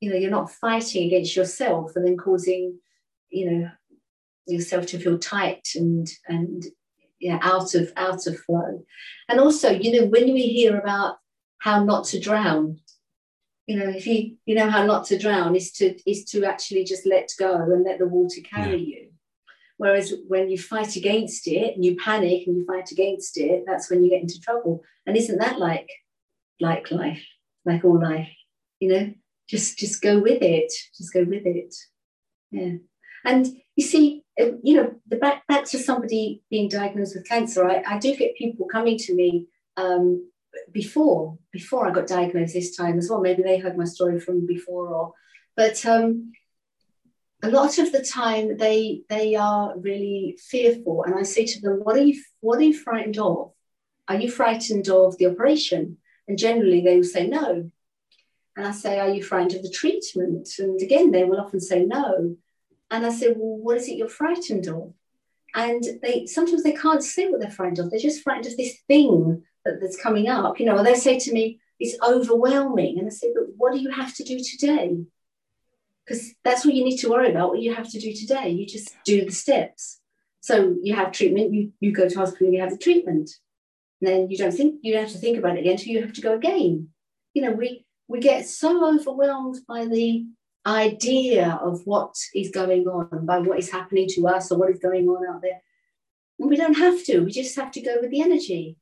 You 0.02 0.10
know 0.10 0.16
you're 0.16 0.32
not 0.32 0.52
fighting 0.52 1.06
against 1.06 1.36
yourself 1.36 1.92
and 1.96 2.06
then 2.06 2.18
causing 2.18 2.80
you 3.30 3.52
know 3.52 3.70
yourself 4.48 4.88
to 4.88 5.00
feel 5.00 5.20
tight 5.20 5.68
and 5.76 6.10
and 6.28 6.66
yeah 7.20 7.38
out 7.42 7.76
of 7.76 7.94
out 7.96 8.26
of 8.26 8.40
flow. 8.40 8.84
And 9.30 9.40
also 9.40 9.70
you 9.70 9.92
know 9.94 10.08
when 10.08 10.34
we 10.34 10.42
hear 10.42 10.80
about 10.80 11.18
how 11.60 11.84
not 11.84 12.06
to 12.06 12.20
drown 12.20 12.80
you 13.68 13.78
know 13.78 13.90
if 13.90 14.08
you 14.08 14.38
you 14.48 14.56
know 14.56 14.70
how 14.70 14.84
not 14.86 15.06
to 15.06 15.20
drown 15.20 15.56
is 15.56 15.72
to 15.74 15.86
is 16.10 16.26
to 16.26 16.46
actually 16.46 16.84
just 16.84 17.06
let 17.06 17.30
go 17.38 17.54
and 17.54 17.84
let 17.84 18.00
the 18.00 18.08
water 18.08 18.42
carry 18.42 18.78
yeah. 18.78 19.00
you 19.00 19.11
whereas 19.82 20.14
when 20.28 20.50
you 20.50 20.58
fight 20.58 20.96
against 20.96 21.48
it 21.48 21.76
and 21.76 21.84
you 21.84 21.96
panic 21.98 22.46
and 22.46 22.58
you 22.58 22.66
fight 22.66 22.92
against 22.92 23.38
it 23.38 23.64
that's 23.66 23.90
when 23.90 24.04
you 24.04 24.10
get 24.10 24.22
into 24.22 24.40
trouble. 24.40 24.84
And 25.06 25.18
isn't 25.18 25.40
that 25.40 25.60
like 25.60 25.90
like 26.60 26.92
life 26.92 27.24
like 27.66 27.84
all 27.84 28.02
life? 28.02 28.30
You 28.80 28.90
know 28.94 29.14
just 29.50 29.78
just 29.78 30.02
go 30.02 30.20
with 30.20 30.42
it 30.42 30.72
just 30.98 31.14
go 31.14 31.24
with 31.24 31.46
it. 31.46 31.74
Yeah. 32.52 32.76
And 33.26 33.48
you 33.76 33.86
see 33.86 34.24
uh, 34.40 34.52
you 34.64 34.76
know 34.76 34.96
the 35.08 35.18
back 35.18 35.48
back 35.48 35.66
to 35.66 35.80
somebody 35.80 36.44
being 36.50 36.70
diagnosed 36.70 37.16
with 37.16 37.28
cancer 37.28 37.68
i, 37.68 37.84
I 37.88 37.98
do 38.00 38.16
get 38.16 38.36
people 38.38 38.66
coming 38.66 38.98
to 38.98 39.16
me 39.16 39.48
um, 39.78 40.30
before 40.72 41.38
before 41.52 41.88
I 41.88 41.92
got 41.92 42.08
diagnosed 42.08 42.54
this 42.54 42.76
time 42.76 42.98
as 42.98 43.10
well. 43.10 43.22
Maybe 43.22 43.44
they 43.44 43.58
heard 43.58 43.78
my 43.78 43.86
story 43.86 44.20
from 44.20 44.46
before, 44.46 44.88
or 44.88 45.14
but 45.56 45.86
um, 45.86 46.32
a 47.44 47.50
lot 47.50 47.78
of 47.80 47.92
the 47.92 48.04
time 48.04 48.58
they 48.58 49.04
they 49.10 49.36
are 49.36 49.78
really 49.78 50.38
fearful, 50.40 51.04
and 51.04 51.16
I 51.16 51.24
say 51.24 51.46
to 51.46 51.62
them, 51.62 51.82
"What 51.84 51.98
are 51.98 52.04
you 52.04 52.22
What 52.42 52.60
are 52.60 52.64
you 52.64 52.74
frightened 52.74 53.18
of? 53.18 53.54
Are 54.08 54.20
you 54.20 54.30
frightened 54.30 54.90
of 54.90 55.18
the 55.18 55.28
operation?" 55.28 55.98
And 56.28 56.38
generally 56.38 56.82
they 56.82 56.96
will 56.98 57.04
say 57.04 57.28
no. 57.28 57.72
And 58.56 58.68
I 58.68 58.72
say, 58.72 59.00
"Are 59.00 59.14
you 59.14 59.24
frightened 59.24 59.56
of 59.56 59.64
the 59.64 59.70
treatment?" 59.70 60.50
And 60.60 60.82
again, 60.82 61.12
they 61.12 61.24
will 61.24 61.40
often 61.40 61.60
say 61.60 61.86
no. 61.86 62.36
And 62.90 63.06
I 63.06 63.12
say, 63.12 63.30
"Well, 63.30 63.58
what 63.58 63.78
is 63.78 63.88
it 63.88 63.96
you're 63.96 64.08
frightened 64.08 64.68
of?" 64.68 64.94
And 65.56 65.84
they 66.02 66.26
sometimes 66.28 66.64
they 66.64 66.74
can't 66.74 67.04
say 67.04 67.28
what 67.28 67.40
they're 67.42 67.50
frightened 67.50 67.80
of. 67.80 67.90
They're 67.90 68.00
just 68.10 68.24
frightened 68.24 68.48
of 68.48 68.58
this 68.58 68.78
thing 68.88 69.44
that's 69.64 70.02
coming 70.02 70.28
up, 70.28 70.60
you 70.60 70.66
know, 70.66 70.84
they 70.84 70.96
say 70.96 71.20
to 71.20 71.32
me, 71.32 71.60
it's 71.80 71.98
overwhelming. 72.02 72.98
And 73.00 73.08
I 73.08 73.12
say, 73.12 73.32
but 73.34 73.46
what 73.58 73.74
do 73.74 73.80
you 73.80 73.92
have 73.92 74.14
to 74.16 74.24
do 74.24 74.40
today? 74.40 74.98
Because 76.12 76.34
that's 76.44 76.66
what 76.66 76.74
you 76.74 76.84
need 76.84 76.98
to 76.98 77.10
worry 77.10 77.32
about, 77.32 77.52
what 77.52 77.62
you 77.62 77.74
have 77.74 77.90
to 77.90 78.00
do 78.00 78.14
today. 78.14 78.50
You 78.50 78.66
just 78.66 78.94
do 79.06 79.24
the 79.24 79.32
steps. 79.32 80.02
So 80.42 80.76
you 80.84 80.94
have 80.94 81.14
treatment, 81.14 81.54
you, 81.54 81.72
you 81.80 81.94
go 81.94 82.10
to 82.10 82.20
hospital, 82.20 82.52
you 82.52 82.60
have 82.60 82.72
the 82.72 82.78
treatment. 82.78 83.30
And 84.02 84.10
then 84.10 84.30
you 84.30 84.38
don't 84.38 84.52
think, 84.52 84.80
you 84.82 84.92
don't 84.92 85.04
have 85.04 85.14
to 85.14 85.20
think 85.20 85.38
about 85.38 85.56
it 85.56 85.62
again 85.62 85.74
until 85.74 85.94
you 85.94 86.02
have 86.02 86.12
to 86.12 86.22
go 86.22 86.36
again. 86.36 86.90
You 87.34 87.44
know, 87.44 87.54
we, 87.54 87.86
we 88.10 88.20
get 88.20 88.46
so 88.46 88.94
overwhelmed 88.94 89.60
by 89.66 89.86
the 89.86 90.26
idea 90.66 91.58
of 91.64 91.82
what 91.86 92.16
is 92.36 92.52
going 92.52 92.88
on, 92.88 93.26
by 93.26 93.40
what 93.40 93.60
is 93.60 93.72
happening 93.72 94.10
to 94.10 94.28
us 94.28 94.52
or 94.52 94.60
what 94.60 94.72
is 94.72 94.80
going 94.80 95.08
on 95.08 95.34
out 95.34 95.42
there. 95.42 95.62
And 96.40 96.50
we 96.50 96.58
don't 96.58 96.78
have 96.78 97.06
to, 97.06 97.22
we 97.22 97.32
just 97.32 97.56
have 97.56 97.72
to 97.72 97.82
go 97.82 98.00
with 98.02 98.12
the 98.12 98.22
energy 98.22 98.76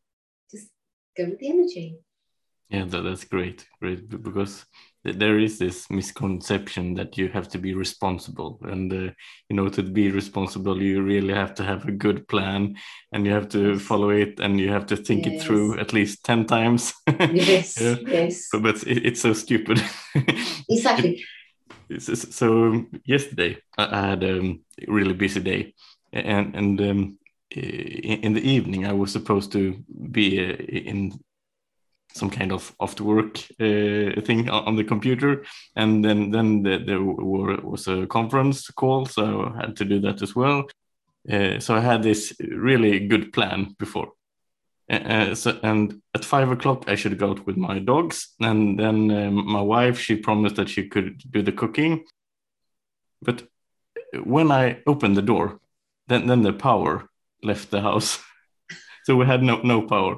Just 0.50 0.70
go 1.16 1.26
with 1.26 1.38
the 1.38 1.50
energy. 1.50 2.00
Yeah, 2.70 2.86
that, 2.86 3.02
that's 3.02 3.26
great, 3.26 3.68
great 3.80 4.10
because 4.10 4.66
there 5.04 5.40
is 5.40 5.58
this 5.58 5.90
misconception 5.90 6.94
that 6.96 7.18
you 7.18 7.30
have 7.30 7.48
to 7.50 7.58
be 7.58 7.74
responsible, 7.74 8.60
and 8.64 8.92
uh, 8.92 9.12
you 9.50 9.56
know 9.56 9.70
to 9.70 9.82
be 9.82 10.12
responsible, 10.12 10.82
you 10.82 11.02
really 11.02 11.34
have 11.34 11.54
to 11.56 11.64
have 11.64 11.88
a 11.88 11.92
good 11.92 12.28
plan, 12.28 12.76
and 13.14 13.26
you 13.26 13.32
have 13.32 13.48
to 13.50 13.80
follow 13.80 14.10
it, 14.10 14.40
and 14.40 14.60
you 14.60 14.70
have 14.70 14.86
to 14.88 14.98
think 14.98 15.26
yes. 15.26 15.42
it 15.42 15.46
through 15.46 15.80
at 15.80 15.94
least 15.94 16.24
ten 16.26 16.46
times. 16.46 16.94
yes, 17.20 17.80
yeah. 17.80 17.96
yes. 18.06 18.50
But, 18.52 18.64
but 18.64 18.84
it, 18.84 19.06
it's 19.06 19.22
so 19.22 19.34
stupid. 19.34 19.82
exactly. 20.70 21.24
so, 21.98 22.14
so 22.14 22.86
yesterday 23.06 23.58
I 23.78 24.08
had 24.08 24.24
a 24.24 24.58
really 24.88 25.14
busy 25.14 25.40
day, 25.40 25.74
and 26.12 26.56
and 26.56 26.82
um, 26.82 27.20
in 27.52 28.34
the 28.34 28.48
evening 28.48 28.86
I 28.86 28.94
was 28.94 29.12
supposed 29.12 29.52
to 29.54 29.82
be 30.12 30.40
uh, 30.40 30.56
in 30.58 31.20
some 32.14 32.30
kind 32.30 32.52
of 32.52 32.76
after 32.80 33.04
work 33.04 33.40
uh, 33.60 34.22
thing 34.22 34.50
on 34.50 34.76
the 34.76 34.84
computer. 34.84 35.46
And 35.76 36.04
then 36.04 36.32
then 36.32 36.64
the, 36.64 36.80
there 36.80 37.02
was 37.02 37.88
a 37.88 38.08
conference 38.08 38.70
call 38.72 39.06
so 39.06 39.54
I 39.54 39.62
had 39.62 39.76
to 39.78 39.86
do 39.86 40.00
that 40.02 40.22
as 40.22 40.36
well. 40.36 40.66
Uh, 41.32 41.60
so 41.60 41.76
I 41.76 41.82
had 41.82 42.04
this 42.04 42.34
really 42.40 43.08
good 43.08 43.32
plan 43.34 43.76
before. 43.78 44.14
Uh, 44.90 45.36
so, 45.36 45.60
and 45.62 46.02
at 46.16 46.26
five 46.26 46.50
o'clock 46.50 46.86
I 46.88 46.96
should 46.96 47.20
go 47.20 47.32
out 47.32 47.46
with 47.46 47.58
my 47.58 47.80
dogs. 47.80 48.30
And 48.40 48.80
then 48.80 49.12
um, 49.12 49.46
my 49.48 49.62
wife 49.62 50.00
she 50.00 50.16
promised 50.16 50.56
that 50.56 50.70
she 50.70 50.88
could 50.88 51.22
do 51.30 51.42
the 51.42 51.52
cooking. 51.52 52.06
But 53.22 53.48
when 54.24 54.52
I 54.52 54.82
opened 54.88 55.16
the 55.16 55.22
door 55.22 55.60
then 56.08 56.26
then 56.28 56.42
the 56.42 56.54
power 56.54 57.08
left 57.44 57.70
the 57.70 57.82
house. 57.82 58.20
so 59.06 59.16
we 59.16 59.26
had 59.26 59.44
no, 59.44 59.62
no 59.62 59.84
power. 59.84 60.18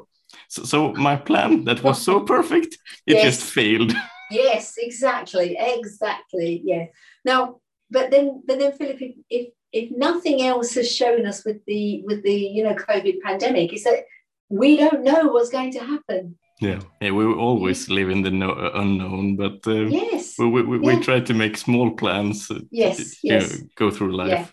So, 0.51 0.63
so 0.65 0.93
my 0.95 1.15
plan 1.15 1.63
that 1.63 1.81
was 1.81 2.01
so 2.01 2.19
perfect, 2.19 2.77
it 3.07 3.15
yes. 3.15 3.23
just 3.23 3.41
failed. 3.41 3.93
yes, 4.31 4.73
exactly, 4.77 5.55
exactly. 5.57 6.61
Yeah. 6.65 6.87
Now, 7.23 7.61
but 7.89 8.11
then, 8.11 8.43
but 8.45 8.59
then, 8.59 8.73
Philip, 8.73 9.01
if, 9.01 9.15
if 9.29 9.47
if 9.71 9.91
nothing 9.91 10.41
else 10.41 10.73
has 10.73 10.91
shown 10.91 11.25
us 11.25 11.45
with 11.45 11.63
the 11.67 12.03
with 12.05 12.21
the 12.23 12.33
you 12.33 12.65
know 12.65 12.75
COVID 12.75 13.21
pandemic, 13.21 13.71
is 13.71 13.85
that 13.85 14.03
we 14.49 14.75
don't 14.75 15.05
know 15.05 15.27
what's 15.27 15.49
going 15.49 15.71
to 15.71 15.79
happen. 15.79 16.37
Yeah, 16.59 16.81
yeah 16.99 17.11
we 17.11 17.23
always 17.25 17.89
live 17.89 18.09
in 18.09 18.21
the 18.21 18.31
no, 18.31 18.51
uh, 18.51 18.71
unknown, 18.75 19.37
but 19.37 19.65
uh, 19.65 19.87
yes, 19.87 20.35
we, 20.37 20.49
we, 20.49 20.63
we, 20.63 20.77
yeah. 20.79 20.97
we, 20.97 21.01
try 21.01 21.21
to 21.21 21.33
make 21.33 21.55
small 21.55 21.91
plans. 21.91 22.51
Uh, 22.51 22.59
yes, 22.71 22.97
to, 22.97 23.15
yes. 23.23 23.57
Know, 23.57 23.67
go 23.77 23.89
through 23.89 24.17
life. 24.17 24.29
Yeah 24.29 24.45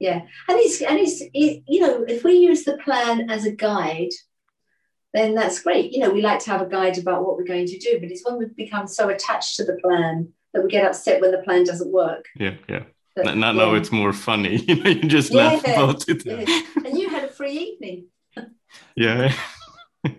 yeah 0.00 0.20
and 0.48 0.58
it's 0.58 0.82
and 0.82 0.98
it's 0.98 1.22
it, 1.32 1.62
you 1.68 1.80
know 1.80 2.04
if 2.08 2.24
we 2.24 2.32
use 2.32 2.64
the 2.64 2.76
plan 2.78 3.30
as 3.30 3.46
a 3.46 3.52
guide 3.52 4.10
then 5.14 5.34
that's 5.34 5.62
great. 5.62 5.92
You 5.92 6.00
know 6.00 6.10
we 6.10 6.20
like 6.20 6.40
to 6.40 6.50
have 6.50 6.60
a 6.60 6.66
guide 6.66 6.98
about 6.98 7.24
what 7.24 7.36
we're 7.36 7.44
going 7.44 7.66
to 7.66 7.78
do 7.78 7.98
but 8.00 8.10
it's 8.10 8.24
when 8.24 8.38
we 8.38 8.46
become 8.46 8.86
so 8.86 9.08
attached 9.08 9.56
to 9.56 9.64
the 9.64 9.76
plan 9.76 10.32
that 10.52 10.62
we 10.62 10.68
get 10.68 10.86
upset 10.86 11.20
when 11.20 11.30
the 11.30 11.38
plan 11.38 11.64
doesn't 11.64 11.92
work. 11.92 12.26
Yeah 12.36 12.56
yeah. 12.68 12.82
But, 13.16 13.36
now, 13.36 13.52
yeah. 13.52 13.76
it's 13.78 13.92
more 13.92 14.12
funny 14.12 14.56
you 14.68 14.82
know 14.82 14.90
you 14.90 15.08
just 15.08 15.32
yeah, 15.32 15.44
laugh 15.44 15.60
about 15.64 16.08
it. 16.08 16.26
yeah. 16.26 16.62
and 16.84 16.98
you 16.98 17.08
had 17.08 17.24
a 17.24 17.28
free 17.28 17.52
evening. 17.52 18.06
Yeah. 18.96 19.32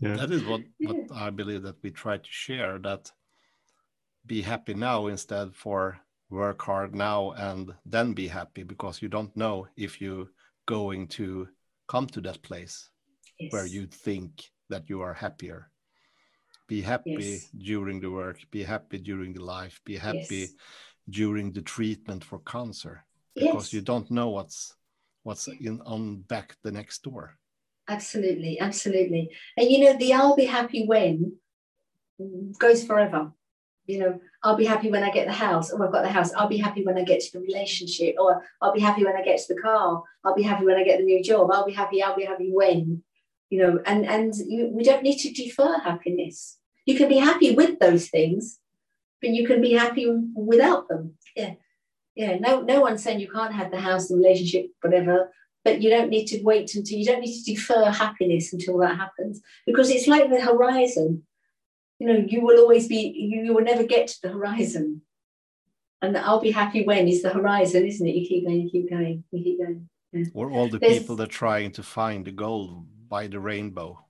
Yeah. 0.00 0.16
That 0.16 0.32
is 0.32 0.44
what, 0.44 0.62
what 0.80 0.96
i 1.12 1.30
believe 1.30 1.62
that 1.62 1.76
we 1.82 1.90
try 1.90 2.16
to 2.16 2.30
share 2.30 2.78
that 2.80 3.12
be 4.26 4.42
happy 4.42 4.74
now 4.74 5.06
instead 5.06 5.54
for 5.54 5.98
work 6.30 6.62
hard 6.62 6.94
now 6.94 7.32
and 7.32 7.74
then 7.86 8.12
be 8.12 8.26
happy 8.28 8.62
because 8.62 9.02
you 9.02 9.08
don't 9.08 9.34
know 9.36 9.66
if 9.76 10.00
you're 10.00 10.28
going 10.66 11.06
to 11.08 11.48
come 11.86 12.06
to 12.08 12.20
that 12.22 12.42
place 12.42 12.90
yes. 13.44 13.52
where 13.52 13.66
you 13.66 13.86
think 13.86 14.50
that 14.70 14.88
you 14.88 15.00
are 15.00 15.14
happier 15.14 15.70
be 16.68 16.80
happy 16.80 17.12
Yes. 17.12 17.50
during 17.56 18.00
the 18.00 18.10
work 18.10 18.38
be 18.50 18.62
happy 18.62 18.98
during 18.98 19.32
the 19.34 19.44
life 19.44 19.80
be 19.84 19.96
happy 19.96 20.44
Yes. 20.48 20.54
during 21.08 21.52
the 21.52 21.62
treatment 21.62 22.24
for 22.24 22.38
cancer 22.40 23.04
because 23.34 23.66
Yes. 23.68 23.72
you 23.74 23.82
don't 23.82 24.10
know 24.10 24.30
what's 24.30 24.74
what's 25.22 25.48
in 25.48 25.80
on 25.84 26.22
back 26.28 26.56
the 26.62 26.72
next 26.72 27.02
door 27.02 27.38
Absolutely, 27.86 28.58
absolutely. 28.60 29.28
And 29.58 29.70
you 29.70 29.78
know, 29.84 29.92
the 29.98 30.14
I'll 30.14 30.34
be 30.34 30.46
happy 30.46 30.86
when 30.86 31.36
goes 32.58 32.82
forever. 32.82 33.30
You 33.84 33.98
know, 33.98 34.20
I'll 34.42 34.56
be 34.56 34.64
happy 34.64 34.88
when 34.90 35.04
I 35.04 35.10
get 35.10 35.26
the 35.26 35.34
house. 35.46 35.70
Oh, 35.70 35.82
I've 35.84 35.92
got 35.92 36.00
the 36.02 36.08
house. 36.08 36.32
I'll 36.32 36.48
be 36.48 36.56
happy 36.56 36.82
when 36.82 36.96
I 36.96 37.04
get 37.04 37.20
to 37.20 37.32
the 37.34 37.44
relationship. 37.44 38.14
Or 38.18 38.42
I'll 38.62 38.72
be 38.72 38.80
happy 38.80 39.04
when 39.04 39.16
I 39.16 39.22
get 39.22 39.38
to 39.38 39.54
the 39.54 39.60
car. 39.60 40.02
I'll 40.24 40.34
be 40.34 40.42
happy 40.42 40.64
when 40.64 40.78
I 40.78 40.84
get 40.84 40.96
the 40.98 41.04
new 41.04 41.22
job. 41.22 41.50
I'll 41.52 41.66
be 41.66 41.74
happy. 41.74 42.02
I'll 42.02 42.16
be 42.16 42.24
happy 42.24 42.48
when. 42.50 43.02
You 43.54 43.60
know, 43.62 43.74
and 43.86 44.00
and 44.14 44.34
you, 44.54 44.62
we 44.76 44.82
don't 44.88 45.04
need 45.04 45.18
to 45.24 45.30
defer 45.42 45.78
happiness. 45.78 46.58
You 46.86 46.94
can 46.96 47.08
be 47.08 47.18
happy 47.28 47.50
with 47.60 47.78
those 47.78 48.08
things, 48.16 48.58
but 49.20 49.30
you 49.30 49.46
can 49.46 49.60
be 49.60 49.72
happy 49.82 50.04
without 50.34 50.88
them. 50.88 51.14
Yeah, 51.36 51.54
yeah. 52.16 52.34
No, 52.46 52.62
no 52.72 52.80
one's 52.80 53.02
saying 53.04 53.20
you 53.20 53.30
can't 53.30 53.54
have 53.60 53.70
the 53.70 53.84
house, 53.88 54.08
the 54.08 54.16
relationship, 54.16 54.66
whatever 54.82 55.18
but 55.64 55.80
you 55.80 55.88
don't 55.90 56.10
need 56.10 56.26
to 56.26 56.42
wait 56.42 56.74
until 56.74 56.98
you 56.98 57.06
don't 57.06 57.22
need 57.22 57.36
to 57.42 57.52
defer 57.54 57.84
happiness 57.90 58.52
until 58.52 58.78
that 58.78 58.96
happens 58.96 59.40
because 59.66 59.90
it's 59.90 60.06
like 60.06 60.28
the 60.28 60.40
horizon 60.40 61.22
you 61.98 62.06
know 62.06 62.18
you 62.32 62.42
will 62.42 62.58
always 62.58 62.86
be 62.86 63.00
you, 63.16 63.44
you 63.44 63.54
will 63.54 63.64
never 63.64 63.84
get 63.84 64.06
to 64.08 64.18
the 64.22 64.28
horizon 64.36 65.00
and 66.02 66.14
the 66.14 66.20
i'll 66.26 66.40
be 66.48 66.50
happy 66.50 66.84
when 66.84 67.08
is 67.08 67.22
the 67.22 67.30
horizon 67.30 67.86
isn't 67.86 68.06
it 68.06 68.14
you 68.18 68.26
keep 68.28 68.44
going 68.44 68.60
you 68.60 68.70
keep 68.70 68.90
going 68.90 69.24
you 69.32 69.42
keep 69.42 69.58
going 69.58 69.88
or 70.34 70.50
all 70.50 70.68
the 70.68 70.78
There's- 70.78 70.98
people 70.98 71.16
that 71.16 71.30
are 71.30 71.40
trying 71.44 71.72
to 71.72 71.82
find 71.82 72.24
the 72.24 72.32
gold 72.44 72.86
by 73.14 73.28
the 73.28 73.38
rainbow. 73.38 74.04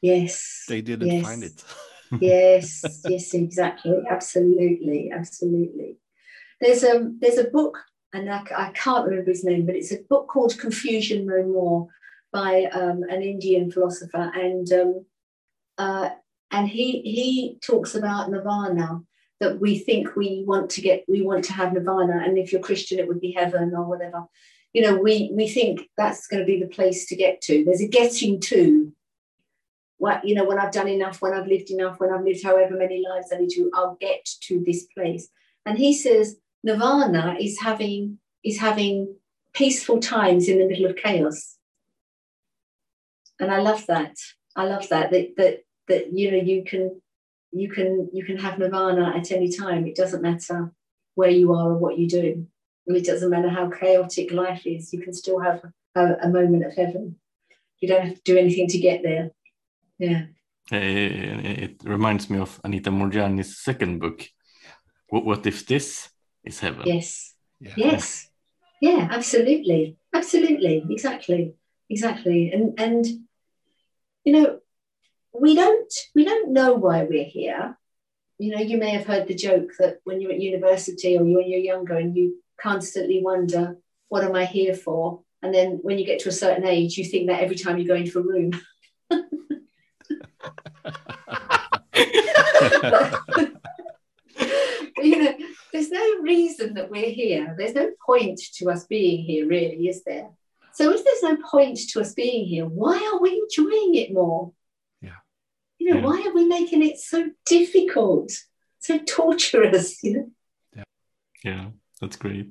Yes. 0.00 0.64
They 0.66 0.80
didn't 0.80 1.08
yes. 1.08 1.24
find 1.26 1.42
it. 1.44 1.58
Yes 2.20 2.84
yes 3.08 3.32
exactly. 3.32 3.98
Absolutely 4.16 5.10
absolutely. 5.20 5.90
There's 6.60 6.82
a 6.92 6.94
there's 7.20 7.38
a 7.38 7.52
book 7.58 7.74
and 8.12 8.24
I, 8.30 8.40
I 8.64 8.68
can't 8.82 9.06
remember 9.06 9.30
his 9.30 9.44
name 9.44 9.64
but 9.64 9.76
it's 9.76 9.92
a 9.92 10.04
book 10.10 10.28
called 10.28 10.58
confusion 10.58 11.20
no 11.26 11.40
more 11.58 11.78
by 12.38 12.52
um, 12.80 12.98
an 13.14 13.22
indian 13.32 13.70
philosopher 13.74 14.26
and 14.46 14.66
um, 14.80 14.92
uh, 15.84 16.10
and 16.56 16.68
he 16.76 16.86
he 17.16 17.58
talks 17.68 17.94
about 17.94 18.30
nirvana 18.30 18.88
that 19.40 19.58
we 19.64 19.72
think 19.86 20.14
we 20.14 20.44
want 20.50 20.68
to 20.72 20.80
get 20.88 20.98
we 21.14 21.22
want 21.28 21.44
to 21.46 21.54
have 21.58 21.72
nirvana 21.72 22.16
and 22.24 22.36
if 22.36 22.46
you're 22.50 22.68
christian 22.68 22.98
it 22.98 23.08
would 23.08 23.22
be 23.26 23.38
heaven 23.40 23.72
or 23.78 23.84
whatever 23.92 24.20
you 24.72 24.82
know 24.82 24.96
we 24.96 25.30
we 25.34 25.48
think 25.48 25.82
that's 25.96 26.26
going 26.26 26.40
to 26.40 26.46
be 26.46 26.60
the 26.60 26.68
place 26.68 27.06
to 27.06 27.16
get 27.16 27.40
to. 27.42 27.64
There's 27.64 27.82
a 27.82 27.88
getting 27.88 28.40
to. 28.40 28.92
What 29.98 30.26
you 30.26 30.34
know 30.34 30.44
when 30.44 30.58
i've 30.58 30.72
done 30.72 30.88
enough 30.88 31.22
when 31.22 31.32
i've 31.32 31.46
lived 31.46 31.70
enough 31.70 32.00
when 32.00 32.12
i've 32.12 32.24
lived 32.24 32.42
however 32.42 32.74
many 32.76 33.04
lives 33.08 33.28
i 33.32 33.36
need 33.36 33.50
to 33.50 33.70
i'll 33.72 33.96
get 34.00 34.28
to 34.42 34.62
this 34.66 34.84
place. 34.86 35.28
And 35.64 35.78
he 35.78 35.94
says 35.94 36.36
nirvana 36.64 37.36
is 37.40 37.60
having 37.60 38.18
is 38.42 38.58
having 38.58 39.14
peaceful 39.54 40.00
times 40.00 40.48
in 40.48 40.58
the 40.58 40.66
middle 40.66 40.86
of 40.86 40.96
chaos. 40.96 41.56
And 43.38 43.52
i 43.52 43.60
love 43.60 43.86
that. 43.86 44.16
I 44.56 44.64
love 44.64 44.88
that 44.88 45.12
that 45.12 45.36
that, 45.36 45.58
that 45.88 46.12
you 46.12 46.32
know 46.32 46.38
you 46.38 46.64
can 46.64 47.00
you 47.52 47.68
can 47.68 48.10
you 48.12 48.24
can 48.24 48.38
have 48.38 48.58
nirvana 48.58 49.12
at 49.16 49.30
any 49.30 49.52
time. 49.52 49.86
It 49.86 49.94
doesn't 49.94 50.22
matter 50.22 50.72
where 51.14 51.30
you 51.30 51.52
are 51.52 51.70
or 51.70 51.78
what 51.78 51.98
you 51.98 52.08
do 52.08 52.48
and 52.86 52.96
it 52.96 53.04
doesn't 53.04 53.30
matter 53.30 53.48
how 53.48 53.70
chaotic 53.70 54.32
life 54.32 54.66
is 54.66 54.92
you 54.92 55.00
can 55.00 55.12
still 55.12 55.40
have 55.40 55.62
a, 55.94 56.14
a 56.22 56.28
moment 56.28 56.64
of 56.64 56.74
heaven. 56.74 57.16
You 57.80 57.88
don't 57.88 58.06
have 58.06 58.14
to 58.14 58.22
do 58.24 58.36
anything 58.36 58.68
to 58.68 58.78
get 58.78 59.02
there. 59.02 59.30
Yeah. 59.98 60.26
Uh, 60.72 60.78
it 60.78 61.76
reminds 61.84 62.30
me 62.30 62.38
of 62.38 62.60
Anita 62.64 62.90
Moorjani's 62.90 63.58
second 63.58 63.98
book. 63.98 64.24
What, 65.08 65.24
what 65.24 65.46
if 65.46 65.66
this 65.66 66.08
is 66.44 66.60
heaven? 66.60 66.82
yes. 66.86 67.34
Yeah. 67.60 67.74
Yes. 67.76 68.28
Yeah 68.80 69.08
absolutely. 69.10 69.96
Absolutely. 70.12 70.84
Exactly. 70.90 71.54
Exactly. 71.88 72.50
And 72.52 72.80
and 72.80 73.06
you 74.24 74.32
know 74.32 74.58
we 75.32 75.54
don't 75.54 75.92
we 76.14 76.24
don't 76.24 76.52
know 76.52 76.74
why 76.74 77.04
we're 77.04 77.24
here. 77.24 77.78
You 78.38 78.56
know 78.56 78.62
you 78.62 78.78
may 78.78 78.90
have 78.90 79.06
heard 79.06 79.28
the 79.28 79.34
joke 79.34 79.70
that 79.78 79.98
when 80.04 80.20
you're 80.20 80.32
at 80.32 80.40
university 80.40 81.16
or 81.16 81.24
when 81.24 81.48
you're 81.48 81.60
younger 81.60 81.96
and 81.96 82.16
you 82.16 82.42
constantly 82.62 83.20
wonder 83.22 83.76
what 84.08 84.24
am 84.24 84.34
i 84.34 84.44
here 84.44 84.74
for 84.74 85.20
and 85.42 85.54
then 85.54 85.78
when 85.82 85.98
you 85.98 86.04
get 86.04 86.20
to 86.20 86.28
a 86.28 86.32
certain 86.32 86.66
age 86.66 86.96
you 86.96 87.04
think 87.04 87.28
that 87.28 87.42
every 87.42 87.56
time 87.56 87.78
you 87.78 87.86
go 87.86 87.94
into 87.94 88.18
a 88.18 88.22
room 88.22 88.50
you 95.02 95.22
know, 95.22 95.34
there's 95.72 95.90
no 95.90 96.18
reason 96.20 96.74
that 96.74 96.90
we're 96.90 97.10
here. 97.10 97.54
There's 97.58 97.74
no 97.74 97.90
point 98.04 98.40
to 98.54 98.70
us 98.70 98.86
being 98.86 99.24
here, 99.24 99.46
really, 99.46 99.88
is 99.88 100.04
there? 100.04 100.30
So 100.74 100.92
if 100.92 101.04
there's 101.04 101.22
no 101.22 101.36
point 101.48 101.78
to 101.90 102.00
us 102.00 102.14
being 102.14 102.46
here, 102.46 102.66
why 102.66 102.96
are 103.12 103.20
we 103.20 103.42
enjoying 103.42 103.94
it 103.94 104.12
more? 104.12 104.52
Yeah. 105.00 105.16
You 105.78 105.90
know, 105.90 105.96
Yeah. 105.96 106.06
why 106.06 106.24
are 106.26 106.34
we 106.34 106.44
making 106.44 106.82
it 106.82 106.98
so 106.98 107.30
difficult, 107.46 108.32
so 108.78 108.98
torturous? 108.98 110.02
You 110.02 110.14
know. 110.14 110.30
Yeah, 111.44 111.70
that's 112.02 112.16
great. 112.16 112.50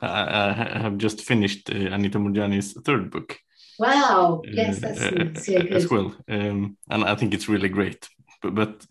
I, 0.00 0.50
I 0.50 0.78
have 0.78 0.96
just 0.96 1.22
finished 1.22 1.70
uh, 1.70 1.74
Anita 1.74 2.18
Moorjani's 2.18 2.72
third 2.84 3.10
book. 3.10 3.36
Wow. 3.80 4.42
uh, 4.46 4.50
Yes, 4.52 4.78
that's, 4.78 5.00
uh, 5.00 5.52
yeah, 5.52 5.74
as 5.74 5.90
well, 5.90 6.14
um, 6.28 6.76
and 6.90 7.04
I 7.04 7.16
think 7.16 7.34
it's 7.34 7.48
really 7.48 7.68
great. 7.68 8.08
But, 8.42 8.54
but 8.54 8.86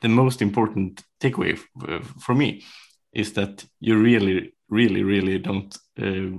the 0.00 0.08
most 0.08 0.40
important 0.40 1.02
takeaway 1.20 1.60
uh, 1.86 2.00
for 2.20 2.34
me 2.34 2.64
is 3.12 3.34
that 3.34 3.64
you 3.80 3.98
really, 3.98 4.54
really, 4.68 5.02
really 5.02 5.38
don't. 5.38 5.76
Uh, 6.00 6.38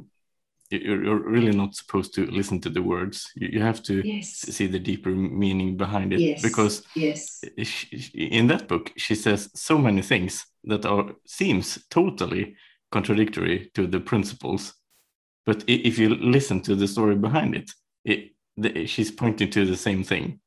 you're 0.71 1.03
you're 1.03 1.29
really 1.29 1.51
not 1.51 1.75
supposed 1.75 2.13
to 2.15 2.25
listen 2.27 2.59
to 2.61 2.69
the 2.69 2.81
words. 2.81 3.31
You, 3.35 3.49
you 3.53 3.61
have 3.61 3.83
to 3.83 4.01
Yes. 4.07 4.29
see 4.55 4.67
the 4.67 4.79
deeper 4.79 5.09
meaning 5.11 5.77
behind 5.77 6.13
it 6.13 6.19
Yes. 6.19 6.41
because 6.41 6.83
Yes. 6.95 7.43
in 8.13 8.47
that 8.47 8.67
book 8.67 8.91
she 8.97 9.15
says 9.15 9.49
so 9.55 9.77
many 9.77 10.01
things 10.01 10.45
that 10.63 10.85
are 10.85 11.13
seems 11.25 11.79
totally 11.89 12.55
contradictory 12.91 13.71
to 13.73 13.87
the 13.87 13.99
principles 13.99 14.73
but 15.45 15.63
if 15.67 15.97
you 15.97 16.09
listen 16.09 16.61
to 16.61 16.75
the 16.75 16.87
story 16.87 17.15
behind 17.15 17.55
it, 17.55 17.71
it 18.05 18.31
the, 18.57 18.85
she's 18.85 19.09
pointing 19.11 19.49
to 19.49 19.65
the 19.65 19.77
same 19.77 20.03
thing 20.03 20.39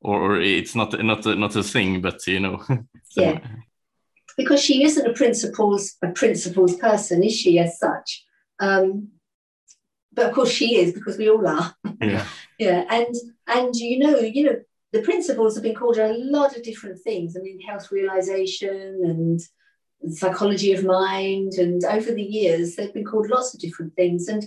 or, 0.00 0.20
or 0.20 0.40
it's 0.40 0.74
not 0.74 0.92
not 1.04 1.26
a, 1.26 1.34
not 1.34 1.56
a 1.56 1.62
thing 1.62 2.00
but 2.00 2.26
you 2.26 2.40
know 2.40 2.62
so, 3.04 3.22
Yeah. 3.22 3.38
because 4.38 4.62
she 4.62 4.84
isn't 4.84 5.06
a 5.06 5.12
principles 5.12 5.94
a 6.02 6.08
principles 6.08 6.76
person, 6.76 7.22
is 7.22 7.34
she? 7.36 7.58
As 7.58 7.78
such, 7.78 8.24
um, 8.60 9.08
but 10.14 10.26
of 10.26 10.34
course 10.34 10.50
she 10.50 10.76
is 10.76 10.92
because 10.92 11.18
we 11.18 11.28
all 11.30 11.46
are. 11.46 11.74
yeah 12.00 12.26
Yeah, 12.58 12.84
and 12.88 13.14
and 13.48 13.74
you 13.74 13.98
know, 13.98 14.16
you 14.18 14.44
know, 14.44 14.56
the 14.92 15.02
principles 15.02 15.54
have 15.54 15.64
been 15.64 15.74
called 15.74 15.98
a 15.98 16.12
lot 16.16 16.56
of 16.56 16.62
different 16.62 17.00
things. 17.00 17.36
I 17.36 17.40
mean, 17.40 17.58
health 17.60 17.90
realization 17.90 19.00
and 19.04 19.40
psychology 20.14 20.72
of 20.72 20.84
mind, 20.84 21.54
and 21.54 21.84
over 21.84 22.12
the 22.12 22.22
years 22.22 22.76
they've 22.76 22.94
been 22.94 23.04
called 23.04 23.28
lots 23.28 23.54
of 23.54 23.60
different 23.60 23.94
things. 23.96 24.28
And 24.28 24.44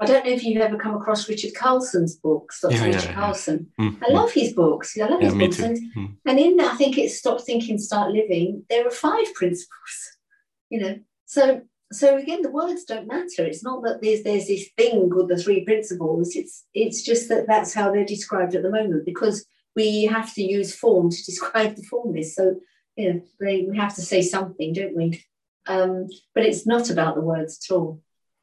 I 0.00 0.06
don't 0.06 0.24
know 0.26 0.32
if 0.32 0.42
you've 0.44 0.60
ever 0.60 0.76
come 0.76 0.96
across 0.96 1.28
Richard 1.28 1.54
Carlson's 1.54 2.16
books, 2.16 2.60
Dr. 2.60 2.74
Yeah, 2.74 2.80
yeah, 2.80 2.86
Richard 2.86 3.04
yeah. 3.10 3.14
Carlson. 3.14 3.70
Mm, 3.80 3.98
I 4.04 4.12
love 4.12 4.32
his 4.32 4.52
books. 4.52 4.98
I 5.00 5.06
love 5.06 5.22
yeah 5.22 5.30
his 5.30 5.38
books. 5.38 5.56
too 5.58 5.64
And 5.64 5.78
Mm. 5.96 6.16
and 6.26 6.38
in 6.40 6.56
that, 6.56 6.72
I 6.74 6.76
think 6.76 6.98
it's 6.98 7.18
stop 7.18 7.40
thinking, 7.40 7.78
start 7.78 8.10
living. 8.12 8.64
There 8.68 8.84
are 8.86 8.90
five 8.90 9.32
principles, 9.34 9.94
you 10.70 10.80
know. 10.80 10.98
So 11.26 11.62
so 11.92 12.16
again, 12.16 12.42
the 12.42 12.50
words 12.50 12.84
don't 12.84 13.06
matter. 13.06 13.44
It's 13.44 13.62
not 13.62 13.82
that 13.84 14.00
there's 14.02 14.22
there's 14.22 14.46
this 14.46 14.68
thing 14.76 15.10
called 15.10 15.28
the 15.28 15.36
three 15.36 15.64
principles. 15.64 16.34
It's 16.34 16.64
it's 16.74 17.02
just 17.02 17.28
that 17.28 17.46
that's 17.46 17.74
how 17.74 17.92
they're 17.92 18.04
described 18.04 18.54
at 18.54 18.62
the 18.62 18.70
moment 18.70 19.04
because 19.04 19.46
we 19.76 20.04
have 20.04 20.32
to 20.34 20.42
use 20.42 20.74
form 20.74 21.10
to 21.10 21.24
describe 21.26 21.76
the 21.76 21.82
formless. 21.82 22.34
So 22.34 22.56
you 22.96 23.12
know, 23.12 23.20
they, 23.40 23.66
we 23.68 23.76
have 23.76 23.94
to 23.96 24.02
say 24.02 24.22
something, 24.22 24.72
don't 24.72 24.96
we? 24.96 25.24
Um, 25.66 26.08
but 26.34 26.44
it's 26.44 26.66
not 26.66 26.90
about 26.90 27.14
the 27.16 27.22
words 27.22 27.58
at 27.64 27.74
all. 27.74 28.00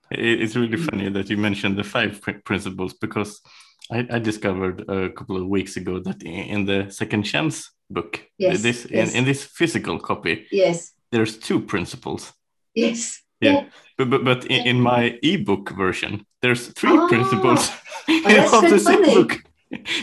It's 0.10 0.58
really 0.58 0.78
funny 0.78 1.08
that 1.10 1.30
you 1.30 1.38
mentioned 1.38 1.78
the 1.78 1.84
five 1.86 2.22
principles 2.44 2.94
because 2.94 3.39
I, 3.89 4.06
I 4.12 4.20
discovered 4.20 4.89
a 4.89 5.10
couple 5.10 5.38
of 5.38 5.48
weeks 5.48 5.78
ago 5.78 6.00
that 6.00 6.22
in, 6.24 6.34
in 6.34 6.66
the 6.66 6.89
Second 6.92 7.24
Chance 7.24 7.72
book, 7.89 8.22
Yes, 8.38 8.62
this 8.62 8.88
yes. 8.89 9.12
In, 9.12 9.20
in 9.20 9.26
this 9.26 9.44
physical 9.46 10.00
copy, 10.00 10.48
Yes, 10.52 10.92
there's 11.12 11.38
two 11.38 11.62
principles. 11.62 12.34
yes, 12.76 13.22
Yeah. 13.42 13.66
But 13.98 14.10
but, 14.10 14.24
but 14.24 14.46
in, 14.46 14.68
in 14.68 14.82
my 14.82 15.20
ebook 15.24 15.70
version, 15.72 16.26
there's 16.42 16.68
three 16.68 16.98
Ah. 16.98 17.08
principles 17.08 17.72
that's 18.08 18.54
of 18.54 18.62
so 18.62 18.70
the 18.70 18.80
same 18.80 19.04
book 19.04 19.44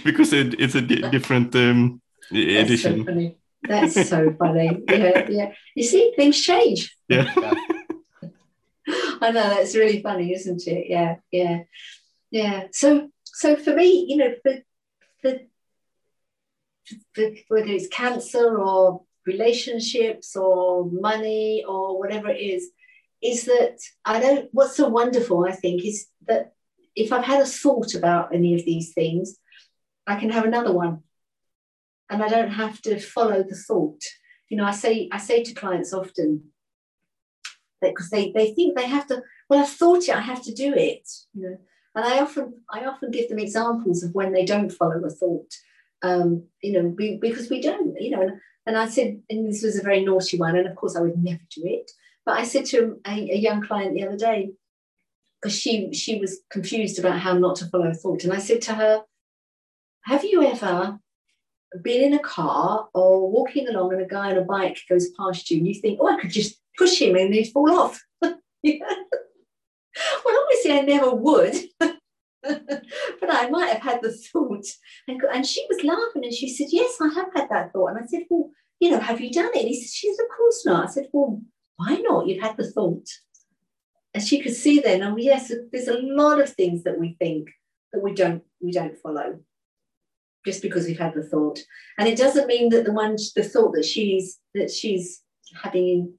because 0.05 0.33
it, 0.33 0.55
it's 0.61 0.75
a 0.75 0.81
di- 0.83 1.09
different 1.11 1.55
um, 1.55 2.01
That's 2.31 2.45
so 2.55 2.61
edition. 2.61 3.05
funny. 3.05 3.37
That's 3.69 4.09
so 4.09 4.35
funny. 4.39 4.83
Yeah, 4.89 5.27
yeah. 5.29 5.53
You 5.75 5.83
see, 5.85 6.13
things 6.17 6.41
change. 6.41 6.97
Yeah. 7.09 7.33
I 9.21 9.31
know 9.33 9.49
that's 9.55 9.75
really 9.77 10.01
funny, 10.03 10.33
isn't 10.33 10.67
it? 10.67 10.87
Yeah, 10.89 11.17
yeah, 11.31 11.59
yeah. 12.31 12.69
So, 12.73 13.11
so 13.25 13.57
for 13.57 13.75
me, 13.75 14.07
you 14.09 14.17
know, 14.17 14.35
for 14.43 14.55
for 15.21 15.35
whether 17.49 17.69
it's 17.69 17.89
cancer 17.89 18.59
or 18.59 19.03
relationships 19.27 20.37
or 20.37 20.87
money 20.91 21.65
or 21.69 21.99
whatever 21.99 22.29
it 22.31 22.41
is, 22.41 22.71
is 23.23 23.45
that 23.45 23.79
I 24.05 24.21
don't, 24.21 24.49
what's 24.53 24.77
so 24.77 24.89
wonderful, 24.89 25.45
I 25.45 25.53
think, 25.53 25.85
is 25.85 26.07
that 26.27 26.53
if 26.95 27.13
I've 27.13 27.25
had 27.25 27.41
a 27.41 27.47
thought 27.47 27.95
about 27.95 28.35
any 28.35 28.55
of 28.55 28.65
these 28.65 28.93
things, 28.93 29.37
I 30.07 30.19
can 30.19 30.31
have 30.31 30.45
another 30.45 30.73
one. 30.73 31.03
And 32.11 32.23
I 32.23 32.29
don't 32.29 32.51
have 32.51 32.81
to 32.83 32.99
follow 32.99 33.43
the 33.43 33.55
thought. 33.55 34.03
You 34.49 34.57
know, 34.57 34.65
I 34.65 34.71
say, 34.73 35.09
I 35.13 35.19
say 35.19 35.43
to 35.43 35.53
clients 35.53 35.93
often, 35.93 36.45
because 37.81 38.11
they, 38.11 38.33
they 38.33 38.53
think 38.53 38.77
they 38.77 38.87
have 38.87 39.07
to, 39.09 39.23
well, 39.49 39.61
I've 39.61 39.69
thought 39.69 40.05
it, 40.05 40.17
I 40.17 40.21
have 40.21 40.43
to 40.45 40.55
do 40.55 40.75
it. 40.75 41.09
You 41.35 41.43
know, 41.43 41.57
and 41.95 42.05
I 42.05 42.21
often 42.21 42.55
I 42.73 42.85
often 42.85 43.11
give 43.11 43.29
them 43.29 43.39
examples 43.39 44.03
of 44.03 44.15
when 44.15 44.33
they 44.33 44.45
don't 44.45 44.73
follow 44.73 45.05
a 45.05 45.11
thought. 45.11 45.53
Um, 46.03 46.45
you 46.63 46.73
know, 46.73 46.95
we, 46.97 47.17
because 47.17 47.51
we 47.51 47.61
don't, 47.61 48.01
you 48.01 48.11
know, 48.11 48.23
and, 48.23 48.41
and 48.67 48.79
I 48.79 48.89
said, 48.89 49.21
and 49.29 49.49
this 49.49 49.63
was 49.63 49.79
a 49.79 49.83
very 49.83 50.05
naughty 50.05 50.39
one, 50.39 50.57
and 50.57 50.67
of 50.67 50.77
course 50.77 50.97
I 50.97 51.01
would 51.01 51.23
never 51.23 51.41
do 51.55 51.63
it. 51.65 51.91
But 52.29 52.41
I 52.41 52.45
said 52.45 52.67
to 52.67 53.01
a, 53.07 53.11
a 53.11 53.39
young 53.39 53.63
client 53.63 53.95
the 53.95 54.07
other 54.07 54.19
day, 54.19 54.51
because 55.41 55.59
she 55.59 55.95
she 55.95 56.21
was 56.21 56.41
confused 56.51 56.99
about 56.99 57.21
how 57.21 57.33
not 57.33 57.57
to 57.57 57.67
follow 57.69 57.91
thought, 57.95 58.23
and 58.23 58.35
I 58.35 58.39
said 58.39 58.61
to 58.63 58.75
her, 58.75 59.05
"Have 60.05 60.25
you 60.25 60.43
ever 60.43 60.99
been 61.83 62.05
in 62.05 62.13
a 62.13 62.19
car 62.19 62.91
or 62.93 63.31
walking 63.31 63.67
along 63.67 63.95
and 63.95 64.03
a 64.03 64.07
guy 64.07 64.31
on 64.31 64.37
a 64.37 64.43
bike 64.43 64.79
goes 64.91 65.09
past 65.19 65.51
you 65.51 65.57
and 65.57 65.67
you 65.69 65.73
think, 65.73 66.01
oh, 66.03 66.09
I 66.09 66.21
could 66.21 66.31
just 66.31 66.61
push 66.77 67.01
him 67.01 67.17
and 67.17 67.33
he'd 67.33 67.51
fall 67.51 67.71
off?" 67.71 67.99
well, 68.21 68.35
obviously, 70.43 70.73
I 70.73 70.83
never 70.83 71.15
would. 71.15 71.57
but 71.81 73.31
I 73.31 73.49
might 73.49 73.73
have 73.73 73.83
had 73.83 74.03
the 74.03 74.13
thought. 74.13 74.67
And, 75.09 75.19
and 75.33 75.47
she 75.47 75.65
was 75.71 75.83
laughing 75.83 76.25
and 76.25 76.35
she 76.35 76.51
said, 76.51 76.67
Yes, 76.69 76.99
I 77.01 77.09
have 77.09 77.33
had 77.35 77.49
that 77.49 77.73
thought. 77.73 77.89
And 77.89 77.99
I 78.01 78.07
said, 78.07 78.25
Well, 78.29 78.51
you 78.81 78.91
know, 78.91 79.01
have 79.01 79.19
you 79.19 79.33
done 79.33 79.47
it? 79.55 79.61
And 79.61 79.69
he 79.69 79.81
said, 79.81 79.91
She 79.91 80.15
said, 80.15 80.25
Of 80.25 80.37
course 80.37 80.67
not. 80.67 80.89
I 80.89 80.91
said, 80.91 81.09
Well, 81.11 81.41
why 81.79 81.95
not? 81.97 82.27
You've 82.27 82.43
had 82.43 82.57
the 82.57 82.71
thought. 82.71 83.09
And 84.13 84.23
she 84.23 84.41
could 84.41 84.55
see 84.55 84.81
then, 84.81 85.03
oh 85.03 85.17
yes, 85.17 85.53
there's 85.73 85.89
a 85.89 86.01
lot 86.01 86.41
of 86.41 86.53
things 86.53 86.83
that 86.83 86.99
we 86.99 87.17
think 87.19 87.49
that 87.93 88.03
we 88.03 88.13
don't 88.13 88.43
we 88.61 88.73
don't 88.73 88.99
follow 88.99 89.41
just 90.45 90.61
because 90.61 90.87
we've 90.87 90.99
had 90.99 91.15
the 91.15 91.23
thought. 91.23 91.61
And 91.99 92.09
it 92.09 92.19
doesn't 92.19 92.47
mean 92.47 92.71
that 92.71 92.85
the 92.85 92.93
one 92.93 93.17
the 93.37 93.45
thought 93.45 93.75
that 93.75 93.85
she's 93.85 94.39
that 94.55 94.71
she's 94.71 95.23
having 95.63 96.15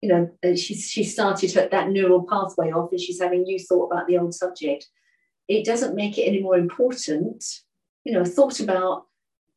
you 0.00 0.08
know, 0.08 0.54
she's 0.54 0.88
she 0.88 1.04
started 1.04 1.52
her, 1.52 1.68
that 1.70 1.90
neural 1.90 2.26
pathway 2.26 2.70
off 2.70 2.90
and 2.90 3.00
she's 3.00 3.20
having 3.20 3.42
new 3.42 3.58
thought 3.58 3.90
about 3.90 4.06
the 4.06 4.16
old 4.16 4.34
subject. 4.34 4.86
It 5.48 5.64
doesn't 5.66 5.94
make 5.94 6.16
it 6.16 6.22
any 6.22 6.40
more 6.40 6.56
important. 6.56 7.44
You 8.04 8.14
know, 8.14 8.20
a 8.22 8.24
thought 8.26 8.60
about 8.60 9.06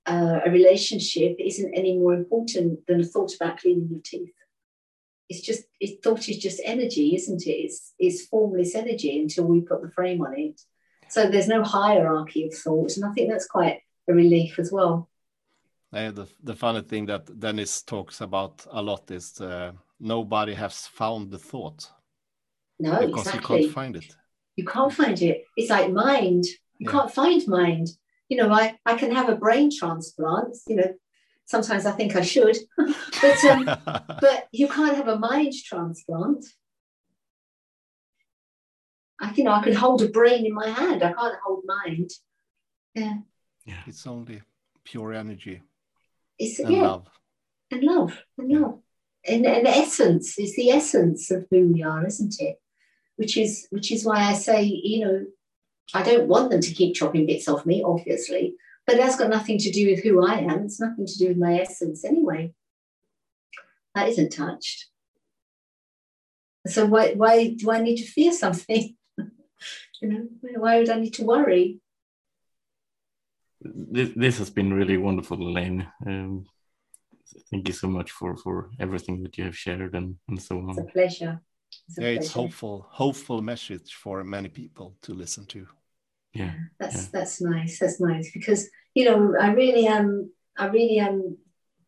uh, 0.06 0.40
a 0.46 0.50
relationship 0.50 1.36
isn't 1.40 1.74
any 1.74 1.98
more 1.98 2.14
important 2.14 2.86
than 2.88 3.00
a 3.00 3.06
thought 3.06 3.34
about 3.36 3.60
cleaning 3.60 3.88
your 3.90 4.02
teeth. 4.04 4.34
It's 5.30 5.42
just, 5.42 5.64
it, 5.80 6.04
thought 6.04 6.30
is 6.30 6.38
just 6.38 6.62
energy, 6.64 7.16
isn't 7.16 7.48
it? 7.48 7.52
It's, 7.52 7.94
it's 7.98 8.26
formless 8.26 8.76
energy 8.76 9.20
until 9.20 9.46
we 9.46 9.62
put 9.62 9.82
the 9.82 9.92
frame 9.92 10.22
on 10.22 10.38
it. 10.38 10.62
So 11.10 11.30
there's 11.30 11.48
no 11.48 11.64
hierarchy 11.64 12.46
of 12.46 12.54
thought. 12.54 12.96
And 12.96 13.06
I 13.06 13.12
think 13.14 13.30
that's 13.30 13.48
quite 13.48 13.82
a 14.10 14.14
relief 14.14 14.60
as 14.60 14.72
well. 14.72 15.10
Uh, 15.94 16.12
the, 16.12 16.28
the 16.44 16.56
funny 16.56 16.82
thing 16.82 17.06
that 17.06 17.40
Dennis 17.40 17.84
talks 17.84 18.22
about 18.22 18.66
a 18.72 18.82
lot 18.82 19.12
is 19.12 19.40
uh, 19.40 19.72
nobody 20.00 20.54
has 20.54 20.88
found 20.88 21.30
the 21.30 21.38
thought. 21.38 21.90
No, 22.80 23.06
because 23.06 23.28
exactly. 23.28 23.58
you 23.58 23.64
can't 23.66 23.74
find 23.74 23.96
it. 23.96 24.16
You 24.56 24.66
can't 24.66 24.94
find 24.94 25.22
it. 25.22 25.46
It's 25.56 25.70
like 25.70 25.92
mind. 25.92 26.46
You 26.80 26.88
yeah. 26.88 26.92
can't 26.92 27.14
find 27.14 27.48
mind. 27.48 27.90
You 28.30 28.38
know, 28.38 28.52
I, 28.52 28.76
I 28.86 28.96
can 28.96 29.12
have 29.12 29.30
a 29.30 29.36
brain 29.36 29.70
transplant. 29.76 30.58
You 30.68 30.76
know, 30.78 30.94
sometimes 31.46 31.86
I 31.86 31.92
think 31.92 32.16
I 32.16 32.22
should, 32.22 32.58
but 32.78 33.46
um, 33.46 33.66
but 33.86 34.48
you 34.52 34.68
can't 34.68 34.96
have 34.96 35.08
a 35.08 35.20
mind 35.20 35.54
transplant. 35.66 36.46
I 39.20 39.34
you 39.36 39.44
know 39.44 39.52
I 39.52 39.64
can 39.64 39.74
hold 39.74 40.02
a 40.02 40.10
brain 40.10 40.46
in 40.46 40.54
my 40.54 40.70
hand. 40.70 41.04
I 41.04 41.14
can't 41.14 41.36
hold 41.46 41.64
mind. 41.66 42.12
Yeah. 42.96 43.18
Yeah. 43.66 43.82
It's 43.88 44.06
only 44.06 44.42
pure 44.84 45.14
energy. 45.14 45.62
It's 46.38 46.60
and 46.60 46.72
yeah. 46.72 46.82
love. 46.82 47.08
And 47.72 47.84
love. 47.84 48.20
And 48.38 48.50
love 48.50 48.80
And, 49.28 49.46
in 49.46 49.68
essence 49.68 50.38
is 50.38 50.56
the 50.56 50.70
essence 50.70 51.32
of 51.32 51.46
who 51.50 51.74
we 51.74 51.84
are, 51.84 52.06
isn't 52.06 52.36
it? 52.40 52.58
Which 53.16 53.38
is 53.38 53.68
which 53.70 53.92
is 53.92 54.06
why 54.06 54.18
I 54.18 54.34
say, 54.34 54.64
you 54.64 55.06
know, 55.06 55.26
I 55.94 56.04
don't 56.04 56.28
want 56.28 56.52
them 56.52 56.62
to 56.62 56.74
keep 56.74 56.96
chopping 56.96 57.26
bits 57.26 57.48
off 57.48 57.66
me, 57.66 57.84
obviously, 57.84 58.56
but 58.86 58.98
that's 58.98 59.18
got 59.18 59.30
nothing 59.30 59.58
to 59.60 59.72
do 59.72 59.90
with 59.90 60.04
who 60.04 60.26
I 60.26 60.40
am. 60.40 60.66
It's 60.66 60.80
nothing 60.80 61.06
to 61.06 61.18
do 61.18 61.28
with 61.30 61.38
my 61.38 61.60
essence 61.60 62.04
anyway. 62.04 62.54
That 63.96 64.10
isn't 64.10 64.32
touched. 64.32 64.88
So 66.68 66.86
why 66.86 67.14
why 67.14 67.50
do 67.50 67.72
I 67.72 67.82
need 67.82 67.98
to 67.98 68.06
fear 68.06 68.32
something? 68.32 68.96
you 69.18 70.08
know, 70.10 70.28
why 70.58 70.80
would 70.80 70.90
I 70.90 71.00
need 71.00 71.14
to 71.16 71.24
worry? 71.24 71.80
This, 73.62 74.10
this 74.16 74.38
has 74.40 74.50
been 74.50 74.74
really 74.74 74.98
wonderful, 74.98 75.38
Elaine. 75.38 75.88
Um, 76.06 76.46
thank 77.50 77.68
you 77.68 77.74
so 77.74 77.88
much 77.88 78.12
for 78.12 78.36
for 78.36 78.70
everything 78.80 79.24
that 79.24 79.38
you 79.38 79.46
have 79.46 79.58
shared 79.58 79.94
and, 79.96 80.18
and 80.28 80.42
so 80.42 80.58
on. 80.58 80.72
It's 80.72 80.80
a 80.80 80.84
pleasure. 80.84 81.42
It's 81.88 81.98
a 81.98 82.02
yeah, 82.02 82.08
pleasure. 82.08 82.20
it's 82.22 82.32
hopeful, 82.34 82.88
hopeful 82.90 83.42
message 83.42 83.94
for 83.94 84.24
many 84.24 84.50
people 84.50 84.96
to 85.04 85.14
listen 85.14 85.46
to. 85.48 85.68
Yeah, 86.34 86.54
that's 86.80 86.96
yeah. 86.96 87.10
that's 87.12 87.42
nice. 87.42 87.80
That's 87.80 88.02
nice 88.02 88.32
because 88.32 88.70
you 88.94 89.06
know 89.06 89.36
I 89.40 89.52
really 89.54 89.88
am. 89.88 90.32
I 90.58 90.68
really 90.68 91.00
am 91.00 91.38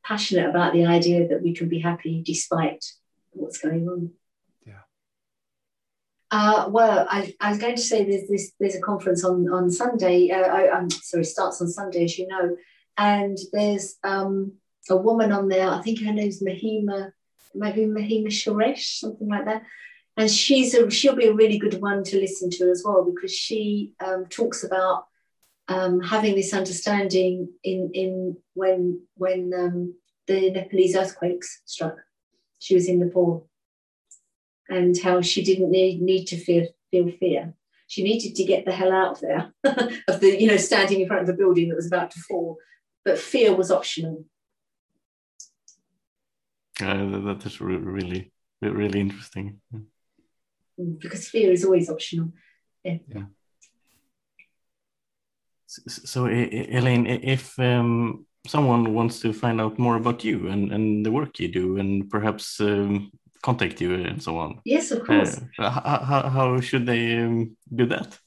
passionate 0.03 0.49
about 0.49 0.73
the 0.73 0.85
idea 0.85 1.27
that 1.27 1.41
we 1.41 1.53
can 1.53 1.67
be 1.67 1.79
happy 1.79 2.21
despite 2.23 2.85
what's 3.31 3.57
going 3.57 3.87
on. 3.87 4.11
Yeah. 4.65 4.81
Uh, 6.31 6.69
well, 6.69 7.07
I, 7.09 7.33
I, 7.39 7.49
was 7.49 7.57
going 7.57 7.75
to 7.75 7.81
say 7.81 8.03
there's 8.03 8.27
this 8.27 8.51
there's 8.59 8.75
a 8.75 8.81
conference 8.81 9.23
on 9.23 9.49
on 9.49 9.71
Sunday. 9.71 10.29
Uh, 10.29 10.41
I, 10.41 10.77
am 10.77 10.89
sorry, 10.89 11.23
starts 11.23 11.61
on 11.61 11.67
Sunday, 11.67 12.03
as 12.05 12.17
you 12.19 12.27
know, 12.27 12.55
and 12.97 13.37
there's 13.51 13.95
um, 14.03 14.53
a 14.89 14.97
woman 14.97 15.31
on 15.31 15.47
there. 15.47 15.69
I 15.69 15.81
think 15.81 16.01
her 16.01 16.13
name's 16.13 16.41
Mahima, 16.41 17.11
maybe 17.53 17.85
Mahima 17.85 18.27
Suresh, 18.27 18.99
something 18.99 19.27
like 19.27 19.45
that. 19.45 19.63
And 20.17 20.31
she's 20.31 20.73
a, 20.73 20.89
she'll 20.89 21.15
be 21.15 21.27
a 21.27 21.33
really 21.33 21.57
good 21.57 21.81
one 21.81 22.03
to 22.05 22.19
listen 22.19 22.49
to 22.51 22.69
as 22.69 22.83
well 22.85 23.03
because 23.03 23.33
she 23.33 23.93
um, 24.03 24.25
talks 24.27 24.63
about 24.63 25.05
um, 25.67 25.99
having 26.01 26.35
this 26.35 26.53
understanding 26.53 27.49
in 27.63 27.89
in 27.93 28.37
when 28.53 29.01
when 29.15 29.51
um, 29.53 29.95
the 30.27 30.51
Nepalese 30.51 30.95
earthquakes 30.95 31.61
struck. 31.65 31.97
She 32.59 32.75
was 32.75 32.87
in 32.87 32.99
Nepal, 32.99 33.49
and 34.69 34.97
how 34.97 35.21
she 35.21 35.43
didn't 35.43 35.71
need, 35.71 36.01
need 36.01 36.25
to 36.25 36.37
feel 36.37 36.67
feel 36.91 37.11
fear. 37.19 37.53
She 37.87 38.03
needed 38.03 38.35
to 38.35 38.43
get 38.43 38.65
the 38.65 38.71
hell 38.71 38.91
out 38.91 39.11
of 39.11 39.21
there, 39.21 39.53
of 40.07 40.19
the 40.19 40.39
you 40.39 40.47
know 40.47 40.57
standing 40.57 41.01
in 41.01 41.07
front 41.07 41.23
of 41.23 41.29
a 41.29 41.37
building 41.37 41.69
that 41.69 41.75
was 41.75 41.87
about 41.87 42.11
to 42.11 42.19
fall. 42.21 42.57
But 43.03 43.19
fear 43.19 43.55
was 43.55 43.71
optional. 43.71 44.25
Uh, 46.81 47.19
that 47.19 47.43
is 47.45 47.61
really, 47.61 48.31
really 48.61 48.99
interesting. 48.99 49.61
Mm, 50.79 50.99
because 50.99 51.27
fear 51.27 51.51
is 51.51 51.63
always 51.65 51.89
optional. 51.89 52.31
Yeah. 52.83 52.97
yeah. 53.07 53.23
So, 55.67 56.27
Elaine, 56.27 57.05
if 57.07 57.57
um, 57.59 58.25
someone 58.47 58.93
wants 58.93 59.19
to 59.21 59.33
find 59.33 59.59
out 59.59 59.77
more 59.77 59.97
about 59.97 60.23
you 60.23 60.47
and, 60.47 60.71
and 60.71 61.05
the 61.05 61.11
work 61.11 61.39
you 61.39 61.49
do, 61.49 61.77
and 61.77 62.09
perhaps 62.09 62.61
um, 62.61 63.11
contact 63.41 63.81
you 63.81 63.93
and 63.93 64.21
so 64.21 64.37
on. 64.37 64.61
Yes, 64.65 64.91
of 64.91 65.05
course. 65.05 65.39
Uh, 65.59 65.69
how, 65.69 66.29
how 66.29 66.59
should 66.61 66.85
they 66.85 67.17
um, 67.17 67.57
do 67.73 67.85
that? 67.87 68.17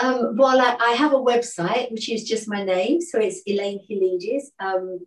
Um, 0.00 0.36
well, 0.36 0.60
I, 0.60 0.76
I, 0.78 0.90
have 0.92 1.14
a 1.14 1.26
website 1.32 1.90
which 1.90 2.10
is 2.10 2.24
just 2.24 2.48
my 2.48 2.62
name, 2.62 3.00
so 3.00 3.18
it's 3.18 3.40
Elaine 3.46 3.80
Hilides. 3.88 4.44
Um, 4.60 5.00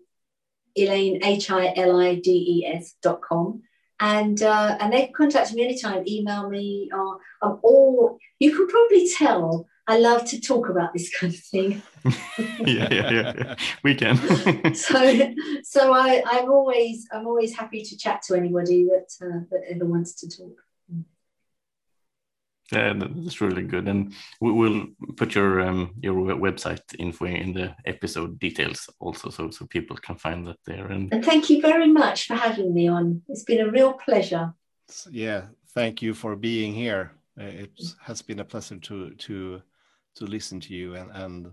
Elaine, 0.75 1.23
H-I-L-I-D-E-S 1.23 2.95
dot 3.01 3.21
com. 3.21 3.61
And, 3.99 4.41
uh, 4.41 4.77
and 4.79 4.93
they 4.93 5.07
contact 5.07 5.53
me 5.53 5.63
anytime, 5.63 6.03
email 6.07 6.49
me, 6.49 6.89
or 6.93 7.19
I'm 7.41 7.59
all, 7.63 8.17
you 8.39 8.55
can 8.55 8.67
probably 8.67 9.09
tell 9.17 9.67
I 9.89 9.97
love 9.97 10.23
to 10.25 10.39
talk 10.39 10.69
about 10.69 10.93
this 10.93 11.09
kind 11.19 11.33
of 11.33 11.39
thing. 11.39 11.81
yeah, 12.59 12.87
yeah, 12.91 13.11
yeah, 13.11 13.55
we 13.83 13.95
can. 13.95 14.15
so, 14.75 15.33
so 15.63 15.93
I, 15.93 16.21
I'm 16.25 16.51
always, 16.51 17.07
I'm 17.11 17.25
always 17.25 17.55
happy 17.55 17.81
to 17.81 17.97
chat 17.97 18.21
to 18.27 18.35
anybody 18.35 18.85
that, 18.85 19.07
uh, 19.21 19.39
that 19.49 19.61
ever 19.67 19.85
wants 19.85 20.13
to 20.21 20.29
talk. 20.29 20.55
Yeah, 22.71 22.93
that's 22.97 23.41
really 23.41 23.63
good, 23.63 23.87
and 23.87 24.13
we 24.41 24.51
will 24.51 24.87
put 25.17 25.33
your 25.33 25.61
um, 25.61 25.95
your 26.01 26.13
website 26.37 26.81
info 26.99 27.25
in 27.25 27.53
the 27.53 27.75
episode 27.85 28.37
details 28.39 28.87
also, 28.99 29.29
so 29.31 29.49
so 29.49 29.65
people 29.65 29.97
can 29.97 30.15
find 30.17 30.45
that 30.45 30.59
there. 30.65 30.85
And, 30.85 31.11
and 31.11 31.25
thank 31.25 31.49
you 31.49 31.61
very 31.61 31.87
much 31.87 32.27
for 32.27 32.35
having 32.35 32.73
me 32.73 32.87
on. 32.87 33.23
It's 33.27 33.43
been 33.43 33.61
a 33.61 33.71
real 33.71 33.93
pleasure. 33.93 34.53
Yeah, 35.09 35.45
thank 35.73 36.01
you 36.01 36.13
for 36.13 36.35
being 36.35 36.73
here. 36.73 37.11
Uh, 37.39 37.45
it 37.45 37.81
has 38.01 38.21
been 38.21 38.39
a 38.39 38.45
pleasure 38.45 38.77
to 38.77 39.15
to 39.15 39.61
to 40.15 40.25
listen 40.25 40.59
to 40.59 40.73
you, 40.73 40.95
and 40.95 41.09
and 41.11 41.51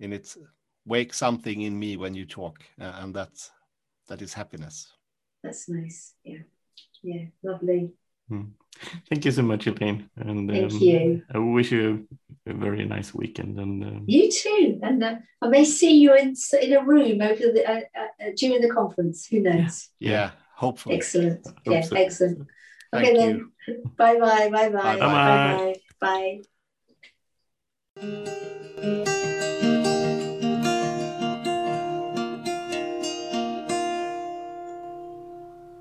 and 0.00 0.14
it's 0.14 0.38
wake 0.86 1.12
something 1.12 1.62
in 1.62 1.76
me 1.76 1.96
when 1.96 2.14
you 2.14 2.24
talk, 2.24 2.58
uh, 2.80 3.00
and 3.00 3.12
that's 3.12 3.50
that 4.08 4.22
is 4.22 4.32
happiness. 4.32 4.92
That's 5.42 5.68
nice. 5.68 6.14
Yeah, 6.22 6.42
yeah, 7.02 7.26
lovely. 7.42 7.90
Mm. 8.30 8.52
Thank 9.08 9.24
you 9.24 9.30
so 9.30 9.42
much, 9.42 9.66
Elaine. 9.66 10.10
And 10.16 10.50
thank 10.50 10.72
um, 10.72 10.78
you. 10.78 11.22
I 11.32 11.38
wish 11.38 11.72
you 11.72 12.06
a, 12.46 12.50
a 12.50 12.54
very 12.54 12.84
nice 12.84 13.14
weekend. 13.14 13.58
And 13.58 13.84
um, 13.84 14.04
you 14.06 14.30
too. 14.30 14.80
And 14.82 15.02
uh, 15.02 15.16
I 15.40 15.48
may 15.48 15.64
see 15.64 15.98
you 15.98 16.14
in 16.14 16.34
in 16.60 16.72
a 16.72 16.84
room 16.84 17.20
over 17.20 17.52
the 17.52 17.64
uh, 17.68 17.80
uh, 17.98 18.30
during 18.36 18.60
the 18.60 18.70
conference. 18.70 19.26
Who 19.26 19.40
knows? 19.40 19.88
Yeah, 19.98 20.10
yeah 20.10 20.30
hopefully. 20.54 20.96
Excellent. 20.96 21.46
Yeah, 21.66 21.82
so. 21.82 21.96
excellent. 21.96 22.48
Thank 22.92 23.08
okay 23.08 23.26
you. 23.26 23.50
then. 23.66 23.82
Bye 23.96 24.18
bye. 24.18 24.50
Bye 24.50 24.68
bye. 24.70 24.96
Bye 24.96 24.98
bye. 24.98 25.74
Bye 26.00 26.40
bye. 26.40 26.40
bye. 29.24 29.33